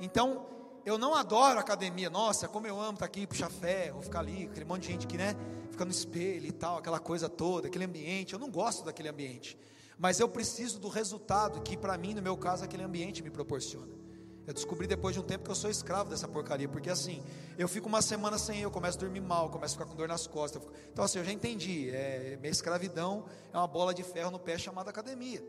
Então, 0.01 0.45
eu 0.85 0.97
não 0.97 1.13
adoro 1.13 1.59
academia. 1.59 2.09
Nossa, 2.09 2.47
como 2.47 2.67
eu 2.67 2.79
amo 2.79 2.93
estar 2.93 3.05
aqui, 3.05 3.27
puxar 3.27 3.49
ferro, 3.49 4.01
ficar 4.01 4.19
ali, 4.19 4.45
aquele 4.45 4.65
monte 4.65 4.83
de 4.83 4.87
gente 4.93 5.07
que, 5.07 5.17
né, 5.17 5.35
fica 5.71 5.85
no 5.85 5.91
espelho 5.91 6.45
e 6.45 6.51
tal, 6.51 6.77
aquela 6.77 6.99
coisa 6.99 7.29
toda, 7.29 7.67
aquele 7.67 7.85
ambiente. 7.85 8.33
Eu 8.33 8.39
não 8.39 8.49
gosto 8.49 8.83
daquele 8.83 9.09
ambiente. 9.09 9.57
Mas 9.97 10.19
eu 10.19 10.29
preciso 10.29 10.79
do 10.79 10.87
resultado 10.87 11.61
que, 11.61 11.75
para 11.75 11.97
mim, 11.97 12.13
no 12.13 12.21
meu 12.21 12.37
caso, 12.37 12.63
aquele 12.63 12.83
ambiente 12.83 13.21
me 13.21 13.29
proporciona. 13.29 13.99
Eu 14.47 14.53
descobri 14.53 14.87
depois 14.87 15.13
de 15.13 15.19
um 15.19 15.23
tempo 15.23 15.43
que 15.43 15.51
eu 15.51 15.55
sou 15.55 15.69
escravo 15.69 16.09
dessa 16.09 16.27
porcaria, 16.27 16.67
porque 16.67 16.89
assim, 16.89 17.21
eu 17.55 17.67
fico 17.67 17.87
uma 17.87 18.01
semana 18.01 18.35
sem 18.37 18.61
eu, 18.61 18.71
começo 18.71 18.97
a 18.97 19.01
dormir 19.01 19.21
mal, 19.21 19.47
começo 19.49 19.75
a 19.75 19.77
ficar 19.77 19.91
com 19.91 19.95
dor 19.95 20.07
nas 20.07 20.25
costas. 20.25 20.63
Fico... 20.63 20.73
Então, 20.91 21.05
assim, 21.05 21.19
eu 21.19 21.25
já 21.25 21.31
entendi. 21.31 21.91
É, 21.91 22.35
minha 22.41 22.49
escravidão 22.49 23.25
é 23.53 23.57
uma 23.57 23.67
bola 23.67 23.93
de 23.93 24.01
ferro 24.01 24.31
no 24.31 24.39
pé 24.39 24.57
chamada 24.57 24.89
academia. 24.89 25.43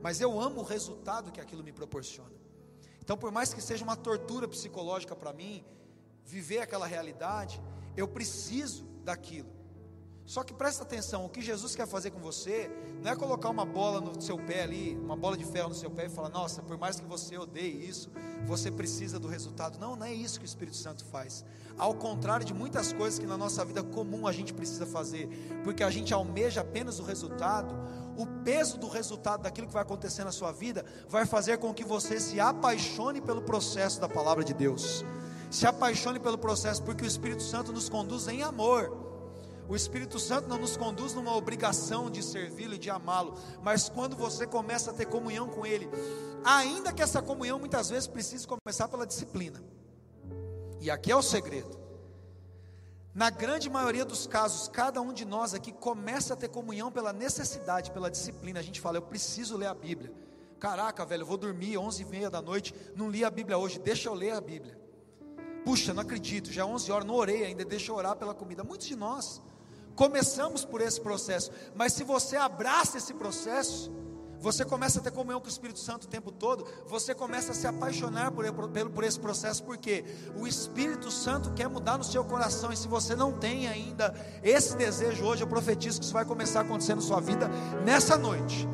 Mas 0.00 0.20
eu 0.20 0.40
amo 0.40 0.60
o 0.60 0.64
resultado 0.64 1.30
que 1.30 1.40
aquilo 1.40 1.62
me 1.62 1.72
proporciona. 1.72 2.45
Então, 3.06 3.16
por 3.16 3.30
mais 3.30 3.54
que 3.54 3.60
seja 3.60 3.84
uma 3.84 3.94
tortura 3.94 4.48
psicológica 4.48 5.14
para 5.14 5.32
mim, 5.32 5.64
viver 6.24 6.58
aquela 6.58 6.88
realidade, 6.88 7.62
eu 7.96 8.08
preciso 8.08 8.84
daquilo. 9.04 9.48
Só 10.24 10.42
que 10.42 10.52
presta 10.52 10.82
atenção, 10.82 11.24
o 11.24 11.28
que 11.28 11.40
Jesus 11.40 11.76
quer 11.76 11.86
fazer 11.86 12.10
com 12.10 12.18
você 12.18 12.68
não 13.00 13.12
é 13.12 13.14
colocar 13.14 13.48
uma 13.48 13.64
bola 13.64 14.00
no 14.00 14.20
seu 14.20 14.36
pé 14.36 14.64
ali, 14.64 14.96
uma 14.96 15.14
bola 15.14 15.36
de 15.36 15.44
ferro 15.44 15.68
no 15.68 15.74
seu 15.76 15.88
pé 15.88 16.06
e 16.06 16.08
falar: 16.08 16.30
"Nossa, 16.30 16.60
por 16.62 16.76
mais 16.76 16.98
que 16.98 17.06
você 17.06 17.38
odeie 17.38 17.88
isso, 17.88 18.10
você 18.44 18.72
precisa 18.72 19.20
do 19.20 19.28
resultado". 19.28 19.78
Não, 19.78 19.94
não 19.94 20.04
é 20.04 20.12
isso 20.12 20.40
que 20.40 20.44
o 20.44 20.50
Espírito 20.52 20.76
Santo 20.76 21.04
faz. 21.04 21.44
Ao 21.78 21.94
contrário 21.94 22.44
de 22.44 22.52
muitas 22.52 22.92
coisas 22.92 23.20
que 23.20 23.26
na 23.26 23.38
nossa 23.38 23.64
vida 23.64 23.84
comum 23.84 24.26
a 24.26 24.32
gente 24.32 24.52
precisa 24.52 24.84
fazer, 24.84 25.28
porque 25.62 25.84
a 25.84 25.90
gente 25.90 26.12
almeja 26.12 26.60
apenas 26.60 26.98
o 26.98 27.04
resultado, 27.04 27.72
o 28.16 28.26
peso 28.44 28.78
do 28.78 28.88
resultado 28.88 29.42
daquilo 29.42 29.66
que 29.66 29.72
vai 29.72 29.82
acontecer 29.82 30.24
na 30.24 30.32
sua 30.32 30.52
vida 30.52 30.84
vai 31.08 31.26
fazer 31.26 31.58
com 31.58 31.72
que 31.72 31.84
você 31.84 32.18
se 32.18 32.40
apaixone 32.40 33.20
pelo 33.20 33.42
processo 33.42 34.00
da 34.00 34.08
palavra 34.08 34.42
de 34.42 34.54
Deus. 34.54 35.04
Se 35.50 35.66
apaixone 35.66 36.18
pelo 36.18 36.38
processo, 36.38 36.82
porque 36.82 37.04
o 37.04 37.06
Espírito 37.06 37.42
Santo 37.42 37.72
nos 37.72 37.88
conduz 37.88 38.26
em 38.28 38.42
amor. 38.42 39.04
O 39.68 39.74
Espírito 39.74 40.18
Santo 40.18 40.48
não 40.48 40.58
nos 40.58 40.76
conduz 40.76 41.12
numa 41.12 41.34
obrigação 41.34 42.08
de 42.08 42.22
servi-lo 42.22 42.74
e 42.74 42.78
de 42.78 42.88
amá-lo, 42.88 43.34
mas 43.62 43.88
quando 43.88 44.16
você 44.16 44.46
começa 44.46 44.90
a 44.90 44.94
ter 44.94 45.06
comunhão 45.06 45.48
com 45.48 45.66
Ele, 45.66 45.88
ainda 46.44 46.92
que 46.92 47.02
essa 47.02 47.20
comunhão 47.20 47.58
muitas 47.58 47.90
vezes 47.90 48.06
precise 48.06 48.46
começar 48.46 48.86
pela 48.86 49.06
disciplina, 49.06 49.60
e 50.80 50.90
aqui 50.90 51.10
é 51.10 51.16
o 51.16 51.22
segredo. 51.22 51.85
Na 53.16 53.30
grande 53.30 53.70
maioria 53.70 54.04
dos 54.04 54.26
casos, 54.26 54.68
cada 54.68 55.00
um 55.00 55.10
de 55.10 55.24
nós 55.24 55.54
aqui 55.54 55.72
começa 55.72 56.34
a 56.34 56.36
ter 56.36 56.48
comunhão 56.48 56.92
pela 56.92 57.14
necessidade, 57.14 57.90
pela 57.90 58.10
disciplina. 58.10 58.60
A 58.60 58.62
gente 58.62 58.78
fala, 58.78 58.98
eu 58.98 59.02
preciso 59.02 59.56
ler 59.56 59.68
a 59.68 59.74
Bíblia. 59.74 60.12
Caraca, 60.60 61.02
velho, 61.02 61.22
eu 61.22 61.26
vou 61.26 61.38
dormir 61.38 61.78
11 61.78 62.02
e 62.02 62.04
meia 62.04 62.28
da 62.28 62.42
noite, 62.42 62.74
não 62.94 63.08
li 63.08 63.24
a 63.24 63.30
Bíblia 63.30 63.56
hoje, 63.56 63.78
deixa 63.78 64.10
eu 64.10 64.14
ler 64.14 64.32
a 64.32 64.40
Bíblia. 64.40 64.78
Puxa, 65.64 65.94
não 65.94 66.02
acredito, 66.02 66.52
já 66.52 66.60
é 66.60 66.64
11 66.66 66.92
horas, 66.92 67.06
não 67.06 67.14
orei 67.14 67.42
ainda, 67.46 67.64
deixa 67.64 67.90
eu 67.90 67.96
orar 67.96 68.16
pela 68.16 68.34
comida. 68.34 68.62
Muitos 68.62 68.86
de 68.86 68.94
nós 68.94 69.40
Começamos 69.96 70.62
por 70.62 70.82
esse 70.82 71.00
processo, 71.00 71.50
mas 71.74 71.94
se 71.94 72.04
você 72.04 72.36
abraça 72.36 72.98
esse 72.98 73.14
processo, 73.14 73.90
você 74.40 74.64
começa 74.64 75.00
a 75.00 75.02
ter 75.02 75.10
comunhão 75.10 75.40
com 75.40 75.46
o 75.46 75.50
Espírito 75.50 75.78
Santo 75.78 76.04
o 76.04 76.08
tempo 76.08 76.30
todo, 76.30 76.66
você 76.86 77.14
começa 77.14 77.52
a 77.52 77.54
se 77.54 77.66
apaixonar 77.66 78.30
por, 78.30 78.50
por, 78.52 78.68
por 78.68 79.04
esse 79.04 79.18
processo, 79.18 79.62
porque 79.64 80.04
o 80.36 80.46
Espírito 80.46 81.10
Santo 81.10 81.52
quer 81.52 81.68
mudar 81.68 81.98
no 81.98 82.04
seu 82.04 82.24
coração, 82.24 82.72
e 82.72 82.76
se 82.76 82.88
você 82.88 83.14
não 83.14 83.32
tem 83.32 83.68
ainda 83.68 84.14
esse 84.42 84.76
desejo 84.76 85.24
hoje, 85.24 85.42
eu 85.42 85.48
profetizo 85.48 85.98
que 85.98 86.04
isso 86.04 86.14
vai 86.14 86.24
começar 86.24 86.60
a 86.60 86.62
acontecer 86.62 86.94
na 86.94 87.02
sua 87.02 87.20
vida 87.20 87.48
nessa 87.84 88.16
noite. 88.16 88.68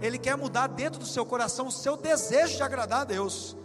Ele 0.00 0.18
quer 0.18 0.36
mudar 0.36 0.66
dentro 0.66 0.98
do 0.98 1.06
seu 1.06 1.24
coração 1.24 1.68
o 1.68 1.72
seu 1.72 1.96
desejo 1.96 2.56
de 2.56 2.62
agradar 2.62 3.02
a 3.02 3.04
Deus. 3.04 3.56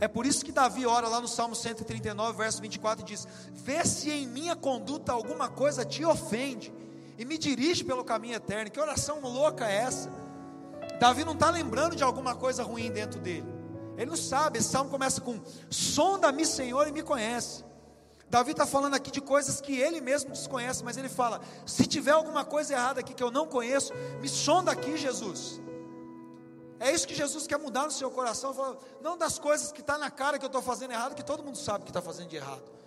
É 0.00 0.06
por 0.06 0.26
isso 0.26 0.44
que 0.44 0.52
Davi 0.52 0.86
ora 0.86 1.08
lá 1.08 1.20
no 1.20 1.26
Salmo 1.26 1.56
139, 1.56 2.38
verso 2.38 2.62
24 2.62 3.04
e 3.04 3.08
diz: 3.08 3.26
Vê 3.52 3.84
se 3.84 4.10
em 4.10 4.26
minha 4.26 4.54
conduta 4.54 5.12
alguma 5.12 5.48
coisa 5.48 5.84
te 5.84 6.04
ofende 6.04 6.72
e 7.18 7.24
me 7.24 7.36
dirige 7.36 7.82
pelo 7.82 8.04
caminho 8.04 8.36
eterno. 8.36 8.70
Que 8.70 8.78
oração 8.78 9.20
louca 9.20 9.68
é 9.68 9.74
essa? 9.78 10.08
Davi 10.98 11.24
não 11.24 11.32
está 11.32 11.50
lembrando 11.50 11.94
de 11.94 12.02
alguma 12.02 12.34
coisa 12.34 12.62
ruim 12.62 12.90
dentro 12.90 13.20
dele. 13.20 13.46
Ele 13.96 14.10
não 14.10 14.16
sabe. 14.16 14.58
Esse 14.58 14.68
salmo 14.68 14.90
começa 14.90 15.20
com: 15.20 15.40
Sonda-me, 15.70 16.44
Senhor, 16.44 16.86
e 16.88 16.92
me 16.92 17.02
conhece. 17.02 17.64
Davi 18.30 18.50
está 18.50 18.66
falando 18.66 18.94
aqui 18.94 19.10
de 19.10 19.20
coisas 19.20 19.60
que 19.60 19.78
ele 19.78 20.00
mesmo 20.00 20.30
desconhece, 20.30 20.84
mas 20.84 20.96
ele 20.96 21.08
fala: 21.08 21.40
se 21.66 21.86
tiver 21.86 22.12
alguma 22.12 22.44
coisa 22.44 22.74
errada 22.74 23.00
aqui 23.00 23.14
que 23.14 23.22
eu 23.22 23.30
não 23.30 23.46
conheço, 23.46 23.92
me 24.20 24.28
sonda 24.28 24.70
aqui, 24.70 24.96
Jesus. 24.96 25.60
É 26.80 26.92
isso 26.92 27.08
que 27.08 27.14
Jesus 27.14 27.46
quer 27.46 27.58
mudar 27.58 27.84
no 27.84 27.90
seu 27.90 28.10
coração. 28.10 28.54
Não 29.00 29.18
das 29.18 29.38
coisas 29.38 29.72
que 29.72 29.80
está 29.80 29.98
na 29.98 30.10
cara 30.10 30.38
que 30.38 30.44
eu 30.44 30.48
estou 30.48 30.62
fazendo 30.62 30.92
errado, 30.92 31.14
que 31.14 31.24
todo 31.24 31.42
mundo 31.42 31.58
sabe 31.58 31.84
que 31.84 31.90
está 31.90 32.00
fazendo 32.02 32.28
de 32.28 32.36
errado. 32.36 32.77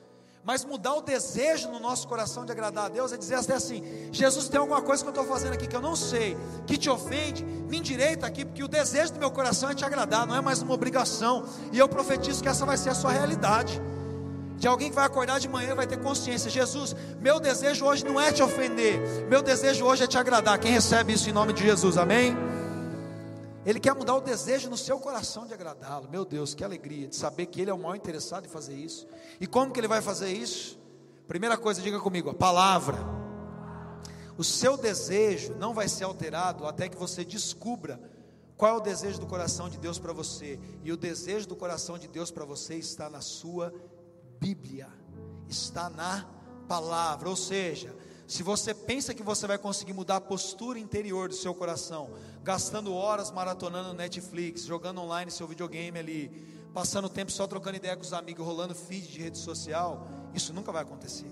Mas 0.44 0.66
mudar 0.66 0.96
o 0.96 1.02
desejo 1.02 1.70
no 1.70 1.80
nosso 1.80 2.08
coração 2.08 2.46
de 2.46 2.52
agradar 2.52 2.86
a 2.86 2.90
Deus 2.90 3.14
é 3.14 3.18
dizer 3.18 3.36
até 3.36 3.54
assim: 3.54 3.84
Jesus, 4.12 4.50
tem 4.50 4.60
alguma 4.60 4.82
coisa 4.82 5.04
que 5.04 5.10
eu 5.10 5.12
estou 5.12 5.26
fazendo 5.26 5.54
aqui 5.54 5.68
que 5.68 5.76
eu 5.76 5.82
não 5.82 5.96
sei, 5.96 6.36
que 6.66 6.78
te 6.78 6.90
ofende, 6.90 7.44
me 7.44 7.78
endireita 7.78 8.26
aqui, 8.26 8.44
porque 8.44 8.64
o 8.64 8.68
desejo 8.68 9.14
do 9.14 9.20
meu 9.20 9.30
coração 9.30 9.70
é 9.70 9.76
te 9.76 9.86
agradar, 9.86 10.26
não 10.26 10.36
é 10.36 10.42
mais 10.42 10.62
uma 10.62 10.74
obrigação. 10.74 11.46
E 11.72 11.78
eu 11.78 11.88
profetizo 11.88 12.42
que 12.42 12.50
essa 12.50 12.66
vai 12.66 12.78
ser 12.78 12.90
a 12.90 12.96
sua 12.96 13.12
realidade. 13.12 13.80
De 14.58 14.68
alguém 14.68 14.90
que 14.90 14.96
vai 14.96 15.06
acordar 15.06 15.40
de 15.40 15.48
manhã 15.48 15.76
vai 15.76 15.86
ter 15.86 15.98
consciência: 15.98 16.50
Jesus, 16.50 16.96
meu 17.20 17.40
desejo 17.40 17.86
hoje 17.86 18.04
não 18.04 18.20
é 18.20 18.32
te 18.32 18.42
ofender, 18.42 19.00
meu 19.30 19.44
desejo 19.44 19.86
hoje 19.86 20.04
é 20.04 20.08
te 20.08 20.18
agradar. 20.18 20.58
Quem 20.58 20.72
recebe 20.72 21.14
isso 21.14 21.30
em 21.30 21.34
nome 21.34 21.54
de 21.54 21.64
Jesus, 21.64 21.98
amém? 21.98 22.36
Ele 23.66 23.80
quer 23.80 23.94
mudar 23.94 24.16
o 24.16 24.22
desejo 24.22 24.70
no 24.70 24.78
seu 24.78 25.00
coração 25.00 25.46
de 25.46 25.54
agradá-lo. 25.54 26.10
Meu 26.10 26.26
Deus, 26.26 26.54
que 26.54 26.64
alegria 26.64 27.08
de 27.08 27.16
saber 27.16 27.46
que 27.46 27.62
Ele 27.62 27.70
é 27.70 27.74
o 27.74 27.78
maior 27.78 27.96
interessado 27.96 28.46
em 28.46 28.50
fazer 28.50 28.74
isso. 28.74 29.08
E 29.40 29.46
como 29.46 29.72
que 29.72 29.80
Ele 29.80 29.88
vai 29.88 30.02
fazer 30.02 30.32
isso? 30.32 30.80
Primeira 31.28 31.58
coisa, 31.58 31.82
diga 31.82 32.00
comigo: 32.00 32.30
a 32.30 32.34
palavra. 32.34 32.98
O 34.38 34.44
seu 34.44 34.76
desejo 34.76 35.54
não 35.56 35.74
vai 35.74 35.88
ser 35.88 36.06
alterado 36.06 36.66
até 36.66 36.90
que 36.90 36.98
você 36.98 37.24
descubra 37.24 38.00
qual 38.58 38.76
é 38.76 38.78
o 38.78 38.82
desejo 38.82 39.20
do 39.20 39.28
coração 39.28 39.70
de 39.70 39.78
Deus 39.78 40.00
para 40.00 40.14
você. 40.14 40.60
E 40.84 40.92
o 40.92 40.98
desejo 40.98 41.48
do 41.48 41.56
coração 41.56 41.98
de 41.98 42.08
Deus 42.08 42.32
para 42.32 42.46
você 42.46 42.76
está 42.76 43.10
na 43.10 43.22
sua 43.22 43.74
Bíblia, 44.40 44.88
está 45.48 45.90
na 45.90 46.26
palavra. 46.68 47.30
Ou 47.30 47.36
seja, 47.36 47.96
se 48.28 48.44
você 48.44 48.74
pensa 48.74 49.14
que 49.14 49.22
você 49.22 49.46
vai 49.46 49.58
conseguir 49.58 49.94
mudar 49.94 50.16
a 50.16 50.22
postura 50.22 50.80
interior 50.80 51.28
do 51.28 51.36
seu 51.36 51.54
coração, 51.54 52.12
gastando 52.44 52.94
horas 52.94 53.32
maratonando 53.32 53.94
Netflix, 53.94 54.64
jogando 54.64 55.02
online 55.02 55.30
seu 55.32 55.48
videogame 55.48 55.98
ali, 56.00 56.30
passando 56.74 57.10
tempo 57.10 57.32
só 57.32 57.46
trocando 57.48 57.78
ideia 57.78 57.96
com 57.96 58.04
os 58.04 58.14
amigos, 58.14 58.46
rolando 58.46 58.74
feed 58.74 59.08
de 59.08 59.20
rede 59.20 59.38
social, 59.38 60.08
isso 60.34 60.54
nunca 60.54 60.72
vai 60.72 60.82
acontecer. 60.82 61.32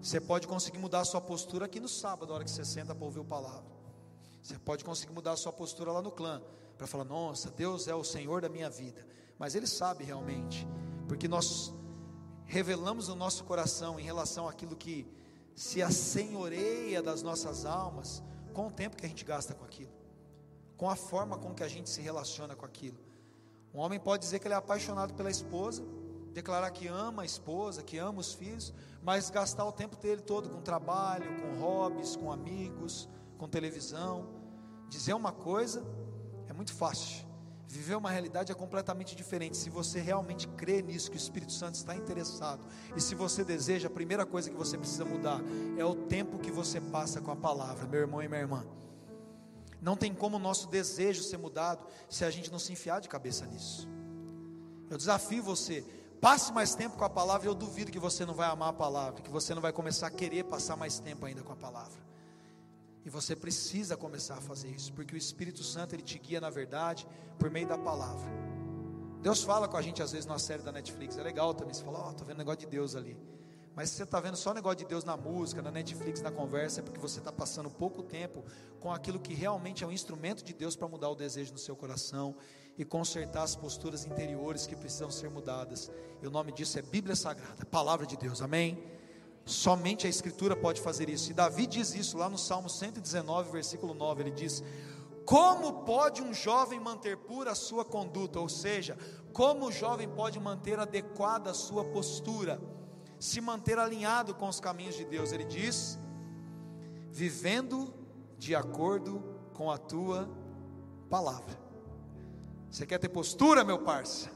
Você 0.00 0.20
pode 0.20 0.46
conseguir 0.46 0.78
mudar 0.78 1.00
a 1.00 1.04
sua 1.04 1.20
postura 1.20 1.66
aqui 1.66 1.80
no 1.80 1.88
sábado, 1.88 2.28
na 2.28 2.34
hora 2.34 2.44
que 2.44 2.50
você 2.50 2.64
senta 2.64 2.94
para 2.94 3.04
ouvir 3.04 3.20
o 3.20 3.24
palavra. 3.24 3.74
Você 4.42 4.58
pode 4.58 4.84
conseguir 4.84 5.12
mudar 5.12 5.32
a 5.32 5.36
sua 5.36 5.52
postura 5.52 5.90
lá 5.90 6.02
no 6.02 6.10
clã, 6.10 6.42
para 6.76 6.86
falar: 6.86 7.04
Nossa, 7.04 7.50
Deus 7.50 7.88
é 7.88 7.94
o 7.94 8.04
Senhor 8.04 8.42
da 8.42 8.48
minha 8.48 8.68
vida. 8.68 9.06
Mas 9.38 9.54
Ele 9.54 9.66
sabe 9.66 10.04
realmente, 10.04 10.68
porque 11.08 11.26
nós 11.26 11.72
revelamos 12.44 13.08
o 13.08 13.14
nosso 13.14 13.44
coração 13.44 13.98
em 13.98 14.02
relação 14.02 14.48
àquilo 14.48 14.76
que 14.76 15.06
se 15.54 15.82
assenhoreia 15.82 17.02
das 17.02 17.22
nossas 17.22 17.64
almas 17.64 18.22
com 18.52 18.68
o 18.68 18.70
tempo 18.70 18.96
que 18.96 19.06
a 19.06 19.08
gente 19.08 19.24
gasta 19.24 19.54
com 19.54 19.64
aquilo, 19.64 19.92
com 20.84 20.90
a 20.90 20.96
forma 20.96 21.38
com 21.38 21.54
que 21.54 21.62
a 21.62 21.68
gente 21.68 21.88
se 21.88 22.02
relaciona 22.02 22.54
com 22.54 22.66
aquilo. 22.66 22.98
Um 23.72 23.78
homem 23.78 23.98
pode 23.98 24.22
dizer 24.22 24.38
que 24.38 24.46
ele 24.46 24.52
é 24.52 24.56
apaixonado 24.58 25.14
pela 25.14 25.30
esposa, 25.30 25.82
declarar 26.34 26.70
que 26.72 26.86
ama 26.86 27.22
a 27.22 27.24
esposa, 27.24 27.82
que 27.82 27.96
ama 27.96 28.20
os 28.20 28.34
filhos, 28.34 28.70
mas 29.02 29.30
gastar 29.30 29.64
o 29.64 29.72
tempo 29.72 29.96
dele 29.96 30.20
todo 30.20 30.50
com 30.50 30.60
trabalho, 30.60 31.40
com 31.40 31.58
hobbies, 31.58 32.16
com 32.16 32.30
amigos, 32.30 33.08
com 33.38 33.48
televisão. 33.48 34.28
Dizer 34.86 35.14
uma 35.14 35.32
coisa 35.32 35.82
é 36.48 36.52
muito 36.52 36.74
fácil, 36.74 37.26
viver 37.66 37.96
uma 37.96 38.10
realidade 38.10 38.52
é 38.52 38.54
completamente 38.54 39.16
diferente. 39.16 39.56
Se 39.56 39.70
você 39.70 40.02
realmente 40.02 40.46
crê 40.48 40.82
nisso, 40.82 41.10
que 41.10 41.16
o 41.16 41.24
Espírito 41.24 41.52
Santo 41.52 41.76
está 41.76 41.96
interessado, 41.96 42.62
e 42.94 43.00
se 43.00 43.14
você 43.14 43.42
deseja, 43.42 43.88
a 43.88 43.90
primeira 43.90 44.26
coisa 44.26 44.50
que 44.50 44.56
você 44.56 44.76
precisa 44.76 45.06
mudar 45.06 45.40
é 45.78 45.84
o 45.84 45.94
tempo 45.94 46.38
que 46.38 46.50
você 46.50 46.78
passa 46.78 47.22
com 47.22 47.30
a 47.30 47.36
palavra, 47.36 47.86
meu 47.86 48.00
irmão 48.00 48.22
e 48.22 48.28
minha 48.28 48.42
irmã. 48.42 48.66
Não 49.84 49.94
tem 49.94 50.14
como 50.14 50.38
o 50.38 50.40
nosso 50.40 50.66
desejo 50.68 51.22
ser 51.22 51.36
mudado 51.36 51.84
se 52.08 52.24
a 52.24 52.30
gente 52.30 52.50
não 52.50 52.58
se 52.58 52.72
enfiar 52.72 53.02
de 53.02 53.08
cabeça 53.08 53.44
nisso. 53.44 53.86
Eu 54.88 54.96
desafio 54.96 55.42
você, 55.42 55.84
passe 56.22 56.50
mais 56.54 56.74
tempo 56.74 56.96
com 56.96 57.04
a 57.04 57.10
palavra, 57.10 57.46
eu 57.46 57.54
duvido 57.54 57.92
que 57.92 57.98
você 57.98 58.24
não 58.24 58.32
vai 58.32 58.48
amar 58.48 58.70
a 58.70 58.72
palavra, 58.72 59.20
que 59.20 59.30
você 59.30 59.54
não 59.54 59.60
vai 59.60 59.74
começar 59.74 60.06
a 60.06 60.10
querer 60.10 60.44
passar 60.44 60.74
mais 60.74 60.98
tempo 60.98 61.26
ainda 61.26 61.42
com 61.42 61.52
a 61.52 61.56
palavra. 61.56 62.02
E 63.04 63.10
você 63.10 63.36
precisa 63.36 63.94
começar 63.94 64.38
a 64.38 64.40
fazer 64.40 64.68
isso, 64.68 64.90
porque 64.94 65.14
o 65.14 65.18
Espírito 65.18 65.62
Santo 65.62 65.94
ele 65.94 66.02
te 66.02 66.18
guia 66.18 66.40
na 66.40 66.48
verdade 66.48 67.06
por 67.38 67.50
meio 67.50 67.68
da 67.68 67.76
palavra. 67.76 68.32
Deus 69.20 69.42
fala 69.42 69.68
com 69.68 69.76
a 69.76 69.82
gente 69.82 70.02
às 70.02 70.12
vezes 70.12 70.24
na 70.24 70.38
série 70.38 70.62
da 70.62 70.72
Netflix, 70.72 71.18
é 71.18 71.22
legal 71.22 71.52
também. 71.52 71.74
Você 71.74 71.84
fala, 71.84 71.98
ó, 71.98 72.08
oh, 72.08 72.14
tô 72.14 72.24
vendo 72.24 72.38
negócio 72.38 72.60
de 72.60 72.66
Deus 72.68 72.96
ali. 72.96 73.18
Mas 73.74 73.90
se 73.90 73.96
você 73.96 74.04
está 74.04 74.20
vendo 74.20 74.36
só 74.36 74.52
o 74.52 74.54
negócio 74.54 74.78
de 74.78 74.84
Deus 74.84 75.02
na 75.02 75.16
música, 75.16 75.60
na 75.60 75.70
Netflix, 75.70 76.20
na 76.20 76.30
conversa, 76.30 76.80
é 76.80 76.82
porque 76.82 77.00
você 77.00 77.18
está 77.18 77.32
passando 77.32 77.68
pouco 77.68 78.02
tempo 78.02 78.44
com 78.78 78.92
aquilo 78.92 79.18
que 79.18 79.34
realmente 79.34 79.82
é 79.82 79.86
um 79.86 79.92
instrumento 79.92 80.44
de 80.44 80.54
Deus 80.54 80.76
para 80.76 80.86
mudar 80.86 81.08
o 81.08 81.14
desejo 81.16 81.52
no 81.52 81.58
seu 81.58 81.74
coração 81.74 82.36
e 82.78 82.84
consertar 82.84 83.42
as 83.42 83.56
posturas 83.56 84.04
interiores 84.04 84.66
que 84.66 84.76
precisam 84.76 85.10
ser 85.10 85.28
mudadas. 85.28 85.90
E 86.22 86.26
o 86.26 86.30
nome 86.30 86.52
disso 86.52 86.78
é 86.78 86.82
Bíblia 86.82 87.16
Sagrada, 87.16 87.64
Palavra 87.66 88.06
de 88.06 88.16
Deus, 88.16 88.40
amém? 88.40 88.82
Somente 89.44 90.06
a 90.06 90.10
Escritura 90.10 90.56
pode 90.56 90.80
fazer 90.80 91.08
isso. 91.08 91.30
E 91.30 91.34
Davi 91.34 91.66
diz 91.66 91.94
isso 91.94 92.16
lá 92.16 92.28
no 92.28 92.38
Salmo 92.38 92.70
119, 92.70 93.50
versículo 93.50 93.92
9: 93.92 94.22
ele 94.22 94.30
diz: 94.30 94.62
Como 95.26 95.84
pode 95.84 96.22
um 96.22 96.32
jovem 96.32 96.80
manter 96.80 97.16
pura 97.16 97.50
a 97.50 97.54
sua 97.56 97.84
conduta? 97.84 98.40
Ou 98.40 98.48
seja, 98.48 98.96
como 99.32 99.66
o 99.66 99.72
jovem 99.72 100.08
pode 100.08 100.38
manter 100.40 100.78
adequada 100.78 101.50
a 101.50 101.54
sua 101.54 101.84
postura? 101.84 102.60
Se 103.24 103.40
manter 103.40 103.78
alinhado 103.78 104.34
com 104.34 104.46
os 104.46 104.60
caminhos 104.60 104.94
de 104.94 105.04
Deus. 105.06 105.32
Ele 105.32 105.44
diz: 105.44 105.98
vivendo 107.10 107.92
de 108.36 108.54
acordo 108.54 109.24
com 109.54 109.70
a 109.70 109.78
tua 109.78 110.28
palavra. 111.08 111.58
Você 112.70 112.84
quer 112.84 112.98
ter 112.98 113.08
postura, 113.08 113.64
meu 113.64 113.78
parça? 113.78 114.30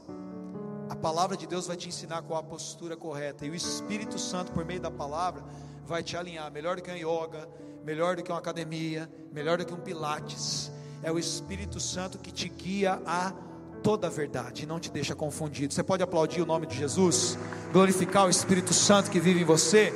A 0.89 0.95
palavra 0.95 1.37
de 1.37 1.45
Deus 1.45 1.67
vai 1.67 1.77
te 1.77 1.87
ensinar 1.87 2.23
qual 2.23 2.39
a 2.39 2.43
postura 2.43 2.97
correta, 2.97 3.45
e 3.45 3.51
o 3.51 3.55
Espírito 3.55 4.17
Santo, 4.17 4.51
por 4.51 4.65
meio 4.65 4.79
da 4.79 4.89
palavra, 4.89 5.43
vai 5.85 6.01
te 6.01 6.17
alinhar. 6.17 6.51
Melhor 6.51 6.77
do 6.77 6.81
que 6.81 6.89
um 6.89 6.95
yoga, 6.95 7.47
melhor 7.83 8.15
do 8.15 8.23
que 8.23 8.31
uma 8.31 8.39
academia, 8.39 9.07
melhor 9.31 9.59
do 9.59 9.67
que 9.67 9.73
um 9.73 9.79
pilates. 9.79 10.71
É 11.03 11.11
o 11.11 11.19
Espírito 11.19 11.79
Santo 11.79 12.17
que 12.17 12.31
te 12.31 12.49
guia 12.49 12.99
a 13.05 13.33
toda 13.81 14.07
a 14.07 14.09
verdade 14.09 14.65
não 14.65 14.79
te 14.79 14.91
deixa 14.91 15.15
confundido. 15.15 15.73
Você 15.73 15.83
pode 15.83 16.03
aplaudir 16.03 16.41
o 16.41 16.45
nome 16.45 16.67
de 16.67 16.77
Jesus, 16.77 17.37
glorificar 17.71 18.25
o 18.25 18.29
Espírito 18.29 18.73
Santo 18.73 19.09
que 19.09 19.19
vive 19.19 19.41
em 19.41 19.45
você. 19.45 19.93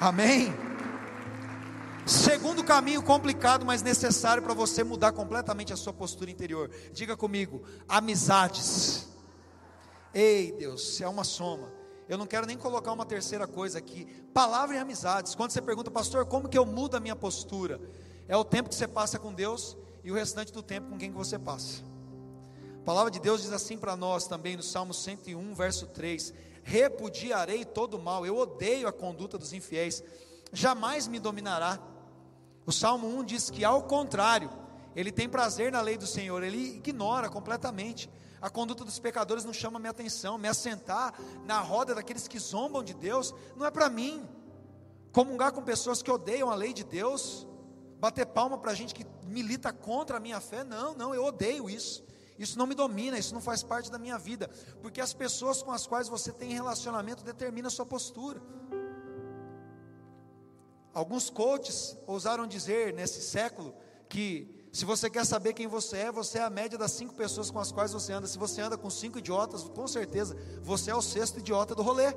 Amém. 0.00 0.54
Segundo 2.06 2.62
caminho 2.62 3.02
complicado, 3.02 3.66
mas 3.66 3.82
necessário 3.82 4.42
para 4.42 4.54
você 4.54 4.84
mudar 4.84 5.10
completamente 5.10 5.72
a 5.72 5.76
sua 5.76 5.92
postura 5.92 6.30
interior. 6.30 6.70
Diga 6.92 7.16
comigo, 7.16 7.62
amizades. 7.88 9.08
Ei, 10.14 10.52
Deus, 10.52 11.00
é 11.00 11.08
uma 11.08 11.24
soma. 11.24 11.72
Eu 12.08 12.16
não 12.16 12.26
quero 12.26 12.46
nem 12.46 12.56
colocar 12.56 12.92
uma 12.92 13.04
terceira 13.04 13.46
coisa 13.48 13.78
aqui. 13.78 14.06
Palavra 14.32 14.76
e 14.76 14.78
amizades. 14.78 15.34
Quando 15.34 15.50
você 15.50 15.60
pergunta, 15.60 15.90
pastor, 15.90 16.26
como 16.26 16.48
que 16.48 16.56
eu 16.56 16.64
mudo 16.64 16.96
a 16.96 17.00
minha 17.00 17.16
postura? 17.16 17.80
É 18.28 18.36
o 18.36 18.44
tempo 18.44 18.68
que 18.68 18.76
você 18.76 18.86
passa 18.86 19.18
com 19.18 19.32
Deus 19.32 19.76
e 20.04 20.12
o 20.12 20.14
restante 20.14 20.52
do 20.52 20.62
tempo 20.62 20.90
com 20.90 20.98
quem 20.98 21.10
que 21.10 21.16
você 21.16 21.36
passa. 21.36 21.82
Palavra 22.86 23.10
de 23.10 23.18
Deus 23.18 23.42
diz 23.42 23.52
assim 23.52 23.76
para 23.76 23.96
nós 23.96 24.28
também 24.28 24.56
no 24.56 24.62
Salmo 24.62 24.94
101, 24.94 25.54
verso 25.54 25.88
3: 25.88 26.32
Repudiarei 26.62 27.64
todo 27.64 27.98
mal, 27.98 28.24
eu 28.24 28.36
odeio 28.36 28.86
a 28.86 28.92
conduta 28.92 29.36
dos 29.36 29.52
infiéis, 29.52 30.04
jamais 30.52 31.08
me 31.08 31.18
dominará. 31.18 31.80
O 32.64 32.70
Salmo 32.70 33.08
1 33.08 33.24
diz 33.24 33.50
que, 33.50 33.64
ao 33.64 33.82
contrário, 33.82 34.48
ele 34.94 35.10
tem 35.10 35.28
prazer 35.28 35.72
na 35.72 35.80
lei 35.80 35.98
do 35.98 36.06
Senhor, 36.06 36.44
ele 36.44 36.76
ignora 36.76 37.28
completamente. 37.28 38.08
A 38.40 38.48
conduta 38.48 38.84
dos 38.84 39.00
pecadores 39.00 39.44
não 39.44 39.52
chama 39.52 39.80
minha 39.80 39.90
atenção, 39.90 40.38
me 40.38 40.46
assentar 40.46 41.12
na 41.44 41.58
roda 41.58 41.92
daqueles 41.92 42.28
que 42.28 42.38
zombam 42.38 42.84
de 42.84 42.94
Deus, 42.94 43.34
não 43.56 43.66
é 43.66 43.70
para 43.72 43.90
mim. 43.90 44.24
Comungar 45.10 45.50
com 45.50 45.60
pessoas 45.60 46.02
que 46.02 46.10
odeiam 46.10 46.52
a 46.52 46.54
lei 46.54 46.72
de 46.72 46.84
Deus, 46.84 47.48
bater 47.98 48.26
palma 48.26 48.56
para 48.56 48.74
gente 48.74 48.94
que 48.94 49.04
milita 49.24 49.72
contra 49.72 50.18
a 50.18 50.20
minha 50.20 50.40
fé, 50.40 50.62
não, 50.62 50.94
não, 50.94 51.12
eu 51.12 51.24
odeio 51.24 51.68
isso. 51.68 52.06
Isso 52.38 52.58
não 52.58 52.66
me 52.66 52.74
domina, 52.74 53.18
isso 53.18 53.34
não 53.34 53.40
faz 53.40 53.62
parte 53.62 53.90
da 53.90 53.98
minha 53.98 54.18
vida, 54.18 54.50
porque 54.82 55.00
as 55.00 55.14
pessoas 55.14 55.62
com 55.62 55.72
as 55.72 55.86
quais 55.86 56.08
você 56.08 56.32
tem 56.32 56.52
relacionamento 56.52 57.24
determinam 57.24 57.68
a 57.68 57.70
sua 57.70 57.86
postura. 57.86 58.40
Alguns 60.92 61.28
coaches 61.28 61.96
ousaram 62.06 62.46
dizer 62.46 62.94
nesse 62.94 63.20
século 63.20 63.74
que 64.08 64.66
se 64.72 64.84
você 64.84 65.08
quer 65.08 65.24
saber 65.24 65.54
quem 65.54 65.66
você 65.66 65.96
é, 65.98 66.12
você 66.12 66.38
é 66.38 66.42
a 66.42 66.50
média 66.50 66.78
das 66.78 66.92
cinco 66.92 67.14
pessoas 67.14 67.50
com 67.50 67.58
as 67.58 67.72
quais 67.72 67.92
você 67.92 68.12
anda. 68.12 68.26
Se 68.26 68.38
você 68.38 68.60
anda 68.60 68.76
com 68.76 68.90
cinco 68.90 69.18
idiotas, 69.18 69.64
com 69.64 69.86
certeza 69.86 70.36
você 70.62 70.90
é 70.90 70.94
o 70.94 71.00
sexto 71.00 71.38
idiota 71.38 71.74
do 71.74 71.82
rolê. 71.82 72.14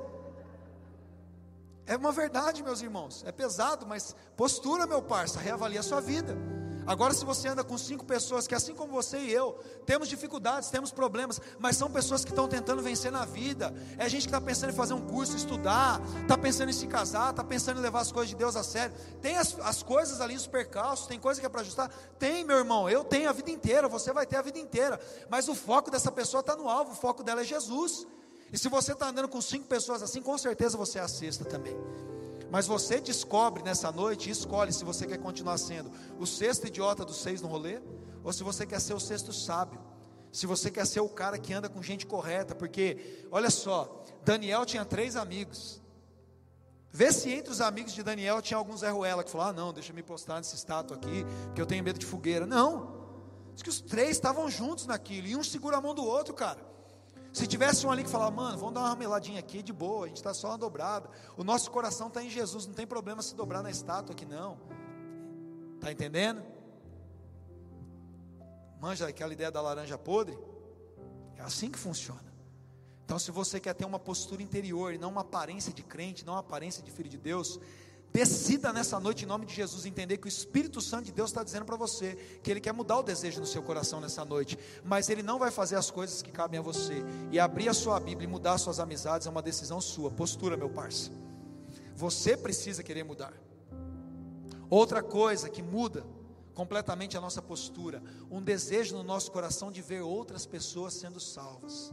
É 1.86 1.96
uma 1.96 2.12
verdade, 2.12 2.62
meus 2.62 2.82
irmãos. 2.82 3.24
É 3.26 3.32
pesado, 3.32 3.86
mas 3.86 4.14
postura, 4.36 4.86
meu 4.86 5.02
parça, 5.02 5.40
reavalia 5.40 5.80
a 5.80 5.82
sua 5.82 6.00
vida. 6.00 6.36
Agora, 6.86 7.14
se 7.14 7.24
você 7.24 7.48
anda 7.48 7.62
com 7.62 7.76
cinco 7.78 8.04
pessoas 8.04 8.46
que, 8.46 8.54
assim 8.54 8.74
como 8.74 8.92
você 8.92 9.18
e 9.18 9.32
eu, 9.32 9.58
temos 9.86 10.08
dificuldades, 10.08 10.70
temos 10.70 10.90
problemas, 10.90 11.40
mas 11.58 11.76
são 11.76 11.90
pessoas 11.90 12.24
que 12.24 12.30
estão 12.30 12.48
tentando 12.48 12.82
vencer 12.82 13.12
na 13.12 13.24
vida, 13.24 13.74
é 13.98 14.08
gente 14.08 14.22
que 14.22 14.28
está 14.28 14.40
pensando 14.40 14.70
em 14.70 14.74
fazer 14.74 14.94
um 14.94 15.06
curso, 15.06 15.36
estudar, 15.36 16.00
está 16.22 16.36
pensando 16.36 16.70
em 16.70 16.72
se 16.72 16.86
casar, 16.86 17.30
está 17.30 17.44
pensando 17.44 17.78
em 17.78 17.82
levar 17.82 18.00
as 18.00 18.10
coisas 18.10 18.30
de 18.30 18.36
Deus 18.36 18.56
a 18.56 18.62
sério, 18.62 18.94
tem 19.20 19.36
as, 19.36 19.58
as 19.60 19.82
coisas 19.82 20.20
ali, 20.20 20.34
os 20.34 20.46
percalços, 20.46 21.06
tem 21.06 21.18
coisa 21.18 21.40
que 21.40 21.46
é 21.46 21.48
para 21.48 21.60
ajustar? 21.60 21.90
Tem, 22.18 22.44
meu 22.44 22.58
irmão, 22.58 22.88
eu 22.88 23.04
tenho 23.04 23.28
a 23.28 23.32
vida 23.32 23.50
inteira, 23.50 23.88
você 23.88 24.12
vai 24.12 24.26
ter 24.26 24.36
a 24.36 24.42
vida 24.42 24.58
inteira, 24.58 25.00
mas 25.28 25.48
o 25.48 25.54
foco 25.54 25.90
dessa 25.90 26.10
pessoa 26.10 26.40
está 26.40 26.56
no 26.56 26.68
alvo, 26.68 26.92
o 26.92 26.96
foco 26.96 27.22
dela 27.22 27.42
é 27.42 27.44
Jesus. 27.44 28.06
E 28.52 28.58
se 28.58 28.68
você 28.68 28.92
está 28.92 29.08
andando 29.08 29.28
com 29.28 29.40
cinco 29.40 29.66
pessoas 29.66 30.02
assim, 30.02 30.20
com 30.20 30.36
certeza 30.36 30.76
você 30.76 30.98
é 30.98 31.02
a 31.02 31.08
sexta 31.08 31.44
também. 31.44 31.76
Mas 32.50 32.66
você 32.66 33.00
descobre 33.00 33.62
nessa 33.62 33.92
noite 33.92 34.28
e 34.28 34.32
escolhe 34.32 34.72
se 34.72 34.84
você 34.84 35.06
quer 35.06 35.18
continuar 35.18 35.56
sendo 35.58 35.90
o 36.18 36.26
sexto 36.26 36.66
idiota 36.66 37.04
dos 37.04 37.16
seis 37.18 37.40
no 37.40 37.48
rolê, 37.48 37.80
ou 38.24 38.32
se 38.32 38.42
você 38.42 38.66
quer 38.66 38.80
ser 38.80 38.94
o 38.94 39.00
sexto 39.00 39.32
sábio. 39.32 39.80
Se 40.32 40.46
você 40.46 40.70
quer 40.70 40.86
ser 40.86 41.00
o 41.00 41.08
cara 41.08 41.38
que 41.38 41.52
anda 41.52 41.68
com 41.68 41.82
gente 41.82 42.06
correta, 42.06 42.54
porque, 42.54 43.26
olha 43.30 43.50
só, 43.50 44.04
Daniel 44.24 44.64
tinha 44.64 44.84
três 44.84 45.16
amigos. 45.16 45.80
Vê 46.92 47.12
se 47.12 47.32
entre 47.32 47.52
os 47.52 47.60
amigos 47.60 47.92
de 47.92 48.02
Daniel 48.02 48.42
tinha 48.42 48.58
algum 48.58 48.76
Zé 48.76 48.90
Ruela 48.90 49.22
que 49.24 49.30
falou: 49.30 49.48
ah, 49.48 49.52
não, 49.52 49.72
deixa 49.72 49.92
eu 49.92 49.94
me 49.96 50.02
postar 50.02 50.38
nesse 50.38 50.56
estátua 50.56 50.96
aqui, 50.96 51.24
porque 51.46 51.60
eu 51.60 51.66
tenho 51.66 51.82
medo 51.84 51.98
de 51.98 52.06
fogueira. 52.06 52.46
Não. 52.46 53.00
Diz 53.54 53.62
que 53.62 53.68
os 53.68 53.80
três 53.80 54.10
estavam 54.10 54.48
juntos 54.48 54.86
naquilo, 54.86 55.26
e 55.26 55.36
um 55.36 55.42
segura 55.44 55.76
a 55.76 55.80
mão 55.80 55.94
do 55.94 56.04
outro, 56.04 56.34
cara. 56.34 56.60
Se 57.32 57.46
tivesse 57.46 57.86
um 57.86 57.90
ali 57.90 58.02
que 58.02 58.10
falar, 58.10 58.30
mano, 58.30 58.58
vamos 58.58 58.74
dar 58.74 58.80
uma 58.80 58.88
rameladinha 58.88 59.38
aqui 59.38 59.62
de 59.62 59.72
boa, 59.72 60.06
a 60.06 60.08
gente 60.08 60.16
está 60.16 60.34
só 60.34 60.48
uma 60.48 60.58
dobrada. 60.58 61.08
O 61.36 61.44
nosso 61.44 61.70
coração 61.70 62.08
está 62.08 62.22
em 62.22 62.28
Jesus, 62.28 62.66
não 62.66 62.74
tem 62.74 62.86
problema 62.86 63.22
se 63.22 63.34
dobrar 63.34 63.62
na 63.62 63.70
estátua 63.70 64.12
aqui, 64.12 64.26
não. 64.26 64.58
Está 65.76 65.92
entendendo? 65.92 66.42
Manja 68.80 69.06
aquela 69.06 69.32
ideia 69.32 69.50
da 69.50 69.60
laranja 69.60 69.96
podre? 69.96 70.36
É 71.36 71.42
assim 71.42 71.70
que 71.70 71.78
funciona. 71.78 72.30
Então, 73.04 73.18
se 73.18 73.30
você 73.30 73.58
quer 73.60 73.74
ter 73.74 73.84
uma 73.84 73.98
postura 73.98 74.42
interior 74.42 74.92
e 74.92 74.98
não 74.98 75.10
uma 75.10 75.22
aparência 75.22 75.72
de 75.72 75.82
crente, 75.82 76.24
não 76.24 76.34
uma 76.34 76.40
aparência 76.40 76.82
de 76.82 76.90
filho 76.90 77.08
de 77.08 77.18
Deus, 77.18 77.60
Decida 78.12 78.72
nessa 78.72 78.98
noite, 78.98 79.24
em 79.24 79.28
nome 79.28 79.46
de 79.46 79.54
Jesus, 79.54 79.86
entender 79.86 80.18
que 80.18 80.26
o 80.26 80.28
Espírito 80.28 80.80
Santo 80.80 81.04
de 81.04 81.12
Deus 81.12 81.30
está 81.30 81.44
dizendo 81.44 81.64
para 81.64 81.76
você 81.76 82.16
que 82.42 82.50
Ele 82.50 82.60
quer 82.60 82.72
mudar 82.72 82.98
o 82.98 83.02
desejo 83.02 83.40
no 83.40 83.46
seu 83.46 83.62
coração 83.62 84.00
nessa 84.00 84.24
noite, 84.24 84.58
mas 84.84 85.08
Ele 85.08 85.22
não 85.22 85.38
vai 85.38 85.50
fazer 85.50 85.76
as 85.76 85.90
coisas 85.90 86.20
que 86.20 86.32
cabem 86.32 86.58
a 86.58 86.62
você. 86.62 87.04
E 87.30 87.38
abrir 87.38 87.68
a 87.68 87.74
sua 87.74 88.00
Bíblia 88.00 88.26
e 88.26 88.30
mudar 88.30 88.58
suas 88.58 88.80
amizades 88.80 89.28
é 89.28 89.30
uma 89.30 89.42
decisão 89.42 89.80
sua. 89.80 90.10
Postura, 90.10 90.56
meu 90.56 90.68
parça. 90.68 91.12
Você 91.94 92.36
precisa 92.36 92.82
querer 92.82 93.04
mudar. 93.04 93.32
Outra 94.68 95.02
coisa 95.02 95.48
que 95.48 95.62
muda 95.62 96.04
completamente 96.52 97.16
a 97.16 97.20
nossa 97.20 97.40
postura, 97.40 98.02
um 98.28 98.42
desejo 98.42 98.96
no 98.96 99.04
nosso 99.04 99.30
coração 99.30 99.70
de 99.70 99.80
ver 99.80 100.02
outras 100.02 100.46
pessoas 100.46 100.94
sendo 100.94 101.20
salvas 101.20 101.92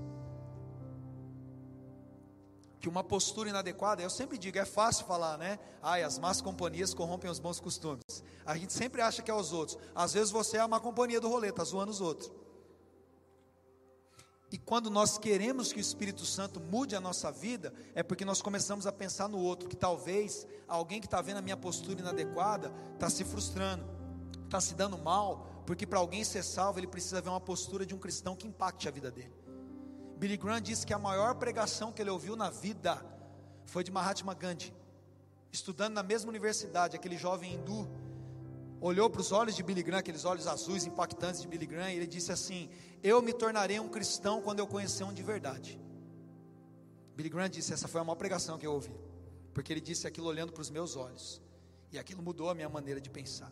que 2.80 2.88
uma 2.88 3.04
postura 3.04 3.50
inadequada, 3.50 4.02
eu 4.02 4.10
sempre 4.10 4.38
digo, 4.38 4.58
é 4.58 4.66
fácil 4.66 5.06
falar, 5.06 5.38
né? 5.38 5.60
Ai, 5.82 6.04
as 6.04 6.20
más 6.20 6.42
companhias 6.42 6.94
corrompem 6.94 7.30
os 7.30 7.40
bons 7.40 7.60
costumes. 7.60 8.24
A 8.46 8.56
gente 8.56 8.74
sempre 8.74 9.02
acha 9.02 9.22
que 9.22 9.32
é 9.32 9.34
os 9.34 9.52
outros. 9.52 9.78
Às 9.96 10.14
vezes 10.14 10.30
você 10.32 10.58
é 10.58 10.60
a 10.60 10.68
má 10.68 10.80
companhia 10.80 11.20
do 11.20 11.28
rolê, 11.28 11.50
está 11.50 11.64
zoando 11.64 11.92
os 11.92 12.02
outros. 12.02 12.32
E 14.52 14.58
quando 14.58 14.90
nós 14.90 15.18
queremos 15.18 15.74
que 15.74 15.80
o 15.80 15.82
Espírito 15.82 16.26
Santo 16.26 16.60
mude 16.60 16.96
a 16.96 17.02
nossa 17.02 17.32
vida, 17.32 17.74
é 17.94 18.02
porque 18.02 18.24
nós 18.24 18.42
começamos 18.42 18.88
a 18.88 18.92
pensar 18.92 19.28
no 19.28 19.40
outro, 19.40 19.68
que 19.68 19.76
talvez 19.76 20.48
alguém 20.68 21.02
que 21.02 21.08
está 21.08 21.22
vendo 21.22 21.38
a 21.38 21.42
minha 21.42 21.58
postura 21.58 22.00
inadequada 22.00 22.72
está 22.94 23.10
se 23.10 23.26
frustrando, 23.26 23.86
está 24.46 24.62
se 24.62 24.74
dando 24.74 24.98
mal, 24.98 25.64
porque 25.66 25.86
para 25.86 26.00
alguém 26.00 26.24
ser 26.24 26.44
salvo 26.44 26.80
ele 26.80 26.88
precisa 26.88 27.20
ver 27.20 27.30
uma 27.30 27.42
postura 27.42 27.86
de 27.86 27.94
um 27.94 27.98
cristão 27.98 28.38
que 28.38 28.48
impacte 28.48 28.88
a 28.88 28.92
vida 28.92 29.12
dele. 29.12 29.34
Billy 30.18 30.36
Graham 30.36 30.60
disse 30.60 30.86
que 30.86 30.94
a 30.94 30.98
maior 31.00 31.36
pregação 31.36 31.92
que 31.92 32.02
ele 32.02 32.10
ouviu 32.10 32.36
na 32.36 32.50
vida 32.50 33.06
foi 33.66 33.84
de 33.84 33.92
Mahatma 33.92 34.34
Gandhi, 34.34 34.74
estudando 35.52 35.94
na 35.94 36.02
mesma 36.02 36.30
universidade, 36.30 36.96
aquele 36.96 37.16
jovem 37.18 37.54
hindu 37.54 37.88
olhou 38.82 39.10
para 39.10 39.22
os 39.22 39.32
olhos 39.32 39.56
de 39.56 39.62
Billy 39.62 39.84
Graham, 39.84 40.00
aqueles 40.00 40.26
olhos 40.26 40.48
azuis 40.48 40.86
impactantes 40.86 41.42
de 41.42 41.48
Billy 41.48 41.68
Graham, 41.68 41.92
e 41.92 41.98
ele 41.98 42.08
disse 42.08 42.32
assim: 42.32 42.68
Eu 43.04 43.22
me 43.22 43.32
tornarei 43.32 43.80
um 43.80 43.90
cristão 43.90 44.42
quando 44.42 44.58
eu 44.58 44.66
conhecer 44.66 45.04
um 45.04 45.14
de 45.14 45.22
verdade. 45.22 45.80
Billy 47.16 47.30
Graham 47.30 47.50
disse: 47.50 47.72
Essa 47.72 47.88
foi 47.88 48.02
a 48.02 48.04
maior 48.04 48.16
pregação 48.16 48.58
que 48.58 48.66
eu 48.66 48.74
ouvi, 48.74 48.96
porque 49.54 49.72
ele 49.72 49.82
disse 49.82 50.08
aquilo 50.08 50.28
olhando 50.28 50.52
para 50.52 50.62
os 50.62 50.72
meus 50.72 50.96
olhos, 50.96 51.40
e 51.92 52.00
aquilo 52.00 52.24
mudou 52.24 52.50
a 52.50 52.56
minha 52.56 52.70
maneira 52.70 53.00
de 53.00 53.10
pensar. 53.10 53.52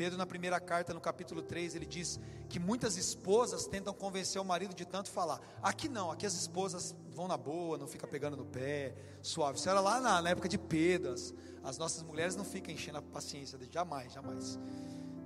Pedro, 0.00 0.16
na 0.16 0.24
primeira 0.24 0.58
carta, 0.58 0.94
no 0.94 1.00
capítulo 1.00 1.42
3, 1.42 1.74
ele 1.74 1.84
diz 1.84 2.18
que 2.48 2.58
muitas 2.58 2.96
esposas 2.96 3.66
tentam 3.66 3.92
convencer 3.92 4.40
o 4.40 4.44
marido 4.46 4.74
de 4.74 4.86
tanto 4.86 5.10
falar. 5.10 5.38
Aqui 5.62 5.90
não, 5.90 6.10
aqui 6.10 6.24
as 6.24 6.32
esposas 6.32 6.96
vão 7.10 7.28
na 7.28 7.36
boa, 7.36 7.76
não 7.76 7.86
fica 7.86 8.06
pegando 8.06 8.34
no 8.34 8.46
pé, 8.46 8.94
suave. 9.20 9.58
Isso 9.58 9.68
era 9.68 9.78
lá 9.78 10.00
na, 10.00 10.22
na 10.22 10.30
época 10.30 10.48
de 10.48 10.56
Pedro. 10.56 11.12
As, 11.12 11.34
as, 11.62 11.76
nossas 11.76 12.02
mulheres 12.02 12.34
não 12.34 12.46
ficam 12.46 12.72
enchendo 12.72 12.96
a 12.96 13.02
paciência, 13.02 13.58
jamais, 13.70 14.14
jamais. 14.14 14.58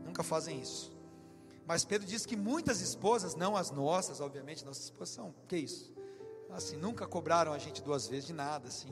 Nunca 0.05 0.25
fazem 0.25 0.61
isso. 0.61 0.93
Mas 1.65 1.85
Pedro 1.85 2.05
diz 2.05 2.27
que 2.27 2.35
muitas 2.35 2.81
esposas, 2.81 3.37
não 3.37 3.57
as 3.57 3.71
nossas, 3.71 4.21
obviamente, 4.21 4.65
nossas 4.65 4.87
esposas 4.87 5.15
são, 5.15 5.33
que 5.47 5.57
isso? 5.57 5.95
Assim, 6.51 6.77
nunca 6.77 7.07
cobraram 7.07 7.53
a 7.53 7.59
gente 7.59 7.81
duas 7.81 8.09
vezes 8.09 8.27
de 8.27 8.33
nada, 8.33 8.67
assim. 8.67 8.89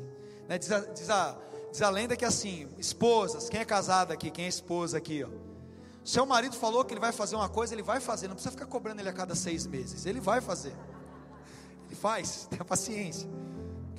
Né? 0.49 0.59
Diz, 0.59 0.70
a, 0.70 0.78
diz, 0.78 1.11
a, 1.11 1.37
diz 1.72 1.83
a 1.83 1.91
lenda 1.91 2.16
que 2.16 2.24
assim, 2.24 2.68
esposas, 2.78 3.49
quem 3.49 3.59
é 3.59 3.64
casado 3.64 4.12
aqui, 4.12 4.30
quem 4.30 4.45
é 4.45 4.49
esposa 4.49 4.97
aqui, 4.97 5.24
ó 5.24 5.51
seu 6.05 6.26
marido 6.26 6.57
falou 6.57 6.84
que 6.84 6.92
ele 6.92 7.00
vai 7.00 7.12
fazer 7.12 7.36
uma 7.36 7.48
coisa, 7.48 7.74
ele 7.74 7.82
vai 7.82 8.00
fazer, 8.00 8.26
não 8.26 8.34
precisa 8.34 8.50
ficar 8.50 8.66
cobrando 8.66 9.00
ele 9.00 9.09
a 9.09 9.12
cada 9.12 9.34
seis 9.34 9.66
meses, 9.66 10.05
ele 10.05 10.20
vai 10.20 10.40
fazer. 10.40 10.74
Ele 11.86 11.94
faz, 11.94 12.46
tenha 12.50 12.64
paciência. 12.64 13.28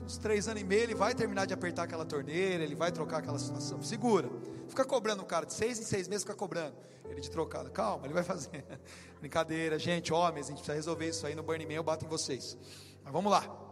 Uns 0.04 0.18
três 0.18 0.50
anos 0.50 0.62
e 0.62 0.66
meio 0.66 0.84
ele 0.84 0.96
vai 0.96 1.16
terminar 1.16 1.46
de 1.46 1.54
apertar 1.54 1.84
aquela 1.84 2.04
torneira, 2.04 2.62
ele 2.62 2.76
vai 2.76 2.92
trocar 2.92 3.20
aquela 3.20 3.40
situação. 3.40 3.82
Segura, 3.82 4.30
fica 4.68 4.84
cobrando 4.84 5.24
o 5.24 5.26
cara 5.26 5.46
de 5.46 5.54
seis 5.54 5.80
em 5.80 5.84
seis 5.84 6.08
meses, 6.10 6.24
fica 6.24 6.36
cobrando. 6.36 6.76
Ele 7.10 7.22
de 7.22 7.30
trocado, 7.30 7.72
calma, 7.72 8.06
ele 8.06 8.14
vai 8.14 8.24
fazer. 8.24 8.66
Brincadeira, 9.22 9.80
gente, 9.80 10.12
homens, 10.12 10.48
a 10.48 10.50
gente 10.50 10.58
precisa 10.58 10.74
resolver 10.74 11.08
isso 11.08 11.26
aí 11.26 11.36
no 11.36 11.44
Burning 11.44 11.68
Man, 11.68 11.74
eu 11.74 11.84
bato 11.84 12.04
em 12.04 12.10
vocês. 12.10 12.58
Mas 13.02 13.14
vamos 13.14 13.32
lá. 13.32 13.64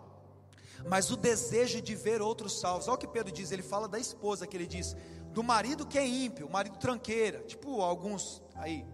Mas 0.87 1.11
o 1.11 1.17
desejo 1.17 1.81
de 1.81 1.95
ver 1.95 2.21
outros 2.21 2.59
salvos, 2.59 2.87
olha 2.87 2.95
o 2.95 2.97
que 2.97 3.07
Pedro 3.07 3.31
diz, 3.31 3.51
ele 3.51 3.61
fala 3.61 3.87
da 3.87 3.99
esposa 3.99 4.47
que 4.47 4.55
ele 4.55 4.67
diz: 4.67 4.95
do 5.31 5.43
marido 5.43 5.85
que 5.85 5.97
é 5.97 6.05
ímpio, 6.05 6.47
o 6.47 6.51
marido 6.51 6.77
tranqueira, 6.77 7.39
tipo 7.39 7.81
alguns 7.81 8.41
aí. 8.55 8.85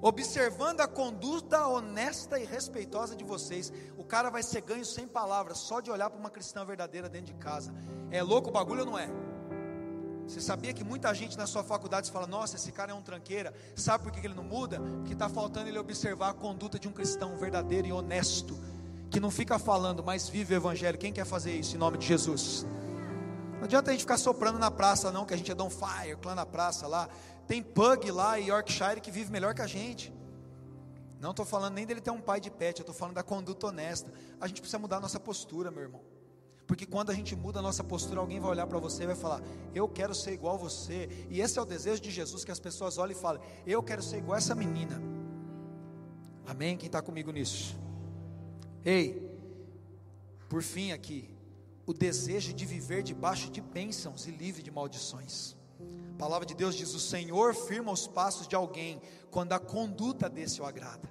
Observando 0.00 0.80
a 0.80 0.86
conduta 0.86 1.66
honesta 1.66 2.38
e 2.38 2.44
respeitosa 2.44 3.16
de 3.16 3.24
vocês, 3.24 3.72
o 3.96 4.04
cara 4.04 4.30
vai 4.30 4.42
ser 4.42 4.60
ganho 4.60 4.84
sem 4.84 5.08
palavras, 5.08 5.58
só 5.58 5.80
de 5.80 5.90
olhar 5.90 6.08
para 6.08 6.20
uma 6.20 6.30
cristã 6.30 6.64
verdadeira 6.64 7.08
dentro 7.08 7.34
de 7.34 7.34
casa. 7.34 7.74
É 8.10 8.22
louco 8.22 8.48
o 8.48 8.52
bagulho 8.52 8.80
ou 8.80 8.86
não 8.86 8.98
é? 8.98 9.10
Você 10.28 10.40
sabia 10.40 10.74
que 10.74 10.84
muita 10.84 11.12
gente 11.14 11.38
na 11.38 11.46
sua 11.46 11.64
faculdade 11.64 12.12
fala: 12.12 12.26
Nossa, 12.26 12.56
esse 12.56 12.70
cara 12.70 12.92
é 12.92 12.94
um 12.94 13.02
tranqueira. 13.02 13.52
Sabe 13.74 14.04
por 14.04 14.12
que 14.12 14.24
ele 14.24 14.34
não 14.34 14.44
muda? 14.44 14.78
Porque 14.78 15.14
está 15.14 15.28
faltando 15.28 15.68
ele 15.68 15.78
observar 15.78 16.30
a 16.30 16.34
conduta 16.34 16.78
de 16.78 16.86
um 16.86 16.92
cristão 16.92 17.36
verdadeiro 17.36 17.88
e 17.88 17.92
honesto, 17.92 18.56
que 19.10 19.18
não 19.18 19.30
fica 19.30 19.58
falando, 19.58 20.04
mas 20.04 20.28
vive 20.28 20.54
o 20.54 20.56
evangelho. 20.56 20.98
Quem 20.98 21.12
quer 21.12 21.24
fazer 21.24 21.52
isso 21.56 21.74
em 21.74 21.78
nome 21.78 21.96
de 21.96 22.06
Jesus? 22.06 22.66
Adianta 23.68 23.90
a 23.90 23.92
gente 23.92 24.00
ficar 24.00 24.16
soprando 24.16 24.58
na 24.58 24.70
praça, 24.70 25.12
não, 25.12 25.26
que 25.26 25.34
a 25.34 25.36
gente 25.36 25.52
é 25.52 25.54
Don 25.54 25.68
Fire, 25.68 26.16
clã 26.22 26.34
na 26.34 26.46
praça 26.46 26.86
lá. 26.86 27.06
Tem 27.46 27.62
pug 27.62 28.10
lá 28.10 28.40
em 28.40 28.46
Yorkshire 28.46 28.98
que 28.98 29.10
vive 29.10 29.30
melhor 29.30 29.52
que 29.54 29.60
a 29.60 29.66
gente. 29.66 30.10
Não 31.20 31.32
estou 31.32 31.44
falando 31.44 31.74
nem 31.74 31.84
dele 31.84 32.00
ter 32.00 32.10
um 32.10 32.18
pai 32.18 32.40
de 32.40 32.50
pet, 32.50 32.80
eu 32.80 32.82
estou 32.82 32.94
falando 32.94 33.16
da 33.16 33.22
conduta 33.22 33.66
honesta. 33.66 34.10
A 34.40 34.46
gente 34.46 34.62
precisa 34.62 34.78
mudar 34.78 34.96
a 34.96 35.00
nossa 35.00 35.20
postura, 35.20 35.70
meu 35.70 35.82
irmão. 35.82 36.00
Porque 36.66 36.86
quando 36.86 37.10
a 37.10 37.14
gente 37.14 37.36
muda 37.36 37.58
a 37.58 37.62
nossa 37.62 37.84
postura, 37.84 38.20
alguém 38.20 38.40
vai 38.40 38.52
olhar 38.52 38.66
para 38.66 38.78
você 38.78 39.02
e 39.02 39.06
vai 39.06 39.14
falar: 39.14 39.42
Eu 39.74 39.86
quero 39.86 40.14
ser 40.14 40.32
igual 40.32 40.54
a 40.54 40.58
você. 40.58 41.26
E 41.28 41.42
esse 41.42 41.58
é 41.58 41.62
o 41.62 41.66
desejo 41.66 42.00
de 42.00 42.10
Jesus, 42.10 42.46
que 42.46 42.50
as 42.50 42.58
pessoas 42.58 42.96
olhem 42.96 43.14
e 43.14 43.20
falem: 43.20 43.42
Eu 43.66 43.82
quero 43.82 44.02
ser 44.02 44.16
igual 44.16 44.36
a 44.36 44.38
essa 44.38 44.54
menina. 44.54 44.98
Amém? 46.46 46.74
Quem 46.74 46.86
está 46.86 47.02
comigo 47.02 47.30
nisso? 47.30 47.78
Ei, 48.82 49.30
por 50.48 50.62
fim 50.62 50.92
aqui, 50.92 51.36
o 51.88 51.94
desejo 51.94 52.52
de 52.52 52.66
viver 52.66 53.02
debaixo 53.02 53.50
de 53.50 53.62
bênçãos 53.62 54.26
e 54.26 54.30
livre 54.30 54.62
de 54.62 54.70
maldições. 54.70 55.56
A 56.12 56.18
palavra 56.18 56.44
de 56.44 56.54
Deus 56.54 56.74
diz: 56.74 56.92
O 56.92 57.00
Senhor 57.00 57.54
firma 57.54 57.90
os 57.90 58.06
passos 58.06 58.46
de 58.46 58.54
alguém 58.54 59.00
quando 59.30 59.54
a 59.54 59.58
conduta 59.58 60.28
desse 60.28 60.60
o 60.60 60.66
agrada. 60.66 61.10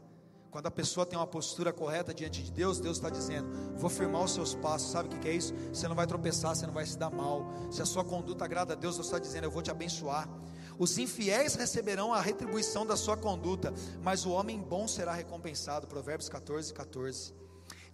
Quando 0.52 0.68
a 0.68 0.72
pessoa 0.72 1.04
tem 1.04 1.18
uma 1.18 1.26
postura 1.26 1.74
correta 1.74 2.14
diante 2.14 2.44
de 2.44 2.52
Deus, 2.52 2.80
Deus 2.80 2.98
está 2.98 3.10
dizendo: 3.10 3.50
Vou 3.76 3.90
firmar 3.90 4.24
os 4.24 4.36
seus 4.36 4.54
passos. 4.54 4.92
Sabe 4.92 5.16
o 5.16 5.20
que 5.20 5.28
é 5.28 5.34
isso? 5.34 5.52
Você 5.74 5.88
não 5.88 5.96
vai 5.96 6.06
tropeçar, 6.06 6.56
você 6.56 6.68
não 6.68 6.74
vai 6.76 6.86
se 6.86 6.96
dar 6.96 7.10
mal. 7.10 7.48
Se 7.72 7.82
a 7.82 7.86
sua 7.86 8.06
conduta 8.06 8.46
agrada 8.46 8.74
a 8.74 8.76
Deus, 8.76 8.98
Deus 8.98 9.08
está 9.08 9.18
dizendo: 9.18 9.46
Eu 9.46 9.52
vou 9.52 9.64
te 9.64 9.72
abençoar. 9.72 10.30
Os 10.78 11.00
infiéis 11.00 11.56
receberão 11.56 12.14
a 12.14 12.22
retribuição 12.22 12.86
da 12.86 12.96
sua 12.96 13.18
conduta, 13.18 13.74
mas 14.04 14.28
o 14.28 14.30
homem 14.30 14.62
bom 14.62 14.88
será 14.88 15.12
recompensado. 15.12 15.88
Provérbios 15.88 16.30
14, 16.30 16.72
14. 16.72 17.47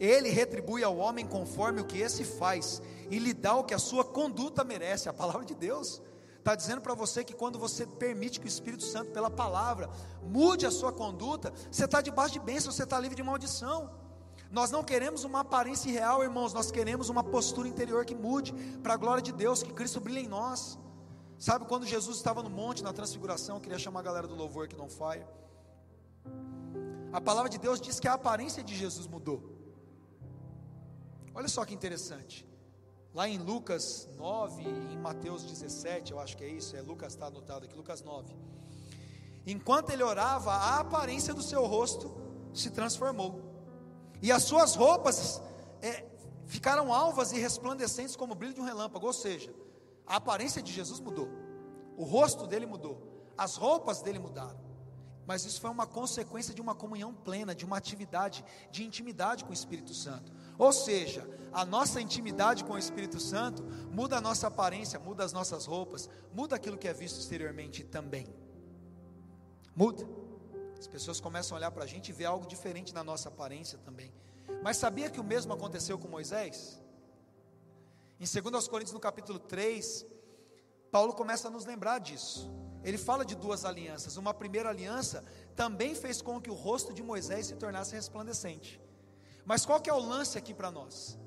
Ele 0.03 0.27
retribui 0.27 0.83
ao 0.83 0.97
homem 0.97 1.25
conforme 1.25 1.79
o 1.79 1.85
que 1.85 1.97
esse 1.97 2.25
faz 2.25 2.81
e 3.09 3.17
lhe 3.17 3.33
dá 3.33 3.55
o 3.55 3.63
que 3.63 3.73
a 3.73 3.79
sua 3.79 4.03
conduta 4.03 4.61
merece. 4.61 5.07
A 5.07 5.13
palavra 5.13 5.45
de 5.45 5.55
Deus 5.55 6.01
está 6.39 6.55
dizendo 6.55 6.81
para 6.81 6.93
você 6.93 7.23
que 7.23 7.33
quando 7.33 7.57
você 7.57 7.85
permite 7.85 8.37
que 8.37 8.45
o 8.45 8.49
Espírito 8.49 8.83
Santo, 8.83 9.11
pela 9.11 9.31
palavra, 9.31 9.89
mude 10.21 10.65
a 10.65 10.71
sua 10.71 10.91
conduta, 10.91 11.53
você 11.71 11.85
está 11.85 12.01
debaixo 12.01 12.33
de 12.33 12.41
bênção, 12.41 12.69
você 12.69 12.83
está 12.83 12.99
livre 12.99 13.15
de 13.15 13.23
maldição. 13.23 13.91
Nós 14.51 14.69
não 14.69 14.83
queremos 14.83 15.23
uma 15.23 15.39
aparência 15.39 15.87
irreal, 15.87 16.21
irmãos, 16.21 16.51
nós 16.51 16.69
queremos 16.69 17.07
uma 17.07 17.23
postura 17.23 17.69
interior 17.69 18.03
que 18.03 18.13
mude, 18.13 18.51
para 18.83 18.95
a 18.95 18.97
glória 18.97 19.23
de 19.23 19.31
Deus, 19.31 19.63
que 19.63 19.71
Cristo 19.71 20.01
brilhe 20.01 20.19
em 20.19 20.27
nós. 20.27 20.77
Sabe 21.39 21.63
quando 21.63 21.85
Jesus 21.85 22.17
estava 22.17 22.43
no 22.43 22.49
monte, 22.49 22.83
na 22.83 22.91
transfiguração, 22.91 23.55
eu 23.55 23.61
queria 23.61 23.79
chamar 23.79 24.01
a 24.01 24.03
galera 24.03 24.27
do 24.27 24.35
louvor 24.35 24.67
que 24.67 24.75
não 24.75 24.89
fire. 24.89 25.25
A 27.13 27.21
palavra 27.21 27.49
de 27.49 27.57
Deus 27.57 27.79
diz 27.79 28.01
que 28.01 28.07
a 28.09 28.15
aparência 28.15 28.61
de 28.61 28.75
Jesus 28.75 29.07
mudou. 29.07 29.62
Olha 31.33 31.47
só 31.47 31.65
que 31.65 31.73
interessante. 31.73 32.47
Lá 33.13 33.27
em 33.27 33.37
Lucas 33.37 34.09
9, 34.17 34.63
em 34.63 34.97
Mateus 34.97 35.43
17, 35.43 36.11
eu 36.11 36.19
acho 36.19 36.35
que 36.35 36.43
é 36.43 36.47
isso, 36.47 36.75
é 36.75 36.81
Lucas 36.81 37.13
está 37.13 37.27
anotado 37.27 37.65
aqui, 37.65 37.75
Lucas 37.75 38.01
9. 38.01 38.35
Enquanto 39.45 39.91
ele 39.91 40.03
orava, 40.03 40.51
a 40.51 40.79
aparência 40.79 41.33
do 41.33 41.43
seu 41.43 41.65
rosto 41.65 42.11
se 42.53 42.69
transformou, 42.71 43.41
e 44.21 44.31
as 44.31 44.43
suas 44.43 44.73
roupas 44.75 45.41
é, 45.81 46.05
ficaram 46.47 46.93
alvas 46.93 47.31
e 47.33 47.39
resplandecentes 47.39 48.15
como 48.15 48.33
o 48.33 48.35
brilho 48.35 48.53
de 48.53 48.61
um 48.61 48.65
relâmpago, 48.65 49.05
ou 49.05 49.13
seja, 49.13 49.53
a 50.07 50.15
aparência 50.15 50.61
de 50.61 50.71
Jesus 50.71 50.99
mudou, 50.99 51.29
o 51.97 52.03
rosto 52.03 52.47
dele 52.47 52.65
mudou, 52.65 52.99
as 53.37 53.55
roupas 53.55 54.01
dele 54.01 54.17
mudaram, 54.17 54.59
mas 55.25 55.45
isso 55.45 55.61
foi 55.61 55.69
uma 55.69 55.85
consequência 55.85 56.53
de 56.53 56.61
uma 56.61 56.73
comunhão 56.73 57.13
plena, 57.13 57.53
de 57.53 57.65
uma 57.65 57.77
atividade 57.77 58.43
de 58.71 58.83
intimidade 58.83 59.43
com 59.43 59.51
o 59.51 59.53
Espírito 59.53 59.93
Santo. 59.93 60.31
Ou 60.57 60.71
seja, 60.71 61.27
a 61.51 61.63
nossa 61.65 62.01
intimidade 62.01 62.63
com 62.63 62.73
o 62.73 62.77
Espírito 62.77 63.19
Santo 63.19 63.63
muda 63.91 64.17
a 64.17 64.21
nossa 64.21 64.47
aparência, 64.47 64.99
muda 64.99 65.23
as 65.23 65.31
nossas 65.31 65.65
roupas, 65.65 66.09
muda 66.33 66.55
aquilo 66.55 66.77
que 66.77 66.87
é 66.87 66.93
visto 66.93 67.19
exteriormente 67.19 67.83
também. 67.83 68.27
Muda. 69.75 70.07
As 70.79 70.87
pessoas 70.87 71.19
começam 71.19 71.55
a 71.55 71.59
olhar 71.59 71.71
para 71.71 71.83
a 71.83 71.87
gente 71.87 72.09
e 72.09 72.13
ver 72.13 72.25
algo 72.25 72.45
diferente 72.45 72.93
na 72.93 73.03
nossa 73.03 73.29
aparência 73.29 73.77
também. 73.79 74.11
Mas 74.61 74.77
sabia 74.77 75.09
que 75.09 75.19
o 75.19 75.23
mesmo 75.23 75.53
aconteceu 75.53 75.97
com 75.97 76.07
Moisés? 76.07 76.81
Em 78.19 78.25
2 78.25 78.67
Coríntios, 78.67 78.93
no 78.93 78.99
capítulo 78.99 79.39
3, 79.39 80.05
Paulo 80.91 81.13
começa 81.13 81.47
a 81.47 81.51
nos 81.51 81.65
lembrar 81.65 81.99
disso. 81.99 82.51
Ele 82.83 82.97
fala 82.97 83.23
de 83.23 83.35
duas 83.35 83.63
alianças. 83.63 84.17
Uma 84.17 84.33
primeira 84.33 84.69
aliança 84.69 85.23
também 85.55 85.95
fez 85.95 86.21
com 86.21 86.41
que 86.41 86.49
o 86.49 86.53
rosto 86.53 86.93
de 86.93 87.01
Moisés 87.01 87.47
se 87.47 87.55
tornasse 87.55 87.95
resplandecente. 87.95 88.81
Mas 89.45 89.65
qual 89.65 89.79
que 89.79 89.89
é 89.89 89.93
o 89.93 89.99
lance 89.99 90.37
aqui 90.37 90.53
para 90.53 90.71
nós? 90.71 91.17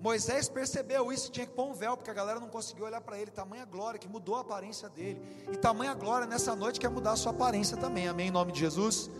Moisés 0.00 0.48
percebeu 0.48 1.12
isso, 1.12 1.30
tinha 1.30 1.46
que 1.46 1.52
pôr 1.52 1.66
um 1.66 1.72
véu, 1.74 1.96
porque 1.96 2.10
a 2.10 2.14
galera 2.14 2.38
não 2.38 2.48
conseguiu 2.48 2.84
olhar 2.84 3.00
para 3.00 3.18
ele, 3.18 3.30
tamanha 3.30 3.64
glória 3.64 3.98
que 3.98 4.08
mudou 4.08 4.36
a 4.36 4.40
aparência 4.40 4.88
dele, 4.88 5.20
e 5.50 5.56
tamanha 5.56 5.94
glória 5.94 6.26
nessa 6.26 6.54
noite 6.54 6.78
quer 6.78 6.90
mudar 6.90 7.12
a 7.12 7.16
sua 7.16 7.32
aparência 7.32 7.76
também, 7.76 8.06
amém, 8.06 8.28
em 8.28 8.30
nome 8.30 8.52
de 8.52 8.60
Jesus, 8.60 9.10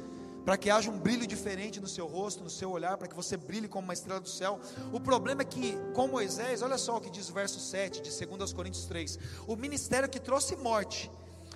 para 0.45 0.57
que 0.57 0.71
haja 0.71 0.91
um 0.91 0.99
brilho 0.99 1.27
diferente 1.27 1.81
no 1.81 1.89
seu 1.89 2.07
rosto, 2.07 2.45
no 2.45 2.51
seu 2.51 2.71
olhar, 2.71 2.97
para 2.99 3.09
que 3.09 3.17
você 3.17 3.37
brilhe 3.37 3.67
como 3.67 3.85
uma 3.85 3.95
estrela 3.95 4.21
do 4.21 4.29
céu. 4.29 4.61
O 4.93 5.01
problema 5.01 5.43
é 5.43 5.45
que, 5.45 5.77
com 5.93 6.07
Moisés, 6.07 6.63
olha 6.63 6.79
só 6.79 6.99
o 6.99 7.01
que 7.01 7.11
diz 7.11 7.29
o 7.31 7.33
verso 7.33 7.59
7 7.59 8.01
de 8.01 8.27
2 8.27 8.53
Coríntios 8.53 8.85
3: 8.85 9.19
o 9.49 9.57
ministério 9.57 10.09
que 10.09 10.21
trouxe 10.21 10.55
morte, 10.55 11.11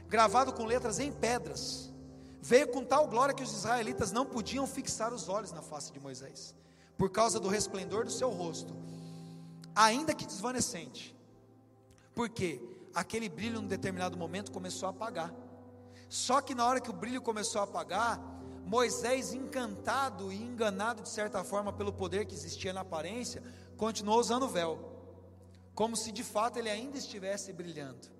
gravado 0.08 0.52
com 0.52 0.64
letras 0.64 0.98
em 0.98 1.12
pedras, 1.12 1.92
veio 2.42 2.66
com 2.66 2.84
tal 2.84 3.06
glória 3.06 3.32
que 3.32 3.44
os 3.44 3.52
israelitas 3.52 4.10
não 4.10 4.26
podiam 4.26 4.66
fixar 4.66 5.12
os 5.12 5.28
olhos 5.28 5.52
na 5.52 5.62
face 5.62 5.92
de 5.92 6.00
Moisés 6.00 6.58
por 7.00 7.08
causa 7.08 7.40
do 7.40 7.48
resplendor 7.48 8.04
do 8.04 8.10
seu 8.10 8.28
rosto, 8.28 8.76
ainda 9.74 10.14
que 10.14 10.26
desvanecente. 10.26 11.16
Porque 12.14 12.60
aquele 12.94 13.26
brilho, 13.26 13.62
num 13.62 13.66
determinado 13.66 14.18
momento, 14.18 14.52
começou 14.52 14.86
a 14.86 14.90
apagar. 14.90 15.34
Só 16.10 16.42
que 16.42 16.54
na 16.54 16.66
hora 16.66 16.78
que 16.78 16.90
o 16.90 16.92
brilho 16.92 17.22
começou 17.22 17.62
a 17.62 17.64
apagar, 17.64 18.20
Moisés, 18.66 19.32
encantado 19.32 20.30
e 20.30 20.42
enganado 20.42 21.02
de 21.02 21.08
certa 21.08 21.42
forma 21.42 21.72
pelo 21.72 21.90
poder 21.90 22.26
que 22.26 22.34
existia 22.34 22.70
na 22.70 22.82
aparência, 22.82 23.42
continuou 23.78 24.20
usando 24.20 24.42
o 24.42 24.48
véu, 24.48 24.78
como 25.74 25.96
se 25.96 26.12
de 26.12 26.22
fato 26.22 26.58
ele 26.58 26.68
ainda 26.68 26.98
estivesse 26.98 27.50
brilhando. 27.50 28.10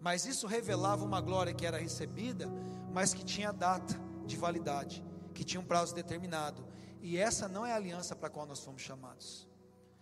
Mas 0.00 0.26
isso 0.26 0.48
revelava 0.48 1.04
uma 1.04 1.20
glória 1.20 1.54
que 1.54 1.64
era 1.64 1.78
recebida, 1.78 2.48
mas 2.92 3.14
que 3.14 3.24
tinha 3.24 3.52
data 3.52 3.96
de 4.26 4.36
validade, 4.36 5.00
que 5.32 5.44
tinha 5.44 5.60
um 5.60 5.64
prazo 5.64 5.94
determinado. 5.94 6.74
E 7.00 7.16
essa 7.18 7.48
não 7.48 7.64
é 7.64 7.72
a 7.72 7.76
aliança 7.76 8.16
para 8.16 8.28
a 8.28 8.30
qual 8.30 8.46
nós 8.46 8.60
fomos 8.60 8.82
chamados. 8.82 9.46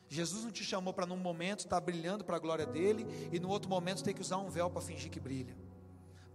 Jesus 0.09 0.45
não 0.45 0.51
te 0.51 0.65
chamou 0.65 0.93
para 0.93 1.07
num 1.07 1.17
momento 1.17 1.61
estar 1.61 1.77
tá 1.77 1.81
brilhando 1.81 2.25
para 2.25 2.37
a 2.37 2.39
glória 2.39 2.67
dele 2.67 3.07
e 3.33 3.41
no 3.41 3.49
outro 3.49 3.69
momento 3.69 4.05
ter 4.05 4.15
que 4.15 4.21
usar 4.21 4.39
um 4.39 4.49
véu 4.49 4.71
para 4.71 4.81
fingir 4.81 5.11
que 5.11 5.19
brilha. 5.19 5.57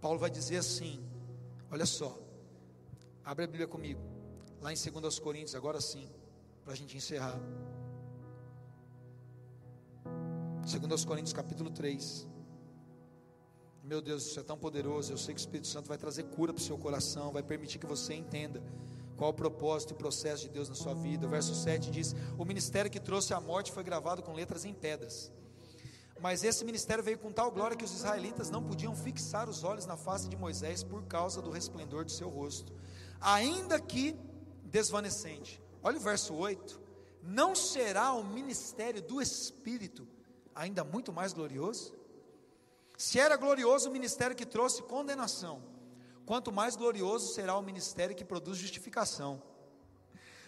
Paulo 0.00 0.18
vai 0.18 0.30
dizer 0.30 0.58
assim: 0.58 1.02
olha 1.70 1.86
só, 1.86 2.18
abre 3.24 3.44
a 3.44 3.48
Bíblia 3.48 3.66
comigo, 3.66 4.00
lá 4.60 4.72
em 4.72 4.76
2 4.76 5.18
Coríntios, 5.18 5.54
agora 5.54 5.80
sim, 5.80 6.08
para 6.64 6.72
a 6.72 6.76
gente 6.76 6.96
encerrar. 6.96 7.38
2 10.62 11.04
Coríntios 11.04 11.32
capítulo 11.32 11.70
3. 11.70 12.28
Meu 13.82 14.00
Deus, 14.00 14.26
isso 14.26 14.38
é 14.38 14.42
tão 14.42 14.58
poderoso. 14.58 15.12
Eu 15.12 15.18
sei 15.18 15.34
que 15.34 15.40
o 15.40 15.42
Espírito 15.42 15.66
Santo 15.66 15.88
vai 15.88 15.98
trazer 15.98 16.24
cura 16.24 16.52
para 16.52 16.60
o 16.60 16.62
seu 16.62 16.78
coração, 16.78 17.32
vai 17.32 17.42
permitir 17.42 17.78
que 17.78 17.86
você 17.86 18.14
entenda 18.14 18.62
qual 19.20 19.32
o 19.32 19.34
propósito 19.34 19.92
e 19.92 19.96
processo 19.96 20.44
de 20.44 20.48
Deus 20.48 20.70
na 20.70 20.74
sua 20.74 20.94
vida. 20.94 21.26
O 21.26 21.28
verso 21.28 21.54
7 21.54 21.90
diz: 21.90 22.16
O 22.38 22.44
ministério 22.46 22.90
que 22.90 22.98
trouxe 22.98 23.34
a 23.34 23.40
morte 23.40 23.70
foi 23.70 23.84
gravado 23.84 24.22
com 24.22 24.32
letras 24.32 24.64
em 24.64 24.72
pedras. 24.72 25.30
Mas 26.18 26.42
esse 26.42 26.64
ministério 26.64 27.04
veio 27.04 27.18
com 27.18 27.30
tal 27.30 27.50
glória 27.50 27.76
que 27.76 27.84
os 27.84 27.92
israelitas 27.92 28.48
não 28.48 28.62
podiam 28.64 28.96
fixar 28.96 29.46
os 29.46 29.62
olhos 29.62 29.84
na 29.84 29.94
face 29.94 30.26
de 30.26 30.38
Moisés 30.38 30.82
por 30.82 31.02
causa 31.04 31.42
do 31.42 31.50
resplendor 31.50 32.02
de 32.06 32.12
seu 32.12 32.30
rosto, 32.30 32.72
ainda 33.20 33.78
que 33.78 34.16
desvanecente. 34.64 35.60
Olha 35.82 35.98
o 35.98 36.00
verso 36.00 36.32
8: 36.32 36.80
Não 37.22 37.54
será 37.54 38.14
o 38.14 38.24
ministério 38.24 39.02
do 39.02 39.20
Espírito 39.20 40.08
ainda 40.54 40.82
muito 40.82 41.12
mais 41.12 41.34
glorioso? 41.34 41.94
Se 42.96 43.20
era 43.20 43.36
glorioso 43.36 43.90
o 43.90 43.92
ministério 43.92 44.34
que 44.34 44.46
trouxe 44.46 44.82
condenação, 44.82 45.62
quanto 46.30 46.52
mais 46.52 46.76
glorioso 46.76 47.34
será 47.34 47.56
o 47.56 47.60
ministério 47.60 48.14
que 48.14 48.24
produz 48.24 48.56
justificação. 48.56 49.42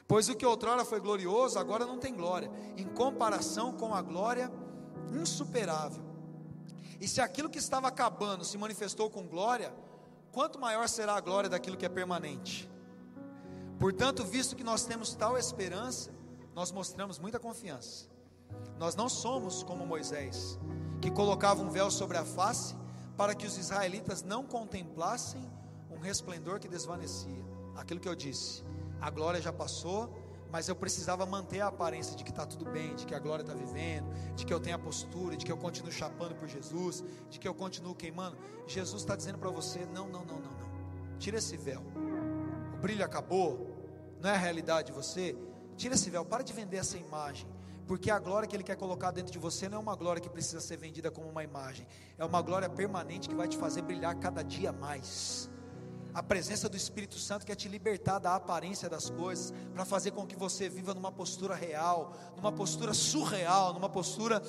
Pois 0.07 0.29
o 0.29 0.37
que 0.37 0.47
outrora 0.47 0.85
foi 0.85 1.01
glorioso, 1.01 1.59
agora 1.59 1.85
não 1.85 1.99
tem 1.99 2.15
glória, 2.15 2.49
em 2.77 2.87
comparação 2.87 3.73
com 3.73 3.93
a 3.93 4.01
glória 4.01 4.49
insuperável. 5.13 6.05
E 7.01 7.09
se 7.09 7.21
aquilo 7.21 7.51
que 7.51 7.59
estava 7.59 7.89
acabando 7.89 8.45
se 8.45 8.57
manifestou 8.57 9.11
com 9.11 9.27
glória, 9.27 9.75
quanto 10.31 10.57
maior 10.57 10.89
será 10.89 11.17
a 11.17 11.21
glória 11.21 11.51
daquilo 11.51 11.77
que 11.77 11.85
é 11.85 11.89
permanente? 11.89 12.71
Portanto, 13.81 14.23
visto 14.23 14.55
que 14.55 14.63
nós 14.63 14.85
temos 14.85 15.17
tal 15.17 15.37
esperança, 15.37 16.15
nós 16.55 16.71
mostramos 16.71 17.19
muita 17.19 17.41
confiança. 17.41 18.07
Nós 18.79 18.95
não 18.95 19.09
somos 19.09 19.65
como 19.65 19.85
Moisés, 19.85 20.61
que 21.01 21.11
colocava 21.11 21.61
um 21.61 21.71
véu 21.71 21.91
sobre 21.91 22.19
a 22.19 22.25
face 22.25 22.77
para 23.17 23.35
que 23.35 23.49
os 23.49 23.59
israelitas 23.59 24.23
não 24.23 24.45
contemplassem 24.45 25.51
resplendor 26.03 26.59
que 26.61 26.69
desvanecia. 26.69 27.45
Aquilo 27.75 28.01
que 28.01 28.09
eu 28.09 28.15
disse, 28.15 28.63
a 29.01 29.09
glória 29.09 29.41
já 29.41 29.53
passou, 29.53 30.13
mas 30.53 30.69
eu 30.69 30.77
precisava 30.77 31.25
manter 31.25 31.61
a 31.61 31.69
aparência 31.69 32.15
de 32.15 32.23
que 32.23 32.31
está 32.31 32.45
tudo 32.45 32.67
bem, 32.71 32.95
de 32.95 33.07
que 33.07 33.15
a 33.15 33.19
glória 33.19 33.43
está 33.43 33.55
vivendo, 33.55 34.07
de 34.37 34.45
que 34.45 34.53
eu 34.53 34.61
tenho 34.61 34.77
a 34.77 34.79
postura, 34.79 35.35
de 35.35 35.47
que 35.47 35.51
eu 35.51 35.57
continuo 35.57 35.91
chapando 35.91 36.35
por 36.35 36.47
Jesus, 36.47 37.03
de 37.31 37.39
que 37.39 37.49
eu 37.49 37.55
continuo 37.55 37.95
queimando. 37.95 38.37
Jesus 38.67 39.01
está 39.01 39.17
dizendo 39.17 39.39
para 39.39 39.49
você: 39.49 39.87
não, 39.87 40.07
não, 40.09 40.25
não, 40.27 40.39
não, 40.39 40.53
não. 40.53 40.73
Tira 41.19 41.39
esse 41.39 41.57
véu. 41.57 41.83
O 42.75 42.77
brilho 42.77 43.03
acabou, 43.03 43.75
não 44.21 44.29
é 44.29 44.35
a 44.35 44.39
realidade 44.39 44.89
de 44.89 44.93
você. 44.93 45.35
Tira 45.75 45.95
esse 45.95 46.11
véu, 46.11 46.25
para 46.25 46.43
de 46.43 46.53
vender 46.53 46.77
essa 46.77 46.99
imagem. 46.99 47.49
Porque 47.87 48.11
a 48.11 48.19
glória 48.19 48.47
que 48.47 48.55
Ele 48.55 48.63
quer 48.63 48.77
colocar 48.77 49.11
dentro 49.11 49.33
de 49.33 49.39
você 49.39 49.69
não 49.69 49.79
é 49.79 49.81
uma 49.81 49.97
glória 49.97 50.21
que 50.21 50.29
precisa 50.29 50.61
ser 50.61 50.77
vendida 50.77 51.11
como 51.11 51.29
uma 51.29 51.43
imagem, 51.43 51.87
é 52.19 52.25
uma 52.25 52.43
glória 52.43 52.69
permanente 52.69 53.29
que 53.29 53.35
vai 53.35 53.49
te 53.49 53.57
fazer 53.57 53.83
brilhar 53.83 54.15
cada 54.17 54.43
dia 54.43 54.71
mais. 54.71 55.51
A 56.15 56.23
presença 56.23 56.69
do 56.69 56.77
Espírito 56.77 57.19
Santo 57.19 57.47
quer 57.47 57.55
te 57.55 57.69
libertar 57.69 58.19
da 58.19 58.35
aparência 58.35 58.89
das 58.89 59.09
coisas, 59.09 59.53
para 59.73 59.85
fazer 59.85 60.11
com 60.11 60.27
que 60.27 60.37
você 60.37 60.69
viva 60.69 60.93
numa 60.93 61.11
postura 61.11 61.55
real, 61.55 62.15
numa 62.37 62.53
postura 62.53 62.93
surreal, 62.93 63.73
numa 63.73 63.89
postura 63.89 64.43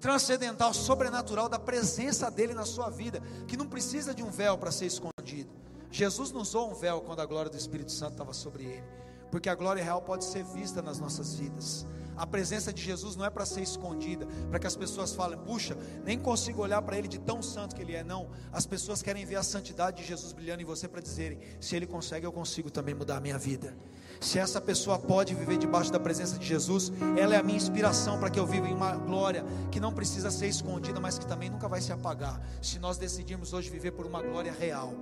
transcendental, 0.00 0.72
sobrenatural 0.72 1.48
da 1.48 1.58
presença 1.58 2.30
dele 2.30 2.54
na 2.54 2.64
sua 2.64 2.88
vida, 2.88 3.20
que 3.46 3.56
não 3.56 3.66
precisa 3.66 4.14
de 4.14 4.22
um 4.22 4.30
véu 4.30 4.56
para 4.56 4.70
ser 4.70 4.86
escondido. 4.86 5.50
Jesus 5.90 6.32
não 6.32 6.40
usou 6.40 6.70
um 6.70 6.74
véu 6.74 7.02
quando 7.02 7.20
a 7.20 7.26
glória 7.26 7.50
do 7.50 7.56
Espírito 7.56 7.92
Santo 7.92 8.12
estava 8.12 8.32
sobre 8.32 8.64
ele, 8.64 8.84
porque 9.30 9.48
a 9.48 9.54
glória 9.54 9.84
real 9.84 10.00
pode 10.00 10.24
ser 10.24 10.42
vista 10.42 10.80
nas 10.80 10.98
nossas 10.98 11.34
vidas. 11.34 11.86
A 12.16 12.26
presença 12.26 12.72
de 12.72 12.82
Jesus 12.82 13.16
não 13.16 13.24
é 13.24 13.30
para 13.30 13.44
ser 13.46 13.62
escondida, 13.62 14.26
para 14.50 14.58
que 14.58 14.66
as 14.66 14.76
pessoas 14.76 15.12
falem, 15.12 15.38
puxa, 15.38 15.76
nem 16.04 16.18
consigo 16.18 16.62
olhar 16.62 16.80
para 16.82 16.98
ele 16.98 17.08
de 17.08 17.18
tão 17.18 17.42
santo 17.42 17.74
que 17.74 17.82
ele 17.82 17.94
é. 17.94 18.04
Não, 18.04 18.28
as 18.52 18.66
pessoas 18.66 19.02
querem 19.02 19.24
ver 19.24 19.36
a 19.36 19.42
santidade 19.42 20.02
de 20.02 20.08
Jesus 20.08 20.32
brilhando 20.32 20.62
em 20.62 20.64
você 20.64 20.86
para 20.86 21.00
dizerem: 21.00 21.38
se 21.60 21.74
ele 21.74 21.86
consegue, 21.86 22.26
eu 22.26 22.32
consigo 22.32 22.70
também 22.70 22.94
mudar 22.94 23.16
a 23.16 23.20
minha 23.20 23.38
vida. 23.38 23.76
Se 24.20 24.38
essa 24.38 24.60
pessoa 24.60 24.98
pode 24.98 25.34
viver 25.34 25.58
debaixo 25.58 25.92
da 25.92 26.00
presença 26.00 26.38
de 26.38 26.46
Jesus, 26.46 26.92
ela 27.18 27.34
é 27.34 27.38
a 27.38 27.42
minha 27.42 27.56
inspiração 27.56 28.18
para 28.18 28.30
que 28.30 28.38
eu 28.38 28.46
viva 28.46 28.68
em 28.68 28.74
uma 28.74 28.94
glória 28.94 29.44
que 29.70 29.80
não 29.80 29.92
precisa 29.92 30.30
ser 30.30 30.46
escondida, 30.46 31.00
mas 31.00 31.18
que 31.18 31.26
também 31.26 31.50
nunca 31.50 31.68
vai 31.68 31.80
se 31.80 31.92
apagar. 31.92 32.40
Se 32.62 32.78
nós 32.78 32.96
decidirmos 32.96 33.52
hoje 33.52 33.68
viver 33.68 33.90
por 33.90 34.06
uma 34.06 34.22
glória 34.22 34.52
real, 34.52 34.94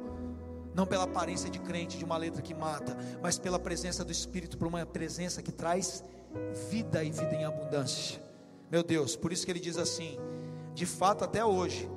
não 0.74 0.86
pela 0.86 1.04
aparência 1.04 1.50
de 1.50 1.58
crente, 1.58 1.98
de 1.98 2.04
uma 2.04 2.16
letra 2.16 2.40
que 2.42 2.54
mata, 2.54 2.96
mas 3.22 3.38
pela 3.38 3.58
presença 3.58 4.04
do 4.04 4.10
Espírito, 4.10 4.56
por 4.56 4.66
uma 4.66 4.84
presença 4.86 5.42
que 5.42 5.52
traz 5.52 6.02
vida 6.70 7.02
e 7.02 7.10
vida 7.10 7.34
em 7.34 7.44
abundância. 7.44 8.22
Meu 8.70 8.82
Deus, 8.82 9.16
por 9.16 9.32
isso 9.32 9.44
que 9.44 9.52
ele 9.52 9.60
diz 9.60 9.76
assim: 9.76 10.18
de 10.74 10.86
fato, 10.86 11.24
até 11.24 11.44
hoje, 11.44 11.90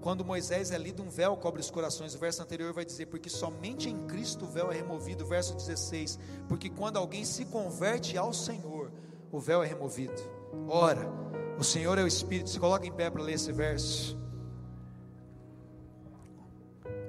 quando 0.00 0.24
Moisés 0.24 0.70
é 0.70 0.78
lido, 0.78 1.02
um 1.02 1.08
véu 1.08 1.36
cobre 1.36 1.60
os 1.60 1.70
corações. 1.70 2.14
O 2.14 2.18
verso 2.18 2.42
anterior 2.42 2.72
vai 2.72 2.84
dizer: 2.84 3.06
porque 3.06 3.28
somente 3.28 3.88
em 3.88 4.06
Cristo 4.06 4.44
o 4.44 4.48
véu 4.48 4.70
é 4.70 4.76
removido. 4.76 5.26
Verso 5.26 5.54
16: 5.54 6.18
porque 6.48 6.68
quando 6.68 6.98
alguém 6.98 7.24
se 7.24 7.44
converte 7.46 8.16
ao 8.16 8.32
Senhor, 8.32 8.92
o 9.32 9.40
véu 9.40 9.62
é 9.62 9.66
removido. 9.66 10.22
Ora, 10.68 11.10
o 11.58 11.64
Senhor 11.64 11.98
é 11.98 12.02
o 12.02 12.06
Espírito. 12.06 12.50
Se 12.50 12.60
coloca 12.60 12.86
em 12.86 12.92
pé 12.92 13.10
para 13.10 13.22
ler 13.22 13.34
esse 13.34 13.50
verso. 13.50 14.16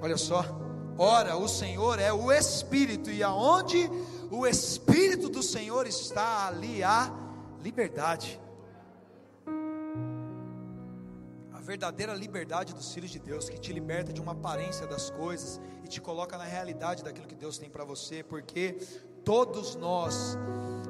Olha 0.01 0.17
só. 0.17 0.43
Ora, 0.97 1.37
o 1.37 1.47
Senhor 1.47 1.99
é 1.99 2.11
o 2.11 2.31
Espírito, 2.31 3.11
e 3.11 3.21
aonde 3.21 3.87
o 4.30 4.45
Espírito 4.45 5.30
do 5.30 5.41
Senhor 5.41 5.88
está 5.88 6.47
ali 6.47 6.84
a 6.84 7.11
liberdade. 7.61 8.39
A 11.53 11.59
verdadeira 11.59 12.13
liberdade 12.13 12.73
dos 12.73 12.93
filhos 12.93 13.09
de 13.09 13.19
Deus, 13.19 13.49
que 13.49 13.59
te 13.59 13.71
liberta 13.73 14.11
de 14.11 14.21
uma 14.21 14.34
aparência 14.34 14.86
das 14.88 15.09
coisas 15.09 15.59
e 15.84 15.88
te 15.88 16.01
coloca 16.01 16.38
na 16.38 16.43
realidade 16.43 17.03
daquilo 17.03 17.28
que 17.28 17.36
Deus 17.36 17.57
tem 17.57 17.69
para 17.69 17.84
você, 17.84 18.23
porque 18.23 18.78
todos 19.28 19.75
nós 19.75 20.38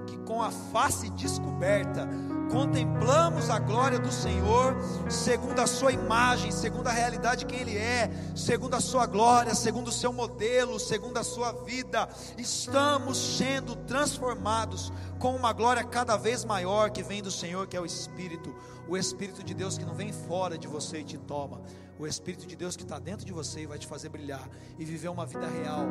que 0.06 0.16
com 0.18 0.44
a 0.44 0.52
face 0.52 1.10
descoberta 1.10 2.08
contemplamos 2.52 3.50
a 3.50 3.58
glória 3.58 3.98
do 3.98 4.12
Senhor, 4.12 4.78
segundo 5.10 5.60
a 5.60 5.66
sua 5.66 5.92
imagem, 5.92 6.52
segundo 6.52 6.86
a 6.86 6.92
realidade 6.92 7.48
que 7.48 7.56
Ele 7.56 7.76
é, 7.76 8.12
segundo 8.36 8.76
a 8.76 8.80
sua 8.80 9.08
glória, 9.08 9.56
segundo 9.56 9.88
o 9.88 9.92
seu 9.92 10.14
modelo, 10.14 10.80
segundo 10.80 11.18
a 11.18 11.24
sua 11.24 11.52
vida, 11.52 12.08
estamos 12.38 13.18
sendo 13.18 13.76
transformados 13.76 14.94
com 15.18 15.36
uma 15.36 15.52
glória 15.52 15.84
cada 15.84 16.16
vez 16.16 16.46
maior 16.46 16.92
que 16.92 17.02
vem 17.02 17.24
do 17.24 17.32
Senhor, 17.32 17.66
que 17.66 17.76
é 17.76 17.82
o 17.82 17.88
Espírito, 17.88 18.56
o 18.88 18.96
Espírito 18.96 19.44
de 19.44 19.56
Deus 19.56 19.80
que 19.80 19.84
não 19.84 19.96
vem 19.96 20.14
fora 20.14 20.60
de 20.60 20.68
você 20.68 21.00
e 21.00 21.04
te 21.04 21.18
toma, 21.18 21.60
o 21.98 22.06
Espírito 22.06 22.46
de 22.46 22.56
Deus 22.56 22.78
que 22.78 22.84
está 22.84 23.00
dentro 23.00 23.26
de 23.26 23.34
você 23.34 23.62
e 23.62 23.66
vai 23.66 23.80
te 23.80 23.88
fazer 23.88 24.10
brilhar 24.10 24.48
e 24.78 24.86
viver 24.86 25.10
uma 25.10 25.26
vida 25.26 25.48
real, 25.48 25.88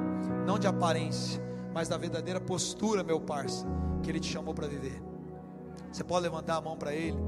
não 0.47 0.61
de 0.61 0.69
aparência, 0.69 1.56
mas 1.77 1.89
da 1.89 1.99
verdadeira 1.99 2.41
postura, 2.41 3.05
meu 3.05 3.21
parça, 3.21 3.67
que 4.03 4.09
Ele 4.09 4.19
te 4.19 4.33
chamou 4.33 4.55
para 4.55 4.67
viver. 4.67 4.99
Você 5.93 6.03
pode 6.03 6.23
levantar 6.23 6.57
a 6.57 6.61
mão 6.63 6.75
para 6.75 6.95
Ele. 6.95 7.19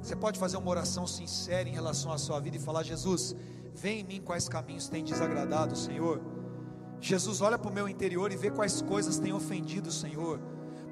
Você 0.00 0.14
pode 0.14 0.38
fazer 0.38 0.56
uma 0.56 0.70
oração 0.70 1.04
sincera 1.04 1.68
em 1.68 1.72
relação 1.72 2.12
à 2.12 2.16
sua 2.16 2.38
vida 2.38 2.58
e 2.58 2.60
falar: 2.60 2.84
Jesus, 2.84 3.34
vem 3.74 4.02
em 4.02 4.04
mim 4.04 4.20
quais 4.20 4.48
caminhos 4.48 4.88
tem 4.88 5.02
desagradado, 5.02 5.74
Senhor. 5.74 6.20
Jesus, 7.00 7.40
olha 7.40 7.58
para 7.58 7.68
o 7.68 7.74
meu 7.74 7.88
interior 7.88 8.30
e 8.30 8.36
vê 8.36 8.52
quais 8.52 8.80
coisas 8.82 9.18
têm 9.18 9.32
ofendido, 9.32 9.90
Senhor. 9.90 10.38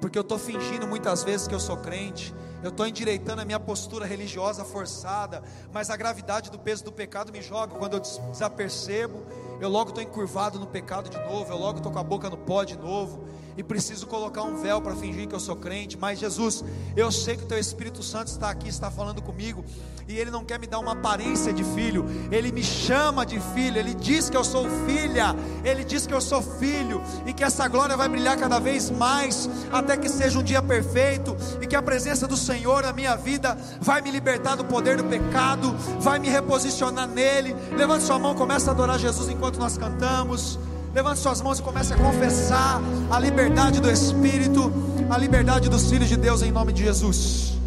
Porque 0.01 0.17
eu 0.17 0.21
estou 0.21 0.37
fingindo 0.37 0.85
muitas 0.85 1.23
vezes 1.23 1.47
que 1.47 1.55
eu 1.55 1.61
sou 1.61 1.77
crente, 1.77 2.35
eu 2.63 2.69
estou 2.69 2.85
endireitando 2.87 3.41
a 3.41 3.45
minha 3.45 3.59
postura 3.59 4.05
religiosa 4.05 4.63
forçada, 4.65 5.43
mas 5.71 5.89
a 5.89 5.97
gravidade 5.97 6.51
do 6.51 6.59
peso 6.59 6.83
do 6.83 6.91
pecado 6.91 7.31
me 7.31 7.41
joga. 7.41 7.75
Quando 7.75 7.93
eu 7.93 7.99
desapercebo, 7.99 9.23
eu 9.61 9.69
logo 9.69 9.89
estou 9.89 10.03
encurvado 10.03 10.59
no 10.59 10.67
pecado 10.67 11.09
de 11.09 11.17
novo, 11.17 11.51
eu 11.51 11.57
logo 11.57 11.77
estou 11.77 11.91
com 11.91 11.99
a 11.99 12.03
boca 12.03 12.29
no 12.29 12.37
pó 12.37 12.63
de 12.63 12.77
novo 12.77 13.27
e 13.59 13.63
preciso 13.63 14.07
colocar 14.07 14.43
um 14.43 14.55
véu 14.55 14.81
para 14.81 14.95
fingir 14.95 15.27
que 15.27 15.35
eu 15.35 15.39
sou 15.39 15.53
crente, 15.53 15.97
mas 15.97 16.17
Jesus, 16.17 16.63
eu 16.95 17.11
sei 17.11 17.35
que 17.35 17.43
o 17.43 17.45
teu 17.45 17.59
Espírito 17.59 18.01
Santo 18.01 18.27
está 18.27 18.49
aqui, 18.49 18.69
está 18.69 18.89
falando 18.89 19.21
comigo, 19.21 19.65
e 20.07 20.17
ele 20.17 20.31
não 20.31 20.45
quer 20.45 20.57
me 20.57 20.65
dar 20.65 20.79
uma 20.79 20.93
aparência 20.93 21.51
de 21.51 21.61
filho, 21.65 22.05
ele 22.31 22.53
me 22.53 22.63
chama 22.63 23.25
de 23.25 23.37
filho, 23.53 23.77
ele 23.77 23.93
diz 23.93 24.29
que 24.29 24.37
eu 24.37 24.45
sou 24.45 24.65
filha, 24.85 25.35
ele 25.61 25.83
diz 25.83 26.07
que 26.07 26.13
eu 26.13 26.21
sou 26.21 26.41
filho, 26.41 27.01
e 27.25 27.33
que 27.33 27.43
essa 27.43 27.67
glória 27.67 27.97
vai 27.97 28.07
brilhar 28.07 28.37
cada 28.37 28.59
vez 28.59 28.89
mais, 28.89 29.49
até 29.73 29.97
que 29.97 30.07
seja 30.07 30.39
um 30.39 30.43
dia 30.43 30.61
perfeito, 30.61 31.35
e 31.61 31.67
que 31.67 31.75
a 31.75 31.81
presença 31.81 32.25
do 32.25 32.37
Senhor 32.37 32.48
na 32.89 32.93
minha 32.93 33.15
vida 33.15 33.57
vai 33.79 34.01
me 34.01 34.11
libertar 34.11 34.55
do 34.55 34.65
poder 34.65 34.97
do 34.97 35.03
pecado, 35.03 35.75
vai 35.99 36.19
me 36.19 36.29
reposicionar 36.29 37.07
nele. 37.07 37.55
Levante 37.75 38.03
sua 38.03 38.17
mão, 38.17 38.33
começa 38.33 38.71
a 38.71 38.73
adorar 38.73 38.97
Jesus 38.97 39.29
enquanto 39.29 39.59
nós 39.59 39.77
cantamos. 39.77 40.57
Levante 40.93 41.19
suas 41.19 41.41
mãos 41.41 41.59
e 41.59 41.61
comece 41.61 41.93
a 41.93 41.97
confessar 41.97 42.81
a 43.11 43.19
liberdade 43.19 43.79
do 43.79 43.91
Espírito, 43.91 44.71
a 45.09 45.17
liberdade 45.17 45.69
dos 45.69 45.89
filhos 45.89 46.09
de 46.09 46.17
Deus 46.17 46.41
em 46.41 46.51
nome 46.51 46.73
de 46.73 46.83
Jesus. 46.83 47.58